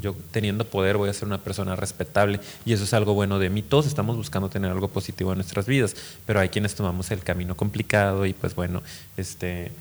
Yo 0.00 0.16
teniendo 0.30 0.64
poder 0.64 0.96
voy 0.96 1.10
a 1.10 1.12
ser 1.12 1.28
una 1.28 1.42
persona 1.42 1.76
respetable 1.76 2.40
y 2.64 2.72
eso 2.72 2.84
es 2.84 2.94
algo 2.94 3.12
bueno 3.12 3.38
de 3.38 3.50
mí. 3.50 3.62
Todos 3.62 3.86
estamos 3.86 4.16
buscando 4.16 4.48
tener 4.48 4.70
algo 4.70 4.88
positivo 4.88 5.32
en 5.32 5.38
nuestras 5.38 5.66
vidas, 5.66 5.94
pero 6.24 6.40
hay 6.40 6.48
quienes 6.48 6.74
tomamos 6.74 7.10
el 7.10 7.20
camino 7.20 7.54
complicado 7.54 8.24
y 8.24 8.32
pues 8.32 8.54
bueno, 8.54 8.82
este 9.16 9.72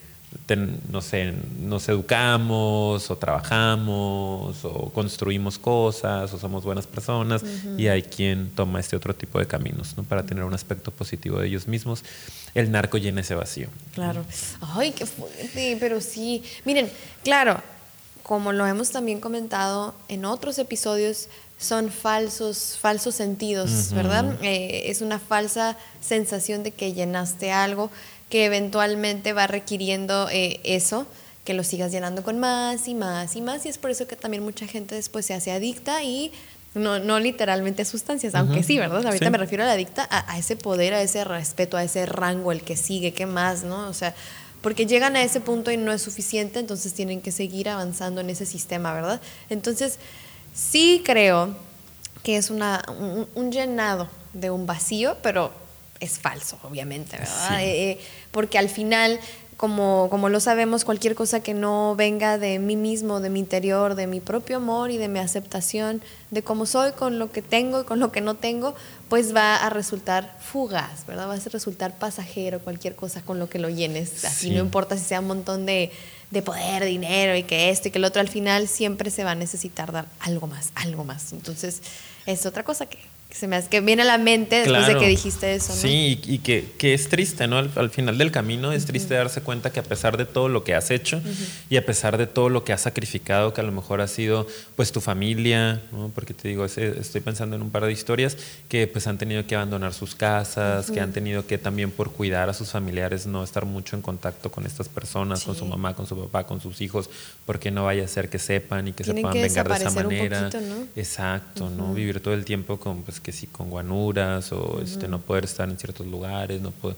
no 0.89 1.02
sé, 1.02 1.34
nos 1.60 1.88
educamos 1.89 3.10
o 3.10 3.15
trabajamos 3.17 4.63
o 4.63 4.91
construimos 4.93 5.58
cosas 5.58 6.34
o 6.34 6.38
somos 6.38 6.63
buenas 6.63 6.86
personas 6.88 7.43
y 7.78 7.88
hay 7.88 8.04
quien 8.04 8.52
toma 8.52 8.80
este 8.80 8.95
otro 8.95 9.15
tipo 9.15 9.39
de 9.39 9.48
caminos 9.48 9.98
¿no? 9.98 10.04
para 10.04 10.26
tener 10.26 10.43
un 10.43 10.54
aspecto 10.54 10.91
positivo 10.91 11.39
de 11.39 11.48
ellos 11.48 11.67
mismos. 11.67 12.04
El 12.54 12.71
narco 12.71 12.98
llena 12.98 13.21
ese 13.21 13.36
vacío. 13.36 13.67
Claro. 13.93 14.26
Ay, 14.62 14.91
qué 14.91 15.06
fuerte, 15.06 15.78
pero 15.80 16.00
sí. 16.00 16.43
Miren, 16.63 16.89
claro, 17.24 17.62
como 18.24 18.54
lo 18.54 18.65
hemos 18.65 18.91
también 18.91 19.19
comentado 19.19 19.95
en 20.08 20.26
otros 20.26 20.58
episodios, 20.58 21.28
son 21.58 21.89
falsos, 21.89 22.78
falsos 22.80 23.15
sentidos, 23.15 23.93
¿verdad? 23.93 24.38
Eh, 24.41 24.84
es 24.86 25.02
una 25.02 25.19
falsa 25.19 25.78
sensación 26.02 26.63
de 26.63 26.71
que 26.71 26.93
llenaste 26.93 27.52
algo 27.52 27.89
que 28.29 28.45
eventualmente 28.45 29.33
va 29.33 29.47
requiriendo 29.47 30.29
eh, 30.31 30.59
eso, 30.63 31.05
que 31.43 31.53
lo 31.53 31.63
sigas 31.63 31.91
llenando 31.91 32.23
con 32.23 32.39
más 32.39 32.88
y 32.88 32.95
más 32.95 33.35
y 33.35 33.41
más. 33.41 33.65
Y 33.65 33.69
es 33.69 33.77
por 33.77 33.91
eso 33.91 34.07
que 34.07 34.15
también 34.15 34.43
mucha 34.43 34.67
gente 34.67 34.95
después 34.95 35.25
se 35.25 35.33
hace 35.33 35.51
adicta 35.51 36.03
y 36.03 36.31
no, 36.73 36.99
no 36.99 37.19
literalmente 37.19 37.83
a 37.83 37.85
sustancias, 37.85 38.35
aunque 38.35 38.63
sí, 38.63 38.77
¿verdad? 38.77 39.05
Ahorita 39.05 39.29
me 39.29 39.38
refiero 39.38 39.63
a 39.63 39.67
la 39.67 39.73
adicta, 39.73 40.07
a, 40.11 40.38
ese 40.38 40.57
poder, 40.57 40.93
a 40.93 41.01
ese 41.01 41.23
respeto, 41.23 41.77
a 41.77 41.83
ese 41.83 42.05
rango, 42.05 42.51
el 42.51 42.61
que 42.63 42.75
sigue, 42.75 43.13
¿qué 43.13 43.25
más, 43.25 43.63
no? 43.63 43.88
O 43.88 43.93
sea, 43.93 44.13
porque 44.61 44.85
llegan 44.85 45.15
a 45.15 45.23
ese 45.23 45.39
punto 45.39 45.71
y 45.71 45.77
no 45.77 45.93
es 45.93 46.01
suficiente, 46.01 46.59
entonces 46.59 46.93
tienen 46.93 47.21
que 47.21 47.31
seguir 47.31 47.69
avanzando 47.69 48.19
en 48.19 48.29
ese 48.29 48.45
sistema, 48.45 48.93
¿verdad? 48.93 49.21
Entonces, 49.49 49.99
sí 50.53 51.01
creo 51.05 51.55
que 52.23 52.35
es 52.35 52.49
una, 52.49 52.83
un 53.35 53.51
llenado 53.51 54.09
de 54.33 54.49
un 54.49 54.65
vacío, 54.65 55.15
pero 55.21 55.53
es 55.99 56.19
falso, 56.19 56.58
obviamente, 56.63 57.17
¿verdad? 57.17 57.62
Eh, 57.62 57.91
eh, 57.91 57.99
porque 58.31 58.58
al 58.58 58.69
final, 58.69 59.19
como, 59.58 60.08
como 60.10 60.29
lo 60.29 60.39
sabemos, 60.39 60.84
cualquier 60.84 61.15
cosa 61.15 61.39
que 61.39 61.53
no 61.53 61.95
venga 61.95 62.38
de 62.38 62.60
mí 62.60 62.75
mismo, 62.75 63.21
de 63.21 63.29
mi 63.29 63.39
interior, 63.39 63.95
de 63.95 64.08
mi 64.08 64.19
propio 64.19 64.58
amor 64.58 64.91
y 64.91 64.97
de 64.97 65.08
mi 65.08 65.19
aceptación 65.19 66.01
de 66.31 66.43
cómo 66.43 66.65
soy, 66.65 66.91
con 66.91 67.17
lo 67.17 67.31
que 67.31 67.41
tengo 67.41 67.81
y 67.81 67.84
con 67.86 67.99
lo 67.99 68.12
que 68.12 68.21
no 68.21 68.36
tengo, 68.36 68.75
pues 69.08 69.34
va 69.34 69.55
a 69.55 69.69
resultar 69.69 70.38
fugaz, 70.41 71.05
¿verdad? 71.08 71.29
Va 71.29 71.36
a 71.36 71.49
resultar 71.49 71.97
pasajero 71.97 72.60
cualquier 72.60 72.95
cosa 72.95 73.21
con 73.21 73.39
lo 73.39 73.49
que 73.49 73.60
lo 73.60 73.69
llenes. 73.69 74.25
Así 74.25 74.49
no 74.49 74.60
importa 74.60 74.97
si 74.97 75.05
sea 75.05 75.21
un 75.21 75.27
montón 75.27 75.65
de, 75.65 75.91
de 76.31 76.41
poder, 76.41 76.84
dinero 76.84 77.38
y 77.38 77.43
que 77.43 77.69
esto 77.69 77.88
y 77.88 77.91
que 77.91 77.99
el 77.99 78.05
otro, 78.05 78.19
al 78.19 78.29
final 78.29 78.67
siempre 78.67 79.10
se 79.12 79.23
va 79.23 79.31
a 79.31 79.36
necesitar 79.36 79.93
dar 79.93 80.08
algo 80.19 80.47
más, 80.47 80.71
algo 80.75 81.05
más. 81.05 81.31
Entonces, 81.31 81.81
es 82.25 82.45
otra 82.45 82.63
cosa 82.63 82.88
que 82.88 82.99
se 83.36 83.50
me 83.50 83.58
hace 83.58 83.67
que 83.67 83.82
viene 83.82 84.04
a 84.04 84.06
la 84.06 84.17
mente 84.17 84.62
después 84.62 84.88
de 84.88 84.98
que 84.98 85.10
dijiste 85.10 85.56
eso. 85.56 85.74
¿no? 85.74 85.80
Sí, 85.80 86.21
y, 86.26 86.39
que, 86.39 86.71
que, 86.78 86.93
es 86.93 87.10
triste, 87.10 87.48
¿no? 87.48 87.58
Al, 87.58 87.89
final 87.89 88.17
del 88.17 88.32
camino 88.32 88.71
es 88.71 88.86
triste 88.86 89.13
darse 89.13 89.41
cuenta 89.41 89.71
que 89.71 89.82
a 89.82 89.84
pesar 89.84 90.15
de 90.15 90.26
todo 90.26 90.48
lo 90.48 90.63
que 90.63 90.74
has 90.74 90.89
hecho 90.89 91.21
y 91.69 91.76
a 91.76 91.86
pesar 91.86 92.17
de 92.17 92.28
todo 92.28 92.48
lo 92.48 92.63
que 92.63 92.71
has 92.71 92.82
sacrificado, 92.82 93.54
que 93.54 93.60
a 93.60 93.63
lo 93.65 93.74
mejor 93.74 94.00
ha 94.00 94.08
sido 94.08 94.48
pues 94.78 94.93
tu 94.93 95.02
familia, 95.02 95.82
¿no? 95.91 96.12
Porque 96.15 96.34
te 96.34 96.48
digo, 96.48 96.63
estoy 96.63 97.21
pensando 97.21 97.58
en 97.58 97.62
un 97.62 97.71
par 97.71 97.84
de 97.86 97.91
historias 97.91 98.38
que 98.69 98.88
pues 98.88 99.06
han 99.06 99.17
tenido 99.17 99.45
que 99.45 99.56
abandonar 99.56 99.93
sus 99.93 100.15
casas, 100.15 100.89
que 100.89 101.02
han 101.02 101.12
tenido 101.12 101.45
que 101.45 101.58
también 101.58 101.91
por 101.91 102.13
cuidar 102.13 102.50
a 102.50 102.54
sus 102.54 102.69
familiares 102.71 103.26
no 103.28 103.43
estar 103.43 103.65
mucho 103.65 103.98
en 103.98 104.02
contacto 104.02 104.50
con 104.50 104.65
estas 104.65 104.88
personas, 104.88 105.43
con 105.43 105.56
su 105.56 105.65
mamá, 105.65 105.93
con 105.93 106.08
su 106.08 106.17
papá, 106.17 106.48
con 106.48 106.62
sus 106.62 106.80
hijos, 106.80 107.10
porque 107.45 107.69
no 107.69 107.84
vaya 107.84 108.06
a 108.06 108.08
ser 108.08 108.30
que 108.30 108.39
sepan 108.39 108.88
y 108.88 108.93
que 108.93 109.04
se 109.04 109.13
puedan 109.13 109.34
vengar 109.34 109.67
de 109.67 109.76
esa 109.76 109.91
manera. 109.91 110.50
Exacto, 110.95 111.69
¿no? 111.69 111.93
Vivir 111.93 112.21
todo 112.21 112.34
el 112.34 112.45
tiempo 112.45 112.80
con 112.80 113.04
pues 113.04 113.19
que 113.25 113.31
sí 113.31 113.47
con 113.47 113.71
guanuras 113.71 114.51
o 114.51 114.79
este, 114.83 115.07
no 115.07 115.19
poder 115.19 115.45
estar 115.45 115.67
en 115.67 115.79
ciertos 115.79 116.05
lugares, 116.05 116.61
no 116.61 116.69
puedo, 116.69 116.95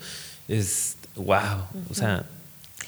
es 0.50 0.98
wow, 1.16 1.64
o 1.90 1.94
sea, 1.94 2.26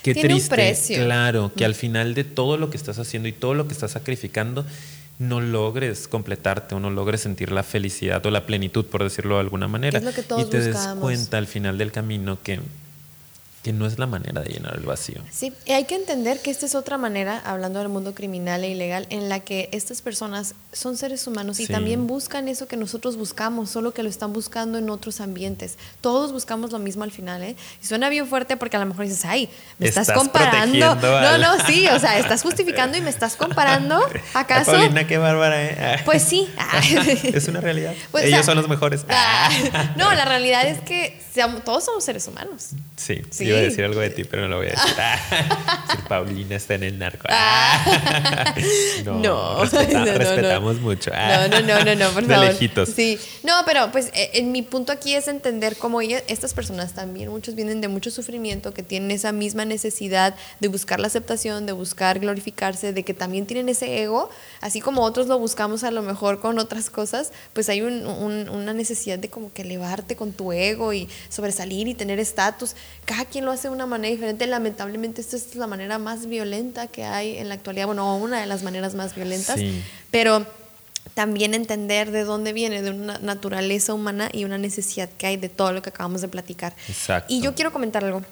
qué 0.04 0.14
triste, 0.14 0.76
claro, 0.96 1.50
que 1.56 1.64
al 1.64 1.74
final 1.74 2.16
de 2.16 2.26
todo 2.26 2.58
lo 2.58 2.70
que 2.70 2.76
estás 2.76 3.00
haciendo 3.00 3.30
y 3.30 3.32
todo 3.32 3.54
lo 3.54 3.66
que 3.66 3.74
estás 3.74 3.92
sacrificando 3.92 4.66
no 5.20 5.40
logres 5.40 6.10
completarte 6.10 6.76
o 6.76 6.82
no 6.82 6.90
logres 6.90 7.22
sentir 7.22 7.54
la 7.54 7.64
felicidad 7.64 8.26
o 8.26 8.30
la 8.30 8.46
plenitud, 8.46 8.86
por 8.86 9.04
decirlo 9.04 9.36
de 9.36 9.42
alguna 9.42 9.70
manera. 9.70 10.02
y 10.38 10.46
te 10.46 10.60
des 10.60 10.78
cuenta 11.00 11.38
al 11.38 11.48
final 11.48 11.78
del 11.78 11.94
camino 11.94 12.40
que 12.44 12.60
que 13.64 13.74
no 13.74 13.86
es 13.86 14.00
la 14.00 14.08
manera 14.08 14.42
de 14.42 14.54
llenar 14.54 14.76
el 14.76 14.86
vacío. 14.86 15.22
Sí, 15.32 15.54
y 15.66 15.74
hay 15.74 15.84
que 15.84 15.96
entender 15.96 16.40
que 16.40 16.50
esta 16.50 16.66
es 16.66 16.76
otra 16.76 16.98
manera, 16.98 17.42
hablando 17.46 17.80
del 17.80 17.90
mundo 17.90 18.16
criminal 18.16 18.64
e 18.64 18.70
ilegal, 18.70 19.06
en 19.10 19.28
la 19.28 19.42
que 19.42 19.70
estas 19.74 20.02
personas 20.02 20.56
son 20.72 20.96
seres 20.96 21.28
humanos 21.28 21.60
y 21.60 21.68
también 21.68 22.08
buscan 22.08 22.48
eso 22.48 22.68
que 22.68 22.78
nosotros 22.78 23.18
buscamos, 23.18 23.70
solo 23.70 23.94
que 23.94 24.02
lo 24.02 24.10
están 24.10 24.32
buscando 24.32 24.78
en 24.78 24.90
otros 24.90 25.20
ambientes. 25.20 25.78
Todos 26.00 26.32
buscamos 26.32 26.72
lo 26.72 26.80
mismo 26.80 27.04
al 27.04 27.12
final, 27.12 27.44
¿eh? 27.44 27.56
Y 27.84 27.86
suena 27.86 28.08
bien 28.10 28.28
fuerte 28.28 28.56
porque 28.56 28.78
a 28.78 28.80
lo 28.80 28.86
mejor 28.86 29.06
dices, 29.06 29.26
ay, 29.26 29.50
me 29.78 29.88
estás, 29.88 30.12
comparando. 30.12 30.96
No, 30.96 31.38
no, 31.38 31.66
sí, 31.66 31.88
o 31.88 32.00
sea, 32.00 32.18
estás 32.18 32.42
justificando 32.42 32.98
y 32.98 33.02
me 33.02 33.10
estás 33.10 33.36
comparando. 33.36 34.00
¿Acaso? 34.34 34.72
Paulina, 34.72 35.06
qué 35.06 35.18
bárbara, 35.18 35.62
¿eh? 35.62 36.02
Pues 36.06 36.24
sí. 36.24 36.50
es 37.24 37.48
una 37.48 37.62
realidad. 37.62 37.94
Pues, 38.12 38.26
Ellos 38.26 38.46
son 38.46 38.56
los 38.56 38.68
mejores. 38.68 39.06
Ah, 39.10 39.50
no, 39.96 40.12
la 40.14 40.26
realidad 40.26 40.66
es 40.68 40.82
que 40.82 41.20
todos 41.64 41.86
somos 41.86 42.04
seres 42.04 42.28
humanos. 42.28 42.70
Sí, 42.96 43.22
sí, 43.30 43.46
a 43.60 43.64
decir 43.64 43.86
algo 43.86 44.00
de 44.00 44.10
ti, 44.10 44.24
pero 44.24 44.44
no 44.44 44.48
lo 44.50 44.58
voy 44.58 44.68
a 44.68 44.72
decir. 44.72 44.96
Ah, 44.98 45.98
Paulina 46.10 46.56
está 46.56 46.76
en 46.76 46.84
el 46.84 46.98
narco. 46.98 47.28
Ah. 47.30 48.56
no, 49.06 49.64
respetamos 49.64 50.80
mucho. 50.80 51.12
No, 51.12 51.48
no, 51.48 51.62
no, 51.62 51.84
no, 51.84 51.96
no, 51.96 52.10
por 52.12 52.26
de 52.26 52.38
lejitos. 52.38 52.90
Sí, 52.90 53.20
no, 53.44 53.54
pero 53.66 53.92
pues 53.92 54.08
eh, 54.14 54.32
en 54.34 54.52
mi 54.52 54.62
punto 54.62 54.92
aquí 54.92 55.16
es 55.16 55.28
entender 55.28 55.76
cómo 55.78 56.02
estas 56.02 56.54
personas 56.54 56.94
también, 56.94 57.30
muchos 57.30 57.56
vienen 57.56 57.82
de 57.82 57.88
mucho 57.88 58.12
sufrimiento, 58.12 58.74
que 58.74 58.84
tienen 58.84 59.12
esa 59.12 59.32
misma 59.32 59.66
necesidad 59.66 60.36
de 60.60 60.68
buscar 60.68 61.00
la 61.00 61.08
aceptación, 61.08 61.66
de 61.66 61.72
buscar 61.72 62.20
glorificarse, 62.20 62.94
de 62.94 63.04
que 63.04 63.14
también 63.14 63.46
tienen 63.46 63.70
ese 63.70 64.02
ego, 64.02 64.30
así 64.62 64.82
como 64.82 65.04
otros 65.04 65.28
lo 65.28 65.38
buscamos 65.40 65.84
a 65.84 65.92
lo 65.92 66.02
mejor 66.02 66.40
con 66.40 66.60
otras 66.60 66.90
cosas, 66.90 67.32
pues 67.54 67.70
hay 67.70 67.82
una 67.82 68.74
necesidad 68.74 69.20
de 69.20 69.30
como 69.30 69.54
que 69.54 69.64
elevarte 69.64 70.16
con 70.16 70.32
tu 70.32 70.52
ego 70.52 70.94
y 70.94 71.08
sobresalir 71.30 71.88
y 71.88 71.94
tener 71.94 72.20
estatus. 72.20 72.76
Cada 73.06 73.26
quien 73.26 73.39
lo 73.42 73.52
hace 73.52 73.68
de 73.68 73.74
una 73.74 73.86
manera 73.86 74.12
diferente. 74.12 74.48
Lamentablemente, 74.48 75.22
esta 75.22 75.36
es 75.36 75.56
la 75.56 75.68
manera 75.68 75.98
más 76.00 76.28
violenta 76.28 76.88
que 76.88 77.04
hay 77.04 77.38
en 77.38 77.50
la 77.50 77.56
actualidad. 77.56 77.86
Bueno, 77.86 78.18
una 78.18 78.40
de 78.40 78.46
las 78.46 78.64
maneras 78.64 78.96
más 78.96 79.16
violentas. 79.16 79.60
Pero 80.12 80.46
también 81.14 81.54
entender 81.54 82.12
de 82.12 82.24
dónde 82.24 82.54
viene, 82.54 82.82
de 82.82 82.92
una 82.92 83.20
naturaleza 83.20 83.94
humana 83.94 84.30
y 84.32 84.46
una 84.46 84.58
necesidad 84.58 85.10
que 85.18 85.28
hay 85.28 85.38
de 85.38 85.50
todo 85.50 85.74
lo 85.74 85.82
que 85.82 85.90
acabamos 85.90 86.22
de 86.22 86.28
platicar. 86.28 86.74
Exacto. 86.88 87.34
Y 87.34 87.42
yo 87.42 87.56
quiero 87.56 87.74
comentar 87.74 88.06
algo 88.06 88.24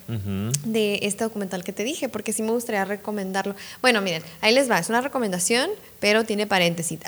de 0.64 1.00
este 1.02 1.24
documental 1.24 1.64
que 1.64 1.74
te 1.74 1.84
dije, 1.84 2.08
porque 2.08 2.34
sí 2.34 2.44
me 2.44 2.52
gustaría 2.52 2.86
recomendarlo. 2.86 3.56
Bueno, 3.82 4.02
miren, 4.02 4.24
ahí 4.42 4.54
les 4.54 4.70
va, 4.70 4.80
es 4.80 4.90
una 4.90 5.02
recomendación, 5.02 5.70
pero 6.00 6.24
tiene 6.24 6.48
paréntesis, 6.48 7.00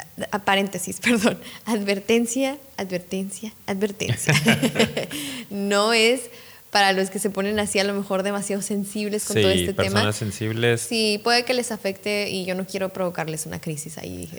paréntesis, 0.43 0.99
perdón, 1.01 1.39
advertencia, 1.65 2.57
advertencia, 2.77 3.53
advertencia. 3.65 4.33
no 5.49 5.93
es 5.93 6.23
para 6.71 6.93
los 6.93 7.09
que 7.09 7.19
se 7.19 7.29
ponen 7.29 7.59
así 7.59 7.79
a 7.79 7.83
lo 7.83 7.93
mejor 7.93 8.23
demasiado 8.23 8.61
sensibles 8.61 9.25
con 9.25 9.35
todo 9.35 9.49
este 9.49 9.73
tema. 9.73 9.83
personas 9.83 10.15
sensibles. 10.15 10.81
Sí, 10.81 11.19
puede 11.23 11.43
que 11.43 11.53
les 11.53 11.71
afecte 11.71 12.29
y 12.29 12.45
yo 12.45 12.55
no 12.55 12.65
quiero 12.65 12.89
provocarles 12.89 13.45
una 13.45 13.59
crisis 13.59 13.97
ahí, 13.97 14.29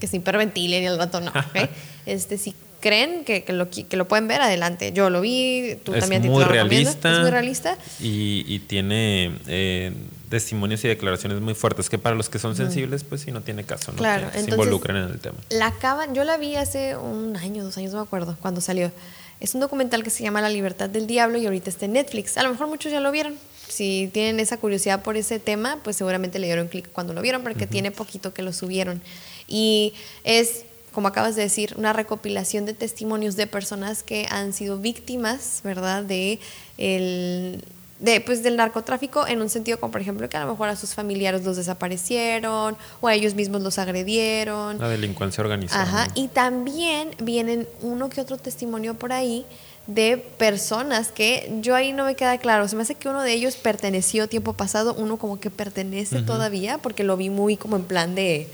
que 0.00 0.06
se 0.06 0.16
hiperventilen 0.16 0.82
y 0.82 0.86
el 0.86 0.98
rato 0.98 1.20
no. 1.20 1.32
este, 2.06 2.38
si 2.38 2.54
creen 2.80 3.24
que, 3.24 3.44
que, 3.44 3.52
lo, 3.52 3.68
que 3.70 3.96
lo 3.96 4.06
pueden 4.06 4.28
ver, 4.28 4.40
adelante. 4.40 4.92
Yo 4.92 5.10
lo 5.10 5.20
vi, 5.20 5.76
tú 5.84 5.92
también 5.92 6.22
muy 6.22 6.44
te 6.44 6.50
realista, 6.50 7.12
Es 7.12 7.20
muy 7.20 7.30
realista. 7.30 7.76
Y, 8.00 8.44
y 8.46 8.60
tiene 8.60 9.36
eh, 9.46 9.92
testimonios 10.28 10.84
y 10.84 10.88
declaraciones 10.88 11.40
muy 11.40 11.54
fuertes 11.54 11.90
que 11.90 11.98
para 11.98 12.14
los 12.14 12.28
que 12.28 12.38
son 12.38 12.56
sensibles, 12.56 13.04
pues 13.04 13.22
sí, 13.22 13.32
no 13.32 13.40
tiene 13.42 13.64
caso, 13.64 13.92
¿no? 13.92 13.98
Claro, 13.98 14.28
se 14.32 14.50
involucren 14.50 14.96
en 14.96 15.04
el 15.04 15.18
tema. 15.18 15.38
La 15.50 15.68
acaban, 15.68 16.14
yo 16.14 16.24
la 16.24 16.36
vi 16.36 16.56
hace 16.56 16.96
un 16.96 17.36
año, 17.36 17.64
dos 17.64 17.76
años, 17.78 17.92
no 17.92 17.98
me 17.98 18.04
acuerdo, 18.04 18.36
cuando 18.40 18.60
salió. 18.60 18.92
Es 19.40 19.54
un 19.54 19.60
documental 19.60 20.02
que 20.02 20.10
se 20.10 20.22
llama 20.22 20.40
La 20.40 20.48
libertad 20.48 20.90
del 20.90 21.06
diablo 21.06 21.38
y 21.38 21.46
ahorita 21.46 21.70
está 21.70 21.84
en 21.84 21.92
Netflix. 21.92 22.36
A 22.36 22.42
lo 22.42 22.50
mejor 22.50 22.66
muchos 22.66 22.90
ya 22.90 23.00
lo 23.00 23.12
vieron. 23.12 23.36
Si 23.68 24.10
tienen 24.12 24.40
esa 24.40 24.56
curiosidad 24.56 25.02
por 25.02 25.16
ese 25.16 25.38
tema, 25.38 25.78
pues 25.84 25.96
seguramente 25.96 26.38
le 26.38 26.46
dieron 26.46 26.68
clic 26.68 26.90
cuando 26.90 27.12
lo 27.12 27.22
vieron, 27.22 27.42
porque 27.42 27.66
tiene 27.66 27.90
poquito 27.90 28.34
que 28.34 28.42
lo 28.42 28.52
subieron. 28.52 29.00
Y 29.46 29.92
es, 30.24 30.64
como 30.92 31.08
acabas 31.08 31.36
de 31.36 31.42
decir, 31.42 31.74
una 31.76 31.92
recopilación 31.92 32.66
de 32.66 32.74
testimonios 32.74 33.36
de 33.36 33.46
personas 33.46 34.02
que 34.02 34.26
han 34.30 34.52
sido 34.52 34.78
víctimas, 34.78 35.60
¿verdad?, 35.62 36.02
de 36.02 36.40
el 36.78 37.62
de, 38.00 38.20
pues, 38.20 38.42
del 38.42 38.56
narcotráfico 38.56 39.26
en 39.26 39.42
un 39.42 39.48
sentido 39.48 39.80
como 39.80 39.90
por 39.90 40.00
ejemplo 40.00 40.28
que 40.28 40.36
a 40.36 40.44
lo 40.44 40.52
mejor 40.52 40.68
a 40.68 40.76
sus 40.76 40.94
familiares 40.94 41.44
los 41.44 41.56
desaparecieron 41.56 42.76
o 43.00 43.08
a 43.08 43.14
ellos 43.14 43.34
mismos 43.34 43.62
los 43.62 43.78
agredieron. 43.78 44.78
La 44.78 44.88
delincuencia 44.88 45.42
organizada. 45.42 45.82
Ajá, 45.82 46.08
y 46.14 46.28
también 46.28 47.10
vienen 47.20 47.66
uno 47.82 48.08
que 48.08 48.20
otro 48.20 48.36
testimonio 48.36 48.94
por 48.94 49.12
ahí 49.12 49.44
de 49.88 50.18
personas 50.18 51.08
que 51.08 51.50
yo 51.62 51.74
ahí 51.74 51.92
no 51.92 52.04
me 52.04 52.14
queda 52.14 52.36
claro, 52.36 52.68
se 52.68 52.76
me 52.76 52.82
hace 52.82 52.94
que 52.94 53.08
uno 53.08 53.22
de 53.22 53.32
ellos 53.32 53.56
perteneció 53.56 54.28
tiempo 54.28 54.52
pasado, 54.52 54.94
uno 54.94 55.16
como 55.16 55.40
que 55.40 55.50
pertenece 55.50 56.22
todavía 56.22 56.76
porque 56.78 57.04
lo 57.04 57.16
vi 57.16 57.30
muy 57.30 57.56
como 57.56 57.76
en 57.76 57.84
plan 57.84 58.14
de 58.14 58.48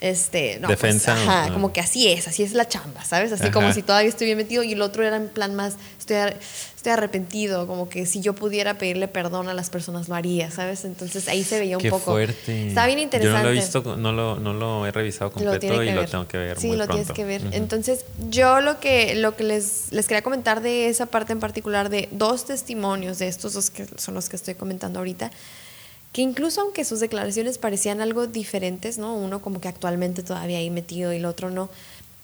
este, 0.00 0.58
no, 0.60 0.68
pues, 0.68 0.80
Defensa. 0.80 1.12
ajá, 1.12 1.52
como 1.52 1.74
que 1.74 1.80
así 1.80 2.08
es, 2.08 2.26
así 2.26 2.42
es 2.42 2.54
la 2.54 2.66
chamba, 2.66 3.04
¿sabes? 3.04 3.32
Así 3.32 3.50
como 3.50 3.70
si 3.74 3.82
todavía 3.82 4.08
estoy 4.08 4.24
bien 4.24 4.38
metido 4.38 4.62
y 4.62 4.72
el 4.72 4.80
otro 4.80 5.04
era 5.04 5.16
en 5.16 5.28
plan 5.28 5.54
más, 5.54 5.76
estoy, 5.98 6.16
estoy 6.80 6.92
arrepentido, 6.92 7.66
como 7.66 7.90
que 7.90 8.06
si 8.06 8.22
yo 8.22 8.34
pudiera 8.34 8.78
pedirle 8.78 9.06
perdón 9.06 9.50
a 9.50 9.54
las 9.54 9.68
personas 9.68 10.08
lo 10.08 10.14
haría, 10.14 10.50
¿sabes? 10.50 10.86
Entonces 10.86 11.28
ahí 11.28 11.44
se 11.44 11.58
veía 11.58 11.76
un 11.76 11.82
Qué 11.82 11.90
poco. 11.90 12.12
fuerte. 12.12 12.68
Está 12.68 12.86
bien 12.86 12.98
interesante. 12.98 13.36
Yo 13.36 13.38
no 13.38 13.44
lo 13.44 13.50
he 13.50 13.52
visto, 13.52 13.96
no 13.98 14.12
lo, 14.12 14.36
no 14.40 14.54
lo 14.54 14.86
he 14.86 14.90
revisado 14.90 15.30
completo 15.30 15.66
Lo 15.68 15.82
y 15.82 15.90
lo 15.90 16.06
tengo 16.06 16.26
que 16.26 16.38
ver 16.38 16.58
Sí, 16.58 16.68
muy 16.68 16.78
lo 16.78 16.88
tienes 16.88 17.12
que 17.12 17.26
ver. 17.26 17.42
Entonces, 17.52 18.06
yo 18.30 18.62
lo 18.62 18.80
que, 18.80 19.14
lo 19.14 19.36
que 19.36 19.44
les, 19.44 19.92
les 19.92 20.06
quería 20.08 20.22
comentar 20.22 20.62
de 20.62 20.88
esa 20.88 21.04
parte 21.04 21.34
en 21.34 21.40
particular, 21.40 21.90
de 21.90 22.08
dos 22.12 22.46
testimonios 22.46 23.18
de 23.18 23.28
estos 23.28 23.52
dos 23.52 23.68
que 23.68 23.86
son 23.98 24.14
los 24.14 24.30
que 24.30 24.36
estoy 24.36 24.54
comentando 24.54 25.00
ahorita, 25.00 25.30
que 26.14 26.22
incluso 26.22 26.62
aunque 26.62 26.86
sus 26.86 27.00
declaraciones 27.00 27.58
parecían 27.58 28.00
algo 28.00 28.26
diferentes, 28.26 28.96
¿no? 28.96 29.14
Uno 29.14 29.42
como 29.42 29.60
que 29.60 29.68
actualmente 29.68 30.22
todavía 30.22 30.56
ahí 30.56 30.70
metido 30.70 31.12
y 31.12 31.16
el 31.16 31.26
otro 31.26 31.50
no. 31.50 31.68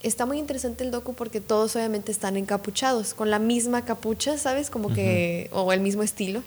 Está 0.03 0.26
muy 0.26 0.38
interesante 0.38 0.84
el 0.84 0.90
docu 0.90 1.14
porque 1.14 1.40
todos 1.40 1.74
obviamente 1.74 2.12
están 2.12 2.36
encapuchados, 2.36 3.14
con 3.14 3.30
la 3.30 3.38
misma 3.38 3.84
capucha, 3.84 4.38
¿sabes? 4.38 4.70
Como 4.70 4.92
que, 4.92 5.49
o 5.53 5.72
el 5.72 5.80
mismo 5.80 6.03
estilo. 6.03 6.42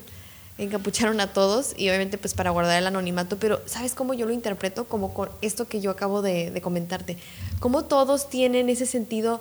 Encapucharon 0.56 1.20
a 1.20 1.32
todos 1.32 1.72
y 1.76 1.88
obviamente 1.88 2.18
pues 2.18 2.34
para 2.34 2.50
guardar 2.50 2.78
el 2.78 2.86
anonimato, 2.86 3.38
pero 3.38 3.62
¿sabes 3.66 3.94
cómo 3.94 4.12
yo 4.14 4.26
lo 4.26 4.32
interpreto? 4.32 4.84
Como 4.84 5.14
con 5.14 5.30
esto 5.40 5.66
que 5.66 5.80
yo 5.80 5.90
acabo 5.90 6.20
de, 6.22 6.50
de 6.50 6.60
comentarte. 6.60 7.16
Como 7.60 7.84
todos 7.84 8.28
tienen 8.28 8.68
ese 8.68 8.84
sentido, 8.86 9.40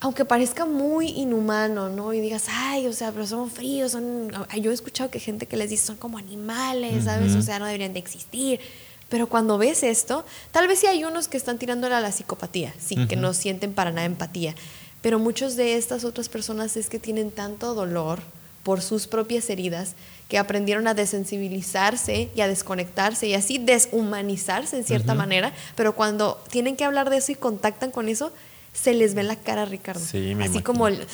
aunque 0.00 0.24
parezca 0.24 0.64
muy 0.64 1.08
inhumano, 1.08 1.88
¿no? 1.88 2.14
Y 2.14 2.20
digas, 2.20 2.46
ay, 2.48 2.86
o 2.86 2.92
sea, 2.92 3.12
pero 3.12 3.26
son 3.26 3.50
fríos, 3.50 3.92
son... 3.92 4.30
Yo 4.60 4.70
he 4.70 4.74
escuchado 4.74 5.10
que 5.10 5.20
gente 5.20 5.46
que 5.46 5.56
les 5.56 5.70
dice 5.70 5.86
son 5.86 5.96
como 5.96 6.18
animales, 6.18 7.04
¿sabes? 7.04 7.34
O 7.34 7.42
sea, 7.42 7.58
no 7.58 7.66
deberían 7.66 7.92
de 7.92 7.98
existir. 7.98 8.60
Pero 9.08 9.28
cuando 9.28 9.56
ves 9.58 9.82
esto, 9.82 10.24
tal 10.52 10.68
vez 10.68 10.80
sí 10.80 10.86
hay 10.86 11.04
unos 11.04 11.28
que 11.28 11.36
están 11.36 11.58
tirándole 11.58 11.94
a 11.94 12.00
la 12.00 12.12
psicopatía, 12.12 12.74
sí, 12.78 13.06
que 13.06 13.16
no 13.16 13.32
sienten 13.32 13.72
para 13.72 13.90
nada 13.90 14.04
empatía. 14.06 14.54
Pero 15.00 15.18
muchos 15.18 15.56
de 15.56 15.76
estas 15.76 16.04
otras 16.04 16.28
personas 16.28 16.76
es 16.76 16.88
que 16.90 16.98
tienen 16.98 17.30
tanto 17.30 17.74
dolor 17.74 18.20
por 18.64 18.82
sus 18.82 19.06
propias 19.06 19.48
heridas 19.48 19.94
que 20.28 20.36
aprendieron 20.36 20.86
a 20.88 20.92
desensibilizarse 20.94 22.28
y 22.34 22.40
a 22.42 22.48
desconectarse 22.48 23.26
y 23.26 23.34
así 23.34 23.56
deshumanizarse 23.56 24.76
en 24.76 24.84
cierta 24.84 25.14
manera, 25.14 25.52
pero 25.74 25.94
cuando 25.94 26.42
tienen 26.50 26.76
que 26.76 26.84
hablar 26.84 27.08
de 27.08 27.16
eso 27.18 27.32
y 27.32 27.36
contactan 27.36 27.90
con 27.90 28.08
eso, 28.08 28.30
se 28.74 28.92
les 28.92 29.14
ve 29.14 29.22
la 29.22 29.36
cara, 29.36 29.64
Ricardo. 29.64 30.00
Sí, 30.04 30.34
me 30.34 30.44
así 30.44 30.58
imagino. 30.58 30.64
como, 30.64 30.88
el- 30.88 31.06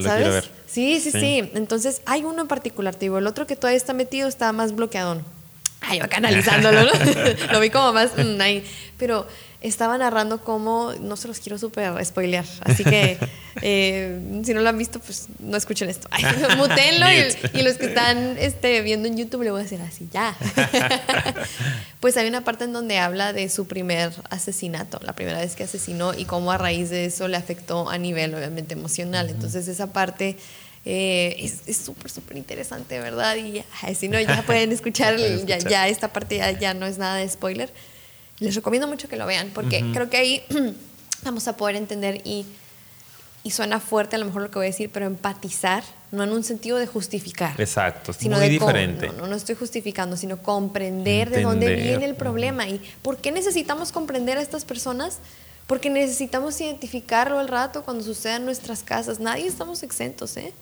¿sabes? 0.00 0.28
ver. 0.28 0.50
Sí, 0.66 1.00
sí, 1.00 1.10
sí, 1.10 1.20
Sí. 1.20 1.50
Entonces, 1.54 2.00
hay 2.06 2.22
uno 2.24 2.42
en 2.42 2.48
particular, 2.48 2.94
te 2.94 3.06
digo, 3.06 3.18
el 3.18 3.26
otro 3.26 3.46
que 3.46 3.56
todavía 3.56 3.76
está 3.76 3.92
metido 3.92 4.28
está 4.28 4.52
más 4.52 4.74
bloqueado. 4.74 5.20
Ay, 5.80 5.98
yo 5.98 6.08
canalizándolo, 6.08 6.82
¿no? 6.84 6.90
Lo 7.52 7.60
vi 7.60 7.70
como 7.70 7.92
más 7.92 8.12
mm, 8.16 8.40
ahí. 8.40 8.64
Pero 8.98 9.26
estaba 9.60 9.98
narrando 9.98 10.42
cómo, 10.42 10.92
no 11.00 11.16
se 11.16 11.28
los 11.28 11.38
quiero 11.38 11.58
súper 11.58 12.02
spoilear, 12.04 12.46
así 12.62 12.82
que 12.82 13.18
eh, 13.62 14.40
si 14.42 14.54
no 14.54 14.60
lo 14.60 14.68
han 14.70 14.78
visto, 14.78 15.00
pues 15.00 15.26
no 15.38 15.56
escuchen 15.56 15.90
esto. 15.90 16.08
Ay, 16.10 16.24
mutenlo 16.56 17.06
y, 17.10 17.58
y 17.58 17.62
los 17.62 17.76
que 17.76 17.86
están 17.86 18.36
este, 18.38 18.80
viendo 18.80 19.06
en 19.06 19.18
YouTube 19.18 19.42
le 19.42 19.50
voy 19.50 19.60
a 19.60 19.64
decir 19.64 19.80
así, 19.82 20.08
ya. 20.10 20.34
pues 22.00 22.16
hay 22.16 22.26
una 22.26 22.42
parte 22.42 22.64
en 22.64 22.72
donde 22.72 22.98
habla 22.98 23.32
de 23.32 23.48
su 23.50 23.66
primer 23.66 24.12
asesinato, 24.30 24.98
la 25.02 25.14
primera 25.14 25.40
vez 25.40 25.56
que 25.56 25.64
asesinó 25.64 26.14
y 26.14 26.24
cómo 26.24 26.52
a 26.52 26.58
raíz 26.58 26.88
de 26.88 27.04
eso 27.04 27.28
le 27.28 27.36
afectó 27.36 27.90
a 27.90 27.98
nivel 27.98 28.34
obviamente 28.34 28.74
emocional. 28.74 29.28
Entonces 29.28 29.68
esa 29.68 29.92
parte 29.92 30.38
eh, 30.84 31.36
es 31.66 31.76
súper, 31.76 32.10
súper 32.10 32.36
interesante, 32.36 32.98
¿verdad? 33.00 33.36
Y 33.36 33.62
ay, 33.82 33.94
si 33.94 34.08
no, 34.08 34.18
ya 34.20 34.42
pueden 34.46 34.72
escuchar, 34.72 35.14
Pueden 35.16 35.46
ya, 35.46 35.56
escuchar. 35.56 35.70
ya 35.70 35.88
esta 35.88 36.12
parte 36.12 36.38
ya, 36.38 36.50
ya 36.52 36.74
no 36.74 36.86
es 36.86 36.98
nada 36.98 37.16
de 37.16 37.28
spoiler. 37.28 37.72
Les 38.38 38.54
recomiendo 38.54 38.86
mucho 38.88 39.06
que 39.08 39.16
lo 39.16 39.26
vean 39.26 39.50
porque 39.54 39.84
creo 39.92 40.08
que 40.08 40.16
ahí 40.16 40.42
vamos 41.24 41.46
a 41.48 41.56
poder 41.58 41.76
entender 41.76 42.22
y, 42.24 42.46
y 43.44 43.50
suena 43.50 43.78
fuerte 43.80 44.16
a 44.16 44.18
lo 44.18 44.24
mejor 44.24 44.40
lo 44.42 44.50
que 44.50 44.58
voy 44.58 44.66
a 44.66 44.70
decir, 44.70 44.88
pero 44.90 45.04
empatizar, 45.04 45.84
no 46.10 46.24
en 46.24 46.32
un 46.32 46.42
sentido 46.42 46.78
de 46.78 46.86
justificar. 46.86 47.60
Exacto, 47.60 48.12
es 48.12 48.16
sino 48.16 48.36
muy 48.38 48.46
de 48.46 48.52
diferente. 48.52 49.08
no, 49.08 49.12
no, 49.12 49.26
no 49.26 49.36
estoy 49.36 49.56
justificando, 49.56 50.16
sino 50.16 50.42
comprender 50.42 51.28
de 51.28 51.42
dónde 51.42 51.66
Entender. 51.66 51.86
viene 51.88 52.06
el 52.06 52.14
problema 52.16 52.66
y 52.66 52.80
por 53.02 53.18
qué 53.18 53.30
necesitamos 53.32 53.92
comprender 53.92 54.38
a 54.38 54.40
estas 54.42 54.64
personas. 54.64 55.18
Porque 55.66 55.88
necesitamos 55.88 56.60
identificarlo 56.60 57.38
al 57.38 57.46
rato 57.46 57.84
cuando 57.84 58.02
suceda 58.02 58.34
en 58.36 58.44
nuestras 58.44 58.82
casas. 58.82 59.20
Nadie 59.20 59.46
estamos 59.46 59.84
exentos, 59.84 60.36
¿eh? 60.36 60.52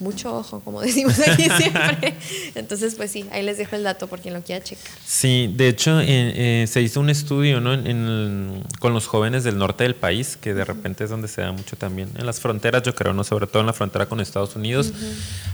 Mucho 0.00 0.36
ojo, 0.36 0.58
como 0.60 0.80
decimos 0.82 1.18
aquí 1.20 1.46
siempre. 1.56 2.14
Entonces, 2.56 2.96
pues 2.96 3.12
sí, 3.12 3.26
ahí 3.30 3.44
les 3.44 3.58
dejo 3.58 3.76
el 3.76 3.84
dato 3.84 4.08
por 4.08 4.20
quien 4.20 4.34
lo 4.34 4.42
quiera 4.42 4.62
checar. 4.64 4.90
Sí, 5.06 5.52
de 5.56 5.68
hecho 5.68 6.00
eh, 6.00 6.62
eh, 6.62 6.66
se 6.66 6.82
hizo 6.82 6.98
un 7.00 7.10
estudio 7.10 7.60
¿no? 7.60 7.72
en- 7.74 7.86
en- 7.86 8.64
con 8.80 8.92
los 8.92 9.06
jóvenes 9.06 9.44
del 9.44 9.56
norte 9.56 9.84
del 9.84 9.94
país, 9.94 10.36
que 10.40 10.52
de 10.52 10.64
repente 10.64 11.04
es 11.04 11.10
donde 11.10 11.28
se 11.28 11.42
da 11.42 11.52
mucho 11.52 11.76
también. 11.76 12.08
En 12.18 12.26
las 12.26 12.40
fronteras, 12.40 12.82
yo 12.82 12.92
creo, 12.94 13.12
¿no? 13.12 13.22
sobre 13.24 13.46
todo 13.46 13.60
en 13.60 13.66
la 13.66 13.72
frontera 13.72 14.06
con 14.06 14.20
Estados 14.20 14.56
Unidos. 14.56 14.92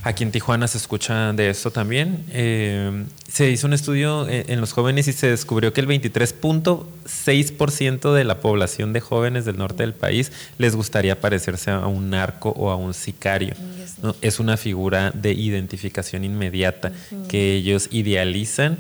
Aquí 0.02 0.22
en 0.24 0.32
Tijuana 0.32 0.66
se 0.68 0.78
escucha 0.78 1.34
de 1.34 1.50
esto 1.50 1.70
también. 1.70 2.24
Eh, 2.30 3.04
se 3.30 3.50
hizo 3.50 3.66
un 3.66 3.74
estudio 3.74 4.26
eh, 4.28 4.46
en 4.48 4.60
los 4.62 4.72
jóvenes 4.72 5.06
y 5.08 5.12
se 5.12 5.26
descubrió 5.28 5.72
que 5.74 5.82
el 5.82 5.86
23.6% 5.86 8.12
de 8.14 8.24
la 8.24 8.40
población 8.40 8.92
de 8.92 9.00
jóvenes 9.00 9.44
del 9.44 9.56
norte 9.58 9.82
del 9.82 9.94
país 9.94 10.30
les 10.58 10.74
gustaría 10.76 11.20
parecerse 11.20 11.70
a 11.70 11.86
un 11.86 12.10
narco 12.10 12.50
o 12.50 12.70
a 12.70 12.76
un 12.76 12.94
sicario. 12.94 13.54
¿no? 14.02 14.14
Es 14.30 14.38
una 14.38 14.56
figura 14.56 15.10
de 15.12 15.32
identificación 15.32 16.22
inmediata 16.24 16.92
que 17.28 17.54
ellos 17.56 17.88
idealizan 17.90 18.78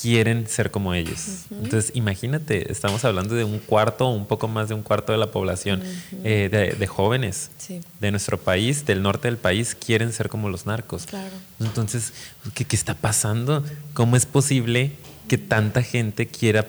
quieren 0.00 0.46
ser 0.46 0.70
como 0.70 0.92
ellos. 0.92 1.46
Entonces, 1.50 1.90
imagínate, 1.94 2.70
estamos 2.70 3.02
hablando 3.06 3.34
de 3.34 3.44
un 3.44 3.58
cuarto, 3.60 4.08
un 4.10 4.26
poco 4.26 4.46
más 4.46 4.68
de 4.68 4.74
un 4.74 4.82
cuarto 4.82 5.12
de 5.12 5.16
la 5.18 5.30
población 5.30 5.82
eh, 6.22 6.50
de, 6.52 6.72
de 6.78 6.86
jóvenes 6.86 7.50
Sí. 7.56 7.80
de 8.00 8.10
nuestro 8.10 8.38
país, 8.38 8.84
del 8.84 9.02
norte 9.02 9.26
del 9.28 9.38
país, 9.38 9.74
quieren 9.74 10.12
ser 10.12 10.28
como 10.28 10.50
los 10.50 10.66
narcos. 10.66 11.06
Claro. 11.06 11.32
Entonces, 11.60 12.12
¿qué, 12.52 12.66
qué 12.66 12.76
está 12.76 12.92
pasando? 12.94 13.64
¿Cómo 13.94 14.16
es 14.16 14.26
posible 14.26 14.92
que 15.28 15.38
tanta 15.38 15.82
gente 15.82 16.26
quiera 16.26 16.66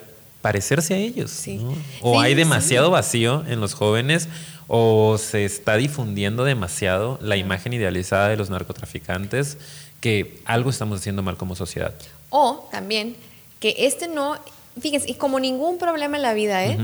parecerse 0.48 0.93
a 0.93 0.98
ellos? 0.98 1.30
Sí. 1.30 1.58
¿no? 1.58 1.76
O 2.02 2.14
Sí, 2.14 2.26
hay 2.26 2.32
sí. 2.32 2.36
demasiado 2.38 2.89
vacío 2.89 3.43
en 3.48 3.60
los 3.60 3.74
jóvenes 3.74 4.30
o 4.68 5.18
se 5.18 5.43
está 5.43 5.76
difundiendo 5.76 6.45
demasiado 6.45 7.20
la 7.22 7.36
imagen 7.36 7.74
idealizada 7.74 8.30
de 8.30 8.38
los 8.38 8.50
narcotraficantes 8.50 9.58
que 10.00 10.39
algo 10.45 10.70
estamos 10.70 11.00
haciendo 11.00 11.22
mal 11.22 11.36
como 11.38 11.56
sociedad. 11.56 11.93
O 12.30 12.68
también 12.72 13.16
que 13.60 13.76
este 13.80 14.08
no, 14.08 14.38
fíjense, 14.80 15.10
y 15.10 15.16
como 15.16 15.39
ningún 15.39 15.78
problema 15.78 16.16
en 16.18 16.22
la 16.24 16.34
vida, 16.34 16.66
¿eh? 16.66 16.78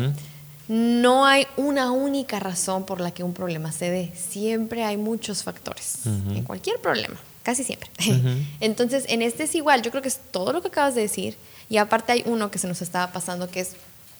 No 0.67 1.25
hay 1.25 1.45
una 1.57 1.91
única 1.91 2.39
razón 2.39 2.85
por 2.85 3.01
la 3.01 3.11
que 3.11 3.23
un 3.23 3.33
problema 3.33 3.71
se 3.71 3.89
dé. 3.89 4.13
Siempre 4.15 4.83
hay 4.83 4.97
muchos 4.97 5.43
factores. 5.43 5.99
En 6.05 6.43
cualquier 6.43 6.79
problema, 6.79 7.15
casi 7.43 7.63
siempre. 7.63 7.89
Entonces, 8.61 9.05
en 9.09 9.21
este 9.21 9.43
es 9.43 9.55
igual. 9.55 9.81
Yo 9.81 9.91
creo 9.91 10.01
que 10.01 10.07
es 10.09 10.19
todo 10.31 10.53
lo 10.53 10.61
que 10.61 10.69
acabas 10.69 10.95
de 10.95 11.01
decir. 11.01 11.35
Y 11.69 11.77
aparte 11.77 12.11
hay 12.11 12.23
uno 12.25 12.51
que 12.51 12.59
se 12.59 12.67
nos 12.67 12.81
estaba 12.81 13.11
pasando 13.11 13.49
que 13.49 13.61
es 13.61 13.69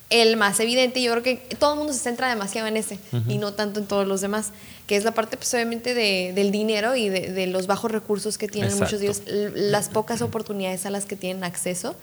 el 0.09 0.37
más 0.37 0.59
evidente. 0.59 1.01
Yo 1.01 1.11
creo 1.11 1.23
que 1.23 1.37
todo 1.57 1.73
el 1.73 1.77
mundo 1.79 1.93
se 1.93 1.99
centra 1.99 2.29
demasiado 2.29 2.67
en 2.67 2.77
ese 2.77 2.99
y 3.27 3.37
no 3.37 3.53
tanto 3.53 3.79
en 3.79 3.85
todos 3.87 4.07
los 4.07 4.21
demás. 4.21 4.51
Que 4.87 4.97
es 4.97 5.05
la 5.05 5.11
parte, 5.13 5.37
pues, 5.37 5.53
obviamente, 5.53 5.93
de- 5.93 6.33
del 6.35 6.51
dinero 6.51 6.95
y 6.95 7.07
de, 7.07 7.31
de 7.31 7.47
los 7.47 7.67
bajos 7.67 7.89
recursos 7.89 8.37
que 8.37 8.47
tienen 8.49 8.77
muchos 8.77 8.99
de 8.99 9.05
ellos, 9.05 9.21
las 9.55 9.87
pocas 9.89 10.21
oportunidades 10.21 10.85
a 10.85 10.89
las 10.89 11.05
que 11.05 11.15
tienen 11.15 11.43
acceso. 11.45 11.95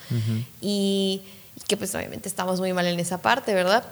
y, 0.60 1.22
y 1.56 1.60
que, 1.68 1.76
pues, 1.76 1.94
obviamente, 1.94 2.28
estamos 2.28 2.58
muy 2.60 2.72
mal 2.72 2.86
en 2.86 2.98
esa 3.00 3.18
parte, 3.18 3.54
¿verdad? 3.54 3.84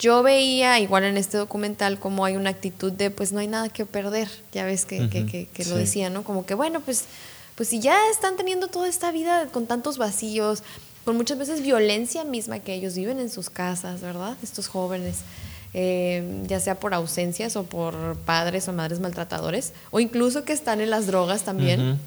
Yo 0.00 0.22
veía, 0.24 0.80
igual 0.80 1.04
en 1.04 1.16
este 1.16 1.36
documental, 1.38 1.98
como 2.00 2.24
hay 2.24 2.36
una 2.36 2.50
actitud 2.50 2.90
de, 2.92 3.10
pues, 3.10 3.32
no 3.32 3.38
hay 3.38 3.46
nada 3.46 3.68
que 3.68 3.86
perder. 3.86 4.28
Ya 4.52 4.64
ves 4.64 4.84
que, 4.84 5.08
que- 5.08 5.20
Ujú, 5.22 5.30
que- 5.30 5.46
que 5.46 5.64
lo 5.66 5.76
sí. 5.76 5.82
decía, 5.82 6.10
¿no? 6.10 6.24
Como 6.24 6.44
que, 6.44 6.54
bueno, 6.54 6.80
pues, 6.80 7.04
pues 7.54 7.68
si 7.68 7.80
ya 7.80 7.96
están 8.10 8.36
teniendo 8.36 8.68
toda 8.68 8.88
esta 8.88 9.12
vida 9.12 9.46
con 9.46 9.66
tantos 9.66 9.98
vacíos, 9.98 10.62
con 11.04 11.16
muchas 11.16 11.38
veces 11.38 11.62
violencia 11.62 12.24
misma 12.24 12.60
que 12.60 12.74
ellos 12.74 12.94
viven 12.94 13.20
en 13.20 13.30
sus 13.30 13.50
casas, 13.50 14.00
¿verdad? 14.00 14.36
Estos 14.42 14.68
jóvenes, 14.68 15.18
eh, 15.74 16.42
ya 16.46 16.60
sea 16.60 16.80
por 16.80 16.94
ausencias 16.94 17.56
o 17.56 17.64
por 17.64 18.16
padres 18.18 18.66
o 18.68 18.72
madres 18.72 19.00
maltratadores, 19.00 19.72
o 19.90 20.00
incluso 20.00 20.44
que 20.44 20.52
están 20.52 20.80
en 20.80 20.90
las 20.90 21.06
drogas 21.06 21.42
también. 21.42 21.98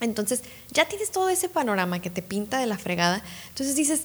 Entonces, 0.00 0.42
ya 0.70 0.86
tienes 0.86 1.10
todo 1.10 1.28
ese 1.28 1.48
panorama 1.48 2.00
que 2.00 2.10
te 2.10 2.22
pinta 2.22 2.58
de 2.58 2.66
la 2.66 2.78
fregada. 2.78 3.22
Entonces 3.48 3.76
dices, 3.76 4.02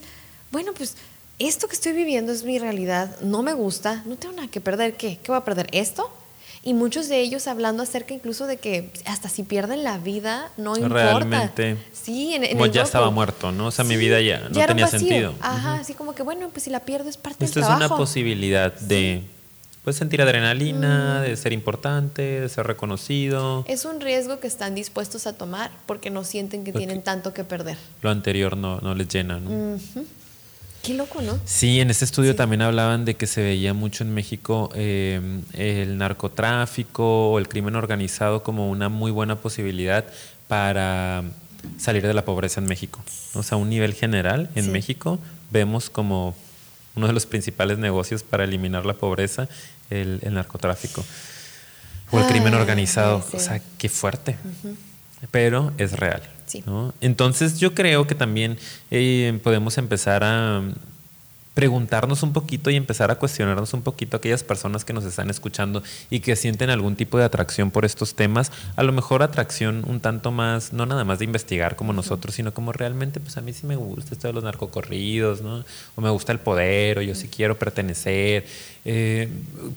bueno, 0.52 0.74
pues 0.74 0.96
esto 1.39 1.68
que 1.68 1.76
estoy 1.76 1.94
viviendo 1.94 2.32
es 2.32 2.44
mi 2.44 2.60
realidad, 2.60 3.20
no 3.22 3.44
me 3.44 3.54
gusta, 3.54 4.04
no 4.06 4.16
tengo 4.16 4.36
nada 4.36 4.48
que 4.48 4.62
perder. 4.62 4.96
¿Qué? 4.96 5.20
¿Qué 5.22 5.32
voy 5.32 5.38
a 5.38 5.46
perder? 5.46 5.68
¿Esto? 5.72 6.12
Y 6.66 6.74
muchos 6.74 7.09
de 7.09 7.20
ellos 7.20 7.47
hablando 7.47 7.84
acerca 7.84 8.14
incluso 8.14 8.47
de 8.47 8.57
que 8.57 8.89
hasta 9.05 9.28
si 9.30 9.43
pierden 9.43 9.84
la 9.84 9.97
vida, 9.97 10.49
no 10.57 10.76
importa. 10.78 11.14
Realmente. 11.20 11.78
Sí, 11.91 12.34
en, 12.34 12.43
en 12.45 12.51
Como 12.53 12.66
el 12.66 12.72
ya 12.72 12.84
estaba 12.84 13.09
muerto, 13.09 13.51
¿no? 13.51 13.68
O 13.68 13.72
sea, 13.72 13.84
mi 13.86 13.97
vida 13.97 14.22
ya 14.22 14.47
no 14.49 14.66
tenía 14.66 14.88
sentido. 14.88 15.34
Ajá, 15.41 15.76
así 15.76 15.93
como 15.93 16.16
que 16.16 16.24
bueno, 16.24 16.49
pues 16.49 16.64
si 16.64 16.70
la 16.70 16.80
pierdo 16.82 17.09
es 17.09 17.18
parte 17.18 17.43
Esta 17.45 17.59
del 17.59 17.64
es 17.64 17.70
una 17.70 17.78
trabajo. 17.80 17.97
posibilidad 18.01 18.74
de 18.74 19.24
pues 19.84 19.97
sentir 19.97 20.22
adrenalina, 20.22 21.22
de 21.22 21.36
ser 21.36 21.51
importante, 21.51 22.22
de 22.39 22.47
ser 22.47 22.66
reconocido. 22.66 23.66
Es 23.68 23.84
un 23.84 23.99
riesgo 23.99 24.39
que 24.39 24.47
están 24.47 24.76
dispuestos 24.76 25.28
a 25.28 25.34
tomar 25.34 25.72
porque 25.86 26.09
no 26.09 26.24
sienten 26.24 26.64
que 26.64 26.72
Porque- 26.72 26.86
tienen 26.88 27.03
tanto 27.03 27.34
que 27.34 27.43
perder. 27.43 27.76
Lo 28.01 28.09
anterior 28.09 28.55
no, 28.55 28.80
no 28.80 28.95
les 28.95 29.09
llena, 29.09 29.41
¿no? 29.41 29.78
Qué 30.84 30.94
loco, 30.94 31.22
¿no? 31.22 31.40
Sí, 31.46 31.80
en 31.80 31.90
este 31.90 32.04
estudio 32.06 32.32
Sí. 32.32 32.38
también 32.38 32.62
hablaban 32.62 33.06
de 33.06 33.16
que 33.16 33.26
se 33.26 33.42
veía 33.42 33.74
mucho 33.74 34.04
en 34.04 34.14
México 34.14 34.70
eh, 34.76 35.20
el 35.54 35.98
narcotráfico 35.98 37.32
o 37.32 37.40
el 37.40 37.48
crimen 37.48 37.76
organizado 37.76 38.44
como 38.44 38.70
una 38.70 38.90
muy 38.90 39.10
buena 39.10 39.38
posibilidad 39.38 40.04
para 40.48 41.24
salir 41.78 42.06
de 42.06 42.14
la 42.14 42.26
pobreza 42.26 42.60
en 42.60 42.68
México. 42.68 43.02
O 43.34 43.44
sea, 43.44 43.58
a 43.58 43.62
un 43.62 43.70
nivel 43.70 43.94
general, 43.94 44.50
en 44.56 44.66
Sí. 44.66 44.70
México 44.72 45.20
vemos 45.52 45.90
como 45.90 46.36
uno 46.96 47.08
de 47.08 47.14
los 47.14 47.26
principales 47.26 47.78
negocios 47.78 48.22
para 48.22 48.44
eliminar 48.44 48.86
la 48.86 48.94
pobreza 48.94 49.48
el, 49.90 50.20
el 50.22 50.34
narcotráfico 50.34 51.04
o 52.12 52.20
el 52.20 52.26
crimen 52.28 52.54
organizado. 52.56 53.22
sí. 53.32 53.38
O 53.38 53.40
sea, 53.40 53.62
qué 53.78 53.88
fuerte. 53.90 54.36
Pero 55.32 55.72
es 55.78 55.94
real. 55.94 56.22
Sí. 56.54 56.64
¿no? 56.66 56.93
Entonces 57.01 57.60
yo 57.60 57.74
creo 57.74 58.08
que 58.08 58.16
también 58.16 58.58
eh, 58.91 59.39
podemos 59.43 59.78
empezar 59.78 60.24
a 60.24 60.62
preguntarnos 61.54 62.24
un 62.24 62.34
poquito 62.34 62.70
y 62.70 62.76
empezar 62.76 63.12
a 63.12 63.16
cuestionarnos 63.16 63.74
un 63.74 63.82
poquito 63.82 64.16
a 64.16 64.20
aquellas 64.20 64.43
personas 64.43 64.86
que 64.86 64.93
nos 64.93 65.06
están 65.06 65.30
escuchando 65.30 65.84
y 66.10 66.20
que 66.20 66.36
sienten 66.36 66.70
algún 66.70 66.95
tipo 66.95 67.18
de 67.18 67.26
atracción 67.26 67.72
por 67.72 67.86
estos 67.86 68.16
temas, 68.16 68.51
a 68.76 68.84
lo 68.84 68.91
mejor 68.91 69.22
atracción 69.22 69.84
un 69.88 69.99
tanto 69.99 70.32
más, 70.32 70.74
no 70.74 70.86
nada 70.86 71.04
más 71.04 71.20
de 71.20 71.26
investigar 71.26 71.76
como 71.76 71.93
nosotros, 71.93 72.36
sino 72.36 72.54
como 72.54 72.74
realmente, 72.74 73.20
pues 73.20 73.38
a 73.38 73.41
mí 73.41 73.54
sí 73.54 73.68
me 73.68 73.76
gusta 73.76 74.16
esto 74.16 74.28
de 74.28 74.34
los 74.34 74.43
narcocorridos, 74.43 75.41
¿no? 75.41 75.64
O 75.95 76.01
me 76.01 76.10
gusta 76.10 76.32
el 76.32 76.39
poder, 76.39 76.97
o 76.97 77.01
yo 77.01 77.14
sí 77.14 77.28
quiero 77.28 77.58
pertenecer. 77.58 78.45
Eh, 78.86 79.30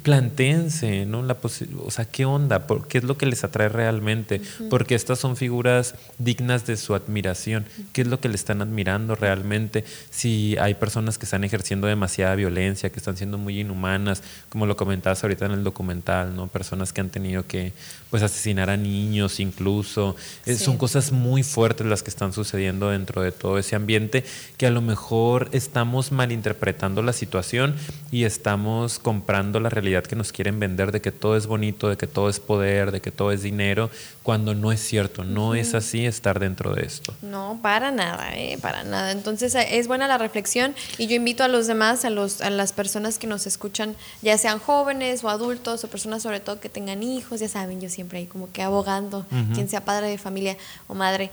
plantéense, 0.03 1.07
¿no? 1.07 1.23
La 1.23 1.37
o 1.85 1.91
sea, 1.91 2.05
¿qué 2.07 2.25
onda? 2.25 2.67
¿Por- 2.67 2.89
¿Qué 2.89 2.99
es 2.99 3.05
lo 3.05 3.17
que 3.17 3.27
les 3.27 3.45
atrae 3.45 3.69
realmente? 3.69 4.41
Porque 4.71 4.95
estas 4.95 5.19
son 5.19 5.37
figuras 5.37 5.95
dignas 6.19 6.67
de 6.67 6.77
su 6.77 6.95
admiración. 6.95 7.67
¿Qué 7.93 8.03
es 8.03 8.09
lo 8.09 8.21
que 8.21 8.29
le 8.29 8.35
están 8.35 8.63
admirando 8.63 9.15
realmente? 9.15 9.85
Si 10.11 10.57
hay 10.59 10.75
personas 10.75 11.19
que 11.19 11.25
están 11.25 11.45
ejerciendo 11.45 11.87
demasiada 11.87 12.35
violencia, 12.35 12.91
que 12.91 12.99
están 12.99 13.17
siendo 13.17 13.39
muy 13.39 13.61
inhumanas, 13.61 14.23
como 14.49 14.67
lo 14.67 14.77
comentabas 14.77 15.23
ahorita 15.23 15.47
en 15.47 15.53
el 15.53 15.65
documental, 15.65 16.35
¿no? 16.35 16.49
Personas 16.49 16.93
que 16.93 17.01
han 17.01 17.11
tenido 17.11 17.47
que 17.47 17.73
pues 18.11 18.23
asesinar 18.23 18.71
a 18.71 18.77
niños 18.77 19.41
incluso. 19.41 20.17
Eh. 20.47 20.55
Son 20.57 20.79
cosas 20.79 21.13
muy 21.13 21.43
fuertes 21.43 21.87
las 21.87 22.03
que 22.03 22.11
están 22.11 22.33
sucediendo 22.33 22.91
dentro 22.91 23.23
de 23.23 23.33
todo 23.33 23.59
ese 23.59 23.77
ambiente 23.77 24.25
que 24.57 24.67
a 24.67 24.71
lo 24.71 24.81
mejor 24.81 25.49
estamos 25.53 26.13
malinterpretando 26.13 27.03
la 27.03 27.13
situación 27.13 27.75
y 28.11 28.25
estamos 28.25 28.96
comprando 28.99 29.61
la 29.61 29.69
realidad 29.69 30.05
que 30.05 30.17
nos 30.17 30.33
quieren 30.33 30.59
vender 30.59 30.93
de 30.93 31.01
que 31.01 31.13
todo 31.13 31.37
es 31.37 31.47
bonito, 31.47 31.89
de 31.89 31.97
que 31.97 32.07
todo 32.07 32.29
es 32.29 32.41
poder, 32.41 32.93
de 32.93 33.01
que 33.01 33.11
todo 33.11 33.33
es 33.33 33.43
dinero, 33.43 33.91
cuando 34.23 34.55
no 34.55 34.73
es 34.73 34.81
cierto, 34.81 35.25
no 35.25 35.55
es 35.55 35.75
así 35.75 36.07
estar 36.07 36.39
dentro 36.39 36.75
de 36.75 36.85
esto. 36.85 37.15
No, 37.23 37.59
para 37.63 37.91
nada, 37.91 38.35
eh, 38.35 38.59
para 38.61 38.85
nada. 38.85 39.13
Entonces 39.13 39.55
eh, 39.55 39.79
es 39.79 39.89
buena 39.89 40.09
la 40.09 40.19
reflexión 40.19 40.75
y 40.99 41.07
yo 41.07 41.17
invito 41.17 41.45
a 41.45 41.49
los 41.49 41.67
demás, 41.67 42.05
a, 42.05 42.11
los, 42.11 42.41
a 42.41 42.51
las 42.51 42.73
personas 42.73 43.19
que 43.19 43.27
nos 43.27 43.47
escuchan, 43.47 43.97
ya 44.23 44.37
sean 44.39 44.59
jóvenes 44.59 45.25
o 45.25 45.29
adultos 45.29 45.85
o 45.85 45.89
personas 45.89 46.23
sobre 46.23 46.41
todo 46.41 46.61
que 46.61 46.69
tengan 46.69 47.03
hijos, 47.03 47.41
ya 47.41 47.49
saben, 47.49 47.81
yo 47.81 47.89
siempre 47.89 48.19
ahí 48.19 48.27
como 48.27 48.51
que 48.53 48.63
abogando, 48.63 49.27
quien 49.55 49.69
sea 49.69 49.85
padre 49.85 50.09
de 50.09 50.19
familia 50.19 50.57
o 50.89 50.95
madre, 50.95 51.31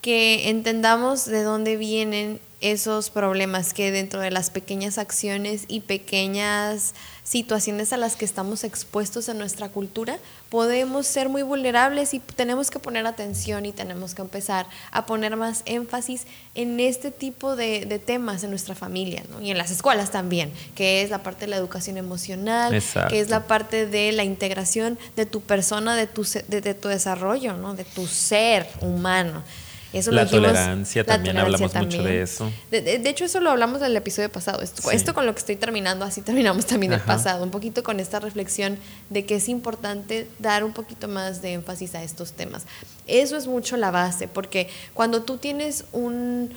que 0.00 0.48
entendamos 0.48 1.26
de 1.26 1.42
dónde 1.42 1.76
vienen 1.76 2.40
esos 2.60 3.10
problemas 3.10 3.72
que 3.72 3.90
dentro 3.90 4.20
de 4.20 4.30
las 4.30 4.50
pequeñas 4.50 4.98
acciones 4.98 5.64
y 5.68 5.80
pequeñas 5.80 6.94
situaciones 7.22 7.92
a 7.92 7.96
las 7.96 8.16
que 8.16 8.24
estamos 8.24 8.64
expuestos 8.64 9.28
en 9.28 9.38
nuestra 9.38 9.68
cultura, 9.68 10.18
podemos 10.48 11.06
ser 11.06 11.28
muy 11.28 11.42
vulnerables 11.42 12.12
y 12.12 12.18
tenemos 12.18 12.70
que 12.70 12.78
poner 12.78 13.06
atención 13.06 13.64
y 13.66 13.72
tenemos 13.72 14.14
que 14.14 14.22
empezar 14.22 14.66
a 14.90 15.06
poner 15.06 15.36
más 15.36 15.62
énfasis 15.64 16.26
en 16.54 16.80
este 16.80 17.10
tipo 17.10 17.56
de, 17.56 17.86
de 17.86 17.98
temas 17.98 18.42
en 18.42 18.50
nuestra 18.50 18.74
familia 18.74 19.22
¿no? 19.30 19.40
y 19.40 19.50
en 19.50 19.58
las 19.58 19.70
escuelas 19.70 20.10
también, 20.10 20.52
que 20.74 21.02
es 21.02 21.10
la 21.10 21.22
parte 21.22 21.42
de 21.42 21.52
la 21.52 21.56
educación 21.56 21.96
emocional, 21.96 22.74
Exacto. 22.74 23.10
que 23.10 23.20
es 23.20 23.30
la 23.30 23.46
parte 23.46 23.86
de 23.86 24.12
la 24.12 24.24
integración 24.24 24.98
de 25.16 25.24
tu 25.24 25.40
persona, 25.40 25.94
de 25.94 26.06
tu, 26.06 26.26
de 26.48 26.74
tu 26.74 26.88
desarrollo, 26.88 27.56
¿no? 27.56 27.74
de 27.74 27.84
tu 27.84 28.06
ser 28.06 28.68
humano. 28.80 29.44
Eso 29.92 30.10
lo 30.10 30.16
La 30.16 30.24
dijimos- 30.24 30.46
tolerancia, 30.48 31.02
la 31.02 31.06
también 31.06 31.36
tolerancia 31.36 31.66
hablamos 31.66 31.86
mucho 31.94 32.02
de 32.04 32.22
eso. 32.22 32.52
De, 32.70 32.80
de- 32.80 32.98
de 32.98 33.10
hecho, 33.10 33.24
eso 33.24 33.40
lo 33.40 33.50
hablamos 33.50 33.80
del 33.80 33.96
episodio 33.96 34.30
pasado. 34.30 34.62
Esto, 34.62 34.82
Sí. 34.88 34.94
esto 34.96 35.14
con 35.14 35.26
lo 35.26 35.32
que 35.34 35.40
estoy 35.40 35.56
terminando, 35.56 36.04
así 36.04 36.20
terminamos 36.22 36.66
también 36.66 36.92
el 36.92 37.00
pasado. 37.00 37.42
Un 37.42 37.50
poquito 37.50 37.82
con 37.82 37.98
esta 38.00 38.20
reflexión 38.20 38.78
de 39.08 39.24
que 39.24 39.34
es 39.36 39.48
importante 39.48 40.28
dar 40.38 40.62
un 40.64 40.72
poquito 40.72 41.08
más 41.08 41.42
de 41.42 41.54
énfasis 41.54 41.94
a 41.94 42.02
estos 42.02 42.32
temas. 42.32 42.62
Eso 43.08 43.36
es 43.36 43.46
mucho 43.48 43.76
la 43.76 43.90
base, 43.90 44.28
porque 44.28 44.68
cuando 44.94 45.22
tú 45.22 45.36
tienes 45.38 45.84
un, 45.92 46.52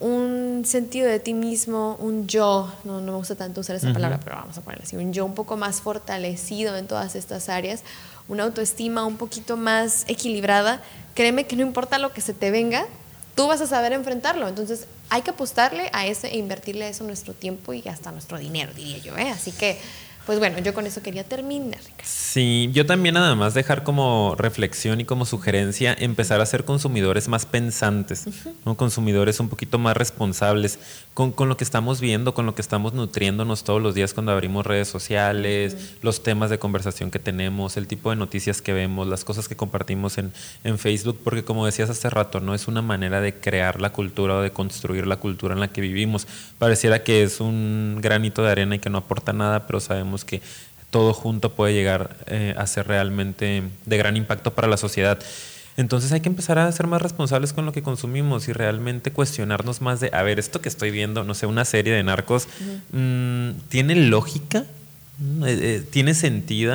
un 0.00 0.62
sentido 0.64 1.08
de 1.08 1.18
ti 1.18 1.34
mismo, 1.34 1.96
un 2.00 2.26
yo, 2.26 2.72
no, 2.84 3.00
no 3.00 3.12
me 3.12 3.18
gusta 3.18 3.34
tanto 3.34 3.60
usar 3.60 3.76
esa 3.76 3.92
palabra, 3.92 4.20
pero 4.22 4.36
vamos 4.36 4.56
a 4.56 4.60
ponerlo 4.60 4.84
así, 4.84 4.96
un 4.96 5.12
yo 5.12 5.24
un 5.24 5.34
poco 5.34 5.56
más 5.56 5.80
fortalecido 5.80 6.76
en 6.76 6.86
todas 6.86 7.16
estas 7.16 7.48
áreas, 7.48 7.82
una 8.28 8.44
autoestima 8.44 9.04
un 9.04 9.16
poquito 9.16 9.56
más 9.56 10.04
equilibrada, 10.06 10.82
créeme 11.14 11.46
que 11.46 11.56
no 11.56 11.62
importa 11.62 11.98
lo 11.98 12.12
que 12.12 12.20
se 12.20 12.32
te 12.32 12.50
venga, 12.50 12.86
tú 13.38 13.46
vas 13.46 13.60
a 13.60 13.68
saber 13.68 13.92
enfrentarlo. 13.92 14.48
Entonces 14.48 14.86
hay 15.10 15.22
que 15.22 15.30
apostarle 15.30 15.90
a 15.92 16.06
eso 16.06 16.26
e 16.26 16.36
invertirle 16.38 16.86
a 16.86 16.88
eso 16.88 17.04
nuestro 17.04 17.34
tiempo 17.34 17.72
y 17.72 17.86
hasta 17.86 18.10
nuestro 18.10 18.36
dinero, 18.36 18.72
diría 18.74 18.98
yo. 18.98 19.16
¿eh? 19.16 19.30
Así 19.30 19.52
que, 19.52 19.78
pues 20.28 20.40
bueno, 20.40 20.58
yo 20.58 20.74
con 20.74 20.86
eso 20.86 21.00
quería 21.00 21.24
terminar, 21.24 21.78
Ricardo. 21.78 22.02
Sí, 22.04 22.68
yo 22.74 22.84
también 22.84 23.14
nada 23.14 23.34
más 23.34 23.54
dejar 23.54 23.82
como 23.82 24.34
reflexión 24.36 25.00
y 25.00 25.06
como 25.06 25.24
sugerencia 25.24 25.96
empezar 25.98 26.42
a 26.42 26.44
ser 26.44 26.66
consumidores 26.66 27.28
más 27.28 27.46
pensantes, 27.46 28.26
¿no? 28.66 28.76
consumidores 28.76 29.40
un 29.40 29.48
poquito 29.48 29.78
más 29.78 29.96
responsables 29.96 30.80
con, 31.14 31.32
con 31.32 31.48
lo 31.48 31.56
que 31.56 31.64
estamos 31.64 32.02
viendo, 32.02 32.34
con 32.34 32.44
lo 32.44 32.54
que 32.54 32.60
estamos 32.60 32.92
nutriéndonos 32.92 33.64
todos 33.64 33.80
los 33.80 33.94
días 33.94 34.12
cuando 34.12 34.30
abrimos 34.30 34.66
redes 34.66 34.86
sociales, 34.86 35.94
los 36.02 36.22
temas 36.22 36.50
de 36.50 36.58
conversación 36.58 37.10
que 37.10 37.18
tenemos, 37.18 37.78
el 37.78 37.86
tipo 37.86 38.10
de 38.10 38.16
noticias 38.16 38.60
que 38.60 38.74
vemos, 38.74 39.08
las 39.08 39.24
cosas 39.24 39.48
que 39.48 39.56
compartimos 39.56 40.18
en, 40.18 40.34
en 40.62 40.78
Facebook, 40.78 41.18
porque 41.24 41.42
como 41.42 41.64
decías 41.64 41.88
hace 41.88 42.10
rato, 42.10 42.40
no 42.40 42.54
es 42.54 42.68
una 42.68 42.82
manera 42.82 43.22
de 43.22 43.34
crear 43.34 43.80
la 43.80 43.94
cultura 43.94 44.36
o 44.36 44.42
de 44.42 44.52
construir 44.52 45.06
la 45.06 45.16
cultura 45.16 45.54
en 45.54 45.60
la 45.60 45.68
que 45.68 45.80
vivimos. 45.80 46.26
Pareciera 46.58 47.02
que 47.02 47.22
es 47.22 47.40
un 47.40 47.96
granito 48.02 48.42
de 48.42 48.50
arena 48.50 48.74
y 48.74 48.78
que 48.78 48.90
no 48.90 48.98
aporta 48.98 49.32
nada, 49.32 49.66
pero 49.66 49.80
sabemos 49.80 50.17
que 50.24 50.40
todo 50.90 51.12
junto 51.12 51.52
puede 51.52 51.74
llegar 51.74 52.16
eh, 52.26 52.54
a 52.56 52.66
ser 52.66 52.88
realmente 52.88 53.62
de 53.84 53.96
gran 53.96 54.16
impacto 54.16 54.54
para 54.54 54.68
la 54.68 54.76
sociedad. 54.76 55.18
Entonces 55.76 56.10
hay 56.10 56.20
que 56.20 56.28
empezar 56.28 56.58
a 56.58 56.72
ser 56.72 56.88
más 56.88 57.00
responsables 57.00 57.52
con 57.52 57.64
lo 57.64 57.72
que 57.72 57.82
consumimos 57.82 58.48
y 58.48 58.52
realmente 58.52 59.12
cuestionarnos 59.12 59.80
más 59.80 60.00
de, 60.00 60.10
a 60.12 60.22
ver, 60.22 60.38
esto 60.38 60.60
que 60.60 60.68
estoy 60.68 60.90
viendo, 60.90 61.22
no 61.22 61.34
sé, 61.34 61.46
una 61.46 61.64
serie 61.64 61.92
de 61.92 62.02
narcos, 62.02 62.48
mm, 62.90 63.50
¿tiene 63.68 63.94
lógica? 63.94 64.64
Eh, 65.20 65.58
eh, 65.60 65.84
¿Tiene 65.90 66.14
sentido, 66.14 66.74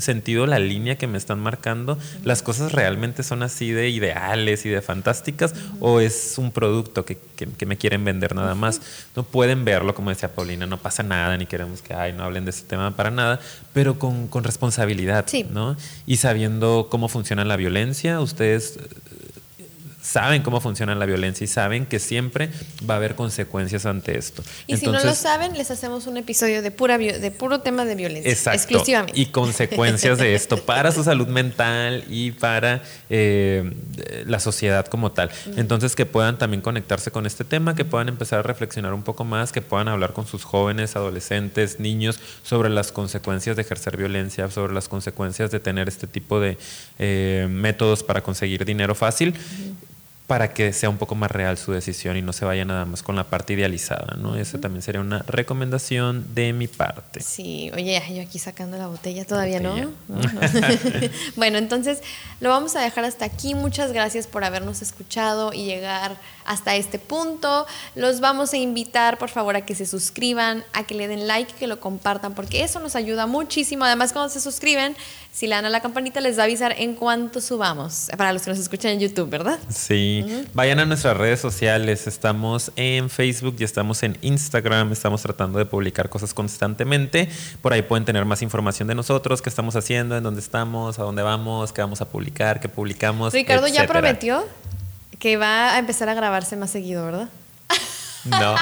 sentido 0.00 0.46
la 0.46 0.58
línea 0.58 0.98
que 0.98 1.06
me 1.06 1.16
están 1.16 1.38
marcando? 1.38 1.96
¿Las 2.24 2.42
cosas 2.42 2.72
realmente 2.72 3.22
son 3.22 3.44
así 3.44 3.70
de 3.70 3.88
ideales 3.88 4.66
y 4.66 4.68
de 4.68 4.82
fantásticas? 4.82 5.54
¿O 5.78 6.00
es 6.00 6.34
un 6.36 6.50
producto 6.50 7.04
que, 7.04 7.18
que- 7.36 7.46
que 7.46 7.66
me 7.66 7.76
quieren 7.76 8.04
vender 8.04 8.34
nada 8.34 8.56
más? 8.56 8.80
No 9.14 9.22
pueden 9.22 9.64
verlo, 9.64 9.94
como 9.94 10.10
decía 10.10 10.34
Paulina, 10.34 10.66
no 10.66 10.78
pasa 10.78 11.04
nada, 11.04 11.36
ni 11.36 11.46
queremos 11.46 11.82
que 11.82 11.94
ay, 11.94 12.12
no 12.12 12.24
hablen 12.24 12.44
de 12.44 12.50
ese 12.50 12.64
tema 12.64 12.96
para 12.96 13.12
nada, 13.12 13.38
pero 13.72 13.96
con, 13.98 14.26
con 14.26 14.42
responsabilidad, 14.42 15.24
Sí. 15.28 15.46
¿no? 15.48 15.76
Y 16.04 16.16
sabiendo 16.16 16.88
cómo 16.90 17.08
funciona 17.08 17.44
la 17.44 17.56
violencia, 17.56 18.20
ustedes 18.20 18.76
saben 20.04 20.42
cómo 20.42 20.60
funciona 20.60 20.94
la 20.94 21.06
violencia 21.06 21.44
y 21.44 21.48
saben 21.48 21.86
que 21.86 21.98
siempre 21.98 22.50
va 22.88 22.94
a 22.94 22.96
haber 22.98 23.14
consecuencias 23.14 23.86
ante 23.86 24.18
esto. 24.18 24.42
Y 24.66 24.76
si 24.76 24.86
no 24.86 25.02
lo 25.02 25.14
saben, 25.14 25.56
les 25.56 25.70
hacemos 25.70 26.06
un 26.06 26.18
episodio 26.18 26.60
de, 26.60 26.70
pura 26.70 26.98
de 26.98 27.30
puro 27.30 27.60
tema 27.60 27.86
de 27.86 27.94
violencia. 27.94 28.30
Exacto. 28.30 28.56
Exclusivamente. 28.56 29.18
Y 29.18 29.26
consecuencias 29.26 30.18
de 30.18 30.34
esto 30.34 30.62
para 30.62 30.92
su 30.92 31.02
salud 31.02 31.26
mental 31.28 32.04
y 32.08 32.32
para 32.32 32.82
eh, 33.08 33.72
la 34.26 34.40
sociedad 34.40 34.86
como 34.86 35.12
tal. 35.12 35.30
Entonces, 35.56 35.96
que 35.96 36.04
puedan 36.04 36.36
también 36.36 36.60
conectarse 36.60 37.10
con 37.10 37.24
este 37.24 37.44
tema, 37.44 37.74
que 37.74 37.86
puedan 37.86 38.08
empezar 38.10 38.40
a 38.40 38.42
reflexionar 38.42 38.92
un 38.92 39.04
poco 39.04 39.24
más, 39.24 39.52
que 39.52 39.62
puedan 39.62 39.88
hablar 39.88 40.12
con 40.12 40.26
sus 40.26 40.44
jóvenes, 40.44 40.96
adolescentes, 40.96 41.80
niños 41.80 42.20
sobre 42.42 42.68
las 42.68 42.92
consecuencias 42.92 43.56
de 43.56 43.62
ejercer 43.62 43.96
violencia, 43.96 44.50
sobre 44.50 44.74
las 44.74 44.88
consecuencias 44.88 45.50
de 45.50 45.60
tener 45.60 45.88
este 45.88 46.06
tipo 46.06 46.40
de 46.40 46.58
eh, 46.98 47.46
métodos 47.48 48.02
para 48.02 48.22
conseguir 48.22 48.66
dinero 48.66 48.94
fácil. 48.94 49.34
Para 50.26 50.54
que 50.54 50.72
sea 50.72 50.88
un 50.88 50.96
poco 50.96 51.14
más 51.14 51.30
real 51.30 51.58
su 51.58 51.72
decisión 51.72 52.16
y 52.16 52.22
no 52.22 52.32
se 52.32 52.46
vaya 52.46 52.64
nada 52.64 52.86
más 52.86 53.02
con 53.02 53.14
la 53.14 53.24
parte 53.24 53.52
idealizada, 53.52 54.16
¿no? 54.16 54.36
Esa 54.36 54.58
también 54.58 54.80
sería 54.80 55.02
una 55.02 55.18
recomendación 55.26 56.34
de 56.34 56.54
mi 56.54 56.66
parte. 56.66 57.20
Sí, 57.20 57.70
oye, 57.74 58.00
yo 58.14 58.22
aquí 58.22 58.38
sacando 58.38 58.78
la 58.78 58.86
botella 58.86 59.26
todavía, 59.26 59.60
¿no? 59.60 59.74
bueno, 61.36 61.58
entonces 61.58 62.00
lo 62.40 62.48
vamos 62.48 62.74
a 62.74 62.80
dejar 62.80 63.04
hasta 63.04 63.26
aquí. 63.26 63.54
Muchas 63.54 63.92
gracias 63.92 64.26
por 64.26 64.44
habernos 64.44 64.80
escuchado 64.80 65.52
y 65.52 65.66
llegar 65.66 66.16
hasta 66.44 66.76
este 66.76 66.98
punto. 66.98 67.66
Los 67.94 68.20
vamos 68.20 68.52
a 68.52 68.56
invitar, 68.56 69.18
por 69.18 69.28
favor, 69.28 69.56
a 69.56 69.64
que 69.64 69.74
se 69.74 69.86
suscriban, 69.86 70.64
a 70.72 70.84
que 70.84 70.94
le 70.94 71.08
den 71.08 71.26
like, 71.26 71.52
que 71.54 71.66
lo 71.66 71.80
compartan, 71.80 72.34
porque 72.34 72.62
eso 72.62 72.80
nos 72.80 72.96
ayuda 72.96 73.26
muchísimo. 73.26 73.84
Además, 73.84 74.12
cuando 74.12 74.28
se 74.30 74.40
suscriben, 74.40 74.96
si 75.32 75.48
le 75.48 75.56
dan 75.56 75.64
a 75.64 75.70
la 75.70 75.80
campanita, 75.80 76.20
les 76.20 76.38
va 76.38 76.42
a 76.42 76.44
avisar 76.44 76.74
en 76.78 76.94
cuanto 76.94 77.40
subamos. 77.40 78.08
Para 78.16 78.32
los 78.32 78.42
que 78.42 78.50
nos 78.50 78.58
escuchan 78.58 78.92
en 78.92 79.00
YouTube, 79.00 79.28
¿verdad? 79.28 79.58
Sí. 79.68 80.24
Vayan 80.54 80.78
a 80.78 80.84
nuestras 80.84 81.16
redes 81.16 81.40
sociales. 81.40 82.06
Estamos 82.06 82.70
en 82.76 83.10
Facebook 83.10 83.56
y 83.58 83.64
estamos 83.64 84.02
en 84.04 84.16
Instagram. 84.22 84.92
Estamos 84.92 85.22
tratando 85.22 85.58
de 85.58 85.66
publicar 85.66 86.08
cosas 86.08 86.32
constantemente. 86.34 87.28
Por 87.62 87.72
ahí 87.72 87.82
pueden 87.82 88.04
tener 88.04 88.24
más 88.24 88.42
información 88.42 88.86
de 88.86 88.94
nosotros, 88.94 89.42
qué 89.42 89.48
estamos 89.48 89.74
haciendo, 89.74 90.16
en 90.16 90.22
dónde 90.22 90.40
estamos, 90.40 90.98
a 90.98 91.02
dónde 91.02 91.22
vamos, 91.22 91.72
qué 91.72 91.80
vamos 91.80 92.00
a 92.00 92.08
publicar, 92.08 92.60
qué 92.60 92.68
publicamos. 92.68 93.32
Ricardo 93.32 93.66
ya 93.66 93.86
prometió 93.86 94.44
que 95.24 95.38
va 95.38 95.72
a 95.72 95.78
empezar 95.78 96.10
a 96.10 96.12
grabarse 96.12 96.54
más 96.54 96.70
seguido, 96.70 97.02
¿verdad? 97.02 97.30
No. 98.26 98.56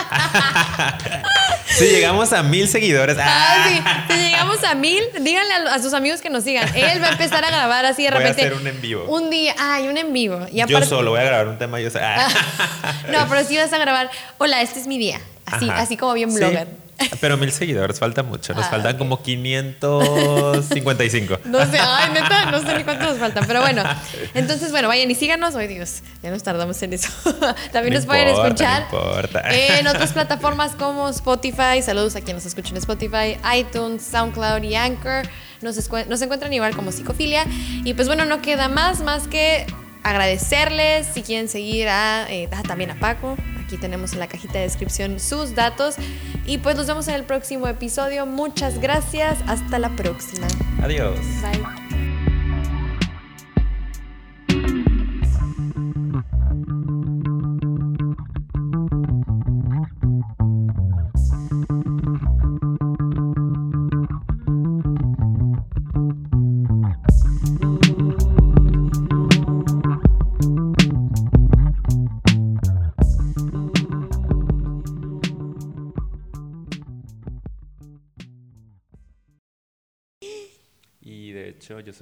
si 1.67 1.87
llegamos 1.87 2.33
a 2.33 2.45
mil 2.45 2.69
seguidores. 2.69 3.17
Ah, 3.21 3.67
sí. 3.67 3.83
Si 4.15 4.21
llegamos 4.21 4.63
a 4.63 4.77
mil, 4.77 5.03
díganle 5.23 5.55
a, 5.71 5.83
sus 5.83 5.93
amigos 5.93 6.21
que 6.21 6.31
nos 6.31 6.45
sigan. 6.45 6.69
Él 6.77 7.03
va 7.03 7.09
a 7.09 7.13
empezar 7.13 7.45
a 7.45 7.51
grabar 7.51 7.85
así 7.85 8.05
de 8.05 8.13
repente. 8.13 8.43
Voy 8.43 8.45
a 8.45 8.47
hacer 8.47 8.61
un 8.61 8.67
en 8.69 8.81
vivo. 8.81 9.05
Un 9.07 9.29
día, 9.29 9.57
ay, 9.59 9.89
un 9.89 9.99
en 9.99 10.13
vivo. 10.13 10.39
yo 10.53 10.83
solo 10.85 11.11
voy 11.11 11.19
a 11.19 11.25
grabar 11.25 11.49
un 11.49 11.59
tema. 11.59 11.81
Yo 11.81 11.89
ah. 12.01 12.29
no, 13.11 13.29
pero 13.29 13.43
sí 13.43 13.57
vas 13.57 13.73
a 13.73 13.79
grabar. 13.79 14.09
Hola, 14.39 14.63
este 14.63 14.79
es 14.79 14.87
mi 14.87 14.99
día. 14.99 15.21
Así, 15.47 15.69
así 15.69 15.97
como 15.97 16.13
bien 16.13 16.33
blogger. 16.33 16.69
Pero 17.21 17.37
mil 17.37 17.53
seguidores, 17.53 17.99
falta 17.99 18.23
mucho. 18.23 18.55
Nos 18.55 18.67
ah, 18.67 18.71
faltan 18.71 18.99
como 18.99 19.23
555. 19.23 21.39
No 21.53 21.59
sé, 21.71 21.79
ay, 21.79 22.11
neta, 22.13 22.51
no 22.51 22.61
sé 22.61 22.79
ni 22.79 22.85
cuántos 22.85 23.09
nos 23.09 23.19
faltan. 23.19 23.45
Pero 23.47 23.61
bueno, 23.61 23.83
entonces, 24.35 24.71
bueno, 24.71 24.89
vayan 24.89 25.11
y 25.11 25.15
síganos. 25.15 25.55
Ay, 25.55 25.69
Dios, 25.69 26.03
ya 26.23 26.31
nos 26.31 26.43
tardamos 26.43 26.83
en 26.83 26.95
eso. 26.95 27.09
También 27.73 27.95
nos 27.95 28.07
pueden 28.07 28.29
escuchar 28.29 28.87
en 29.51 29.87
otras 29.87 30.13
plataformas 30.13 30.73
como 30.73 31.09
Spotify. 31.09 31.83
Saludos 31.83 32.17
a 32.17 32.21
quien 32.21 32.37
nos 32.37 32.47
escucha 32.47 32.71
en 32.71 32.79
Spotify, 32.79 33.37
iTunes, 33.57 34.03
SoundCloud 34.03 34.63
y 34.63 34.77
Anchor. 34.77 35.29
Nos, 35.61 35.77
nos 36.09 36.23
encuentran 36.23 36.53
igual 36.53 36.75
como 36.75 36.93
Psicofilia. 36.93 37.47
Y 37.85 37.95
pues 37.95 38.09
bueno, 38.09 38.25
no 38.25 38.43
queda 38.43 38.69
más, 38.69 39.01
más 39.01 39.29
que 39.29 39.67
agradecerles. 40.03 41.07
Si 41.07 41.23
quieren 41.23 41.49
seguir 41.49 41.89
a, 41.89 42.27
eh, 42.29 42.49
también 42.67 42.91
a 42.91 42.95
Paco, 42.97 43.37
aquí 43.73 43.81
tenemos 43.81 44.13
en 44.13 44.19
la 44.19 44.27
cajita 44.27 44.55
de 44.55 44.61
descripción 44.61 45.19
sus 45.19 45.55
datos. 45.55 45.97
Y 46.45 46.59
pues 46.59 46.77
nos 46.77 46.87
vemos 46.87 47.09
en 47.09 47.15
el 47.15 47.25
próximo 47.25 47.67
episodio. 47.67 48.27
Muchas 48.27 48.79
gracias. 48.79 49.39
Hasta 49.47 49.79
la 49.79 49.89
próxima. 49.97 50.47
Adiós. 50.83 51.19
Bye. 51.41 51.82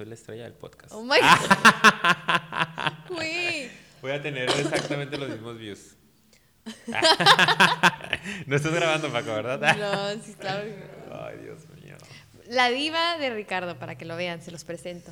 Soy 0.01 0.09
la 0.09 0.15
estrella 0.15 0.43
del 0.45 0.53
podcast. 0.53 0.91
Oh 0.93 1.03
my 1.03 1.19
God. 1.19 1.37
Voy 4.01 4.11
a 4.11 4.19
tener 4.21 4.49
exactamente 4.49 5.15
los 5.17 5.29
mismos 5.29 5.59
views. 5.59 5.95
no 8.47 8.55
estás 8.55 8.73
grabando, 8.73 9.11
Paco, 9.11 9.27
¿verdad? 9.27 9.77
no, 9.77 10.23
sí, 10.23 10.33
claro. 10.33 10.63
Ay, 11.11 11.37
Dios 11.43 11.59
mío. 11.83 11.95
La 12.47 12.71
diva 12.71 13.17
de 13.17 13.29
Ricardo, 13.29 13.77
para 13.77 13.95
que 13.95 14.05
lo 14.05 14.15
vean, 14.15 14.41
se 14.41 14.49
los 14.49 14.63
presento. 14.63 15.11